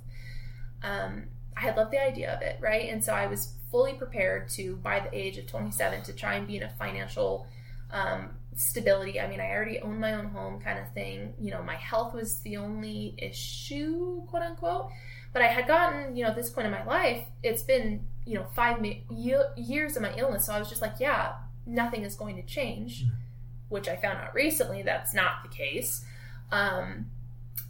[0.82, 1.24] Um,
[1.56, 2.88] I had loved the idea of it, right?
[2.90, 6.46] And so I was fully prepared to, by the age of 27, to try and
[6.46, 7.46] be in a financial
[7.90, 9.20] um, stability.
[9.20, 11.34] I mean, I already owned my own home, kind of thing.
[11.38, 14.90] You know, my health was the only issue, quote unquote.
[15.32, 18.34] But I had gotten, you know, at this point in my life, it's been, you
[18.34, 20.46] know, five years of my illness.
[20.46, 21.34] So I was just like, yeah,
[21.66, 23.10] nothing is going to change, Mhm.
[23.68, 26.04] which I found out recently that's not the case.
[26.50, 27.10] Um,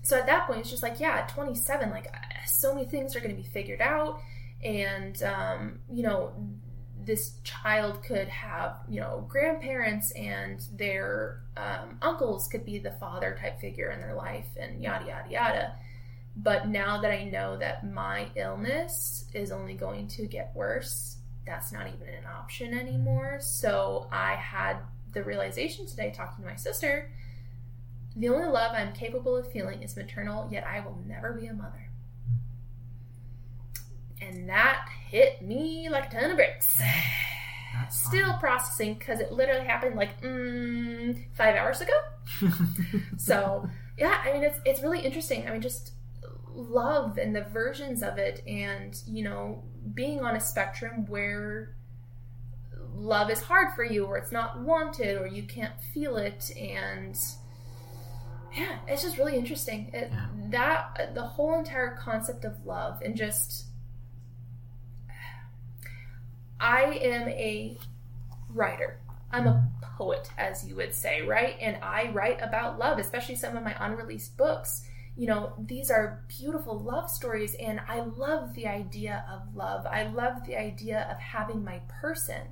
[0.02, 2.14] so at that point, it's just like, yeah, at 27, like
[2.46, 4.20] so many things are going to be figured out.
[4.62, 6.32] And, um, you know,
[7.07, 13.37] this child could have, you know, grandparents and their um, uncles could be the father
[13.41, 15.73] type figure in their life and yada, yada, yada.
[16.37, 21.16] But now that I know that my illness is only going to get worse,
[21.47, 23.39] that's not even an option anymore.
[23.41, 24.78] So I had
[25.12, 27.09] the realization today talking to my sister
[28.16, 31.53] the only love I'm capable of feeling is maternal, yet I will never be a
[31.53, 31.85] mother.
[34.20, 36.80] And that hit me like a ton of bricks.
[37.90, 41.93] Still processing because it literally happened like mm, five hours ago.
[43.18, 43.68] So
[43.98, 45.47] yeah, I mean it's it's really interesting.
[45.47, 45.93] I mean just
[46.55, 49.62] love and the versions of it, and you know
[49.94, 51.74] being on a spectrum where
[52.94, 57.18] love is hard for you, or it's not wanted, or you can't feel it, and
[58.56, 59.90] yeah, it's just really interesting.
[59.93, 60.26] It, Yeah.
[60.51, 63.66] That the whole entire concept of love and just
[66.61, 67.78] I am a
[68.51, 68.99] writer.
[69.31, 71.57] I'm a poet, as you would say, right?
[71.61, 74.87] And I write about love, especially some of my unreleased books.
[75.16, 79.87] You know, these are beautiful love stories, and I love the idea of love.
[79.87, 82.43] I love the idea of having my person.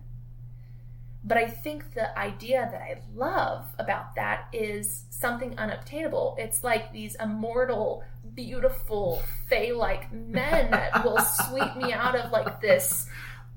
[1.27, 6.37] But I think the idea that I love about that is something unobtainable.
[6.39, 8.05] It's like these immortal,
[8.35, 13.09] beautiful, fae like men that will sweep me out of like this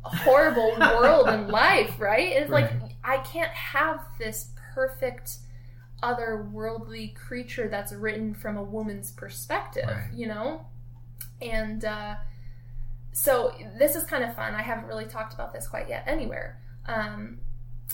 [0.03, 2.29] horrible world and life, right?
[2.33, 2.71] It's like
[3.03, 5.37] I can't have this perfect
[6.03, 10.13] otherworldly creature that's written from a woman's perspective, Right.
[10.13, 10.65] you know?
[11.41, 12.15] And uh,
[13.13, 14.53] so this is kind of fun.
[14.55, 16.59] I haven't really talked about this quite yet anywhere.
[16.85, 17.39] Um,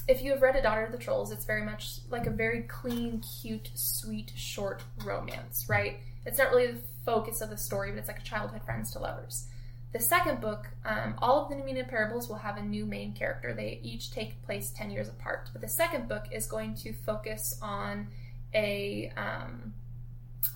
[0.08, 2.64] if you have read A Daughter of the Trolls, it's very much like a very
[2.64, 6.00] clean, cute, sweet, short romance, right?
[6.26, 9.00] It's not really the focus of the story, but it's like a childhood friends to
[9.00, 9.48] lovers.
[9.94, 13.54] The second book, um, all of the Numina parables will have a new main character.
[13.54, 15.52] They each take place 10 years apart.
[15.54, 18.08] But the second book is going to focus on
[18.56, 19.74] a um,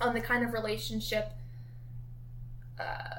[0.01, 1.34] on the kind of relationship
[2.80, 3.18] uh,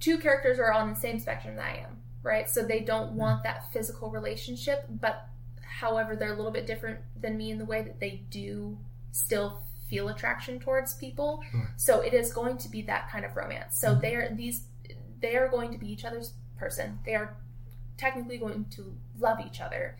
[0.00, 2.48] two characters are on the same spectrum that I am, right?
[2.48, 5.28] So they don't want that physical relationship, but
[5.80, 8.78] however, they're a little bit different than me in the way that they do
[9.12, 11.42] still feel attraction towards people.
[11.50, 11.68] Sure.
[11.76, 13.78] So it is going to be that kind of romance.
[13.78, 14.00] So Mhm.
[14.00, 14.62] they are these
[15.20, 17.00] they are going to be each other's person.
[17.04, 17.36] They are
[17.96, 19.96] technically going to love each other,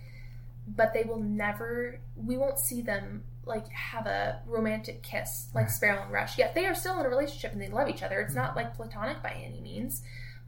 [0.69, 5.71] but they will never we won't see them like have a romantic kiss like Right.
[5.73, 6.37] Sparrow and Rush.
[6.39, 8.21] Yet they are still in a relationship and they love each other.
[8.21, 10.03] It's not like platonic by any means.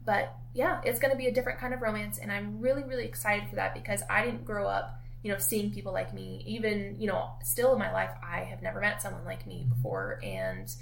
[0.05, 3.05] But yeah, it's going to be a different kind of romance and I'm really really
[3.05, 6.43] excited for that because I didn't grow up, you know, seeing people like me.
[6.47, 10.19] Even, you know, still in my life I have never met someone like me before
[10.23, 10.73] and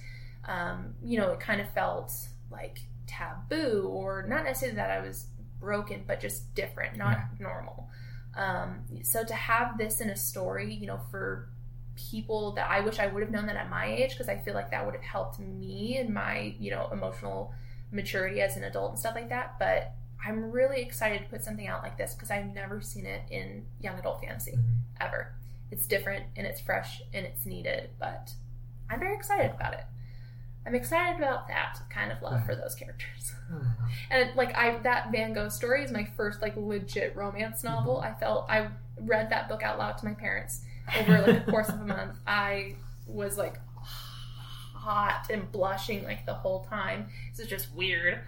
[0.47, 2.13] um, you know, it kind of felt
[2.49, 5.27] like taboo or not necessarily that I was
[5.59, 7.39] broken, but just different, not Right.
[7.39, 7.89] normal.
[8.35, 11.49] Um, so to have this in a story, you know, for
[11.95, 14.53] people that I wish I would have known that at my age, because I feel
[14.53, 17.53] like that would have helped me in my, you know, emotional
[17.91, 19.55] maturity as an adult and stuff like that.
[19.59, 19.93] But
[20.25, 23.65] I'm really excited to put something out like this because I've never seen it in
[23.79, 24.79] young adult fantasy Mhm.
[24.99, 25.33] ever.
[25.71, 28.33] It's different and it's fresh and it's needed, but
[28.89, 29.85] I'm very excited about it.
[30.65, 33.33] I'm excited about that kind of love for those characters.
[33.51, 33.61] Oh,
[34.11, 38.01] And like I that Van Gogh story is my first like legit romance novel.
[38.01, 38.67] I felt I
[38.99, 40.63] read that book out loud to my parents
[40.99, 42.17] over like the course of a month.
[42.27, 42.75] I
[43.07, 43.57] was like
[44.73, 47.09] hot and blushing like the whole time.
[47.31, 48.19] This is just weird.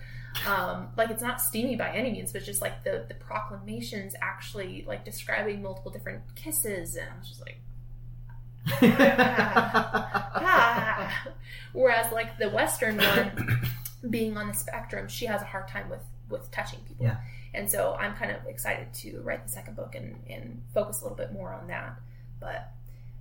[0.48, 4.86] Um, like it's not steamy by any means, but just like the the proclamations actually
[4.88, 7.60] like describing multiple different kisses, and I was just like,
[10.44, 11.28] ah.
[11.74, 13.62] Whereas like the Western one,
[14.10, 17.06] being on the spectrum, she has a hard time with with touching people.
[17.06, 17.18] Yeah.
[17.54, 21.04] And so I'm kind of excited to write the second book and, and focus a
[21.04, 22.00] little bit more on that.
[22.40, 22.72] But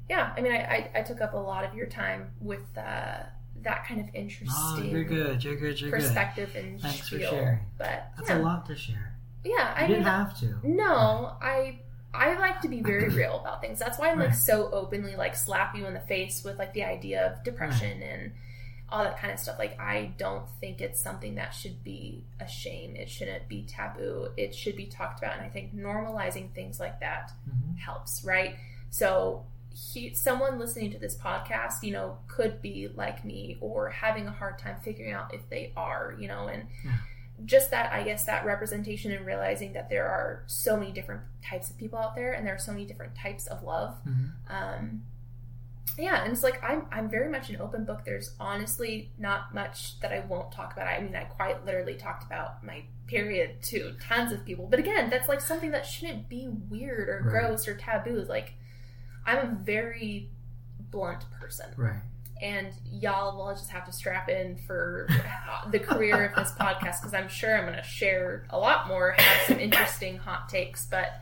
[0.08, 3.24] yeah, I mean, I, I, I took up a lot of your time with uh,
[3.62, 5.42] that kind of Oh, interesting you're good.
[5.44, 5.80] You're good.
[5.80, 6.00] You're good.
[6.00, 7.60] perspective and Thanks for sharing.
[7.78, 9.14] But That's yeah, a lot to share.
[9.44, 10.58] yeah, You I didn't mean, have to.
[10.62, 11.80] no, I
[12.12, 13.78] I like to be very real about things.
[13.78, 16.84] That's why I'm like so openly like slap you in the face with like the
[16.84, 18.32] idea of depression and
[18.92, 19.56] all that kind of stuff.
[19.58, 22.96] Like I don't think it's something that should be a shame.
[22.96, 24.28] It shouldn't be taboo.
[24.36, 25.34] It should be talked about.
[25.36, 27.78] And I think normalizing things like that Mhm.
[27.78, 28.56] helps, right?
[28.90, 34.26] So he, someone listening to this podcast, you know, could be like me or having
[34.26, 36.96] a hard time figuring out if they are, you know, and Yeah.
[37.44, 41.70] just that, I guess, that representation and realizing that there are so many different types
[41.70, 43.96] of people out there and there are so many different types of love.
[44.06, 44.32] Mhm.
[44.48, 45.02] Um,
[45.98, 48.04] yeah, and it's like I'm I'm very much an open book.
[48.04, 50.86] There's honestly not much that I won't talk about.
[50.86, 54.66] I mean, I quite literally talked about my period to tons of people.
[54.66, 57.30] But again, that's like something that shouldn't be weird or Right.
[57.46, 58.24] gross or taboo.
[58.28, 58.54] Like
[59.30, 60.28] I'm a very
[60.90, 61.66] blunt person.
[61.76, 62.00] Right.
[62.42, 65.06] And y'all will just have to strap in for
[65.70, 69.14] the career of this podcast because I'm sure I'm going to share a lot more,
[69.18, 70.86] have some interesting hot takes.
[70.86, 71.20] But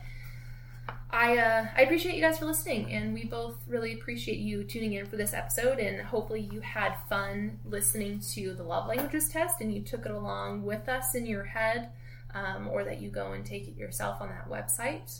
[1.11, 4.93] I uh, I appreciate you guys for listening, and we both really appreciate you tuning
[4.93, 5.79] in for this episode.
[5.79, 10.11] And hopefully, you had fun listening to the love languages test, and you took it
[10.11, 11.89] along with us in your head,
[12.33, 15.19] um, or that you go and take it yourself on that website.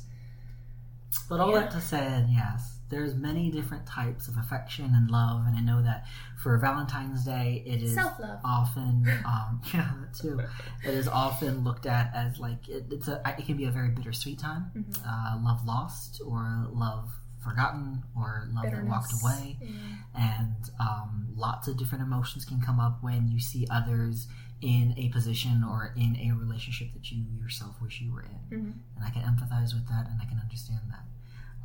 [1.28, 1.62] But all Yeah.
[1.62, 5.82] that to say, yes, there's many different types of affection and love, and I know
[5.84, 6.06] that
[6.42, 8.40] for Valentine's Day, it is Self love.
[8.44, 10.40] often, um, yeah, that too.
[10.84, 13.90] It is often looked at as like it, it's a, it can be a very
[13.90, 14.98] bittersweet time, Mhm.
[15.06, 17.10] uh, love lost or love
[17.44, 19.24] forgotten or love that walked Bitterness.
[19.24, 20.40] away, Yeah.
[20.44, 24.28] and um, lots of different emotions can come up when you see others
[24.62, 28.74] in a position or in a relationship that you yourself wish you were in Mhm.
[28.98, 31.06] and I can empathize with that and I can understand that.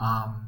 [0.05, 0.47] Um,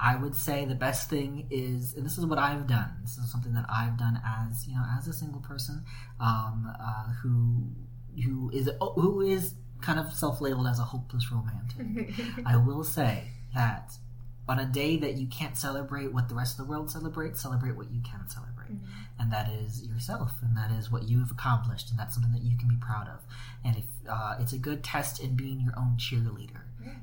[0.00, 2.90] I would say the best thing is, and this is what I've done.
[3.02, 5.84] This is something that I've done as you know, as a single person
[6.20, 7.64] um, uh, who
[8.24, 12.14] who is who is kind of self-labeled as a hopeless romantic.
[12.46, 13.92] I will say that
[14.48, 17.76] on a day that you can't celebrate what the rest of the world celebrates, celebrate
[17.76, 18.80] what you can celebrate Mhm.
[19.18, 22.42] and that is yourself, and that is what you have accomplished, and that's something that
[22.42, 23.20] you can be proud of.
[23.64, 26.62] And if uh, it's a good test in being your own cheerleader.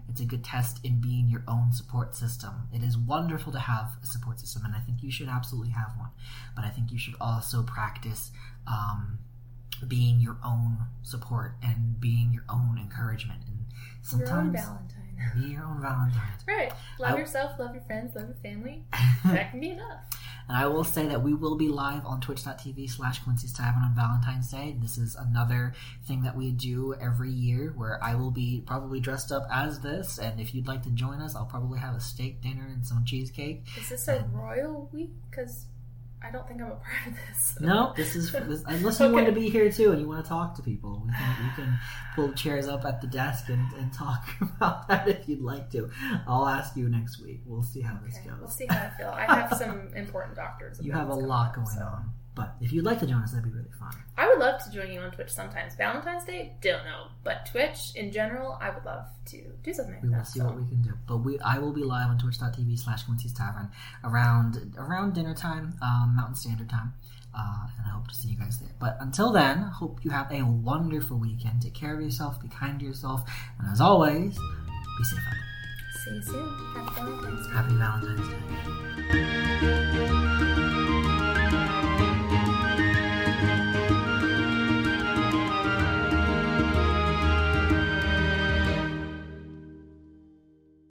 [0.10, 2.68] It's a good test in being your own support system.
[2.74, 5.92] It is wonderful to have a support system, and I think you should absolutely have
[5.98, 6.10] one.
[6.56, 8.32] But I think you should also practice
[8.68, 9.20] um,
[9.88, 13.42] being your own support and being your own encouragement.
[13.48, 15.42] And Your own sometimes Valentine.
[15.42, 16.22] be your own Valentine.
[16.48, 16.72] Right.
[17.00, 18.84] Love I- yourself, love your friends, love your family.
[19.26, 20.04] That can be enough.
[20.48, 23.96] And I will say that we will be live on twitch.tv slash Quincy's Tavern on
[23.96, 24.76] Valentine's Day.
[24.80, 25.74] This is another
[26.06, 30.20] thing that we do every year where I will be probably dressed up as this.
[30.20, 33.04] And if you'd like to join us, I'll probably have a steak dinner and some
[33.06, 33.64] cheesecake.
[33.78, 35.12] Is this a royal week?
[35.30, 35.66] Because
[36.26, 37.58] I don't think I'm a part of this.
[37.60, 40.30] No, this is this, unless you want to be here too and you want to
[40.30, 41.04] talk to people.
[41.06, 41.80] We can, we can
[42.16, 45.90] pull chairs up at the desk and, and talk about that if you'd like to.
[46.28, 47.42] I'll ask you next week.
[47.46, 48.40] We'll see how this goes.
[48.40, 49.10] we'll see how I feel.
[49.10, 50.80] I have some important doctors.
[50.82, 52.10] You have a lot going up, so- on.
[52.36, 53.94] But if you'd like to join us, that'd be really fun.
[54.18, 55.76] I would love to join you on Twitch sometimes.
[55.76, 60.04] Valentine's Day, don't know, but Twitch in general, I would love to do something like
[60.04, 60.28] We will that.
[60.28, 60.46] see so.
[60.46, 60.92] what we can do.
[61.08, 63.70] But we, I will be live on twitch.tv slash Quincy's Tavern
[64.04, 66.94] around around dinner time, um, Mountain Standard Time.
[67.38, 68.72] Uh, and I hope to see you guys there.
[68.80, 71.62] But until then, hope you have a wonderful weekend.
[71.62, 73.30] Take care of yourself, be kind to yourself,
[73.60, 75.34] and as always, be safe out
[76.06, 76.50] See you soon.
[76.76, 77.54] Happy Valentine's Day.
[77.54, 78.28] Happy Valentine's
[80.56, 80.62] Day.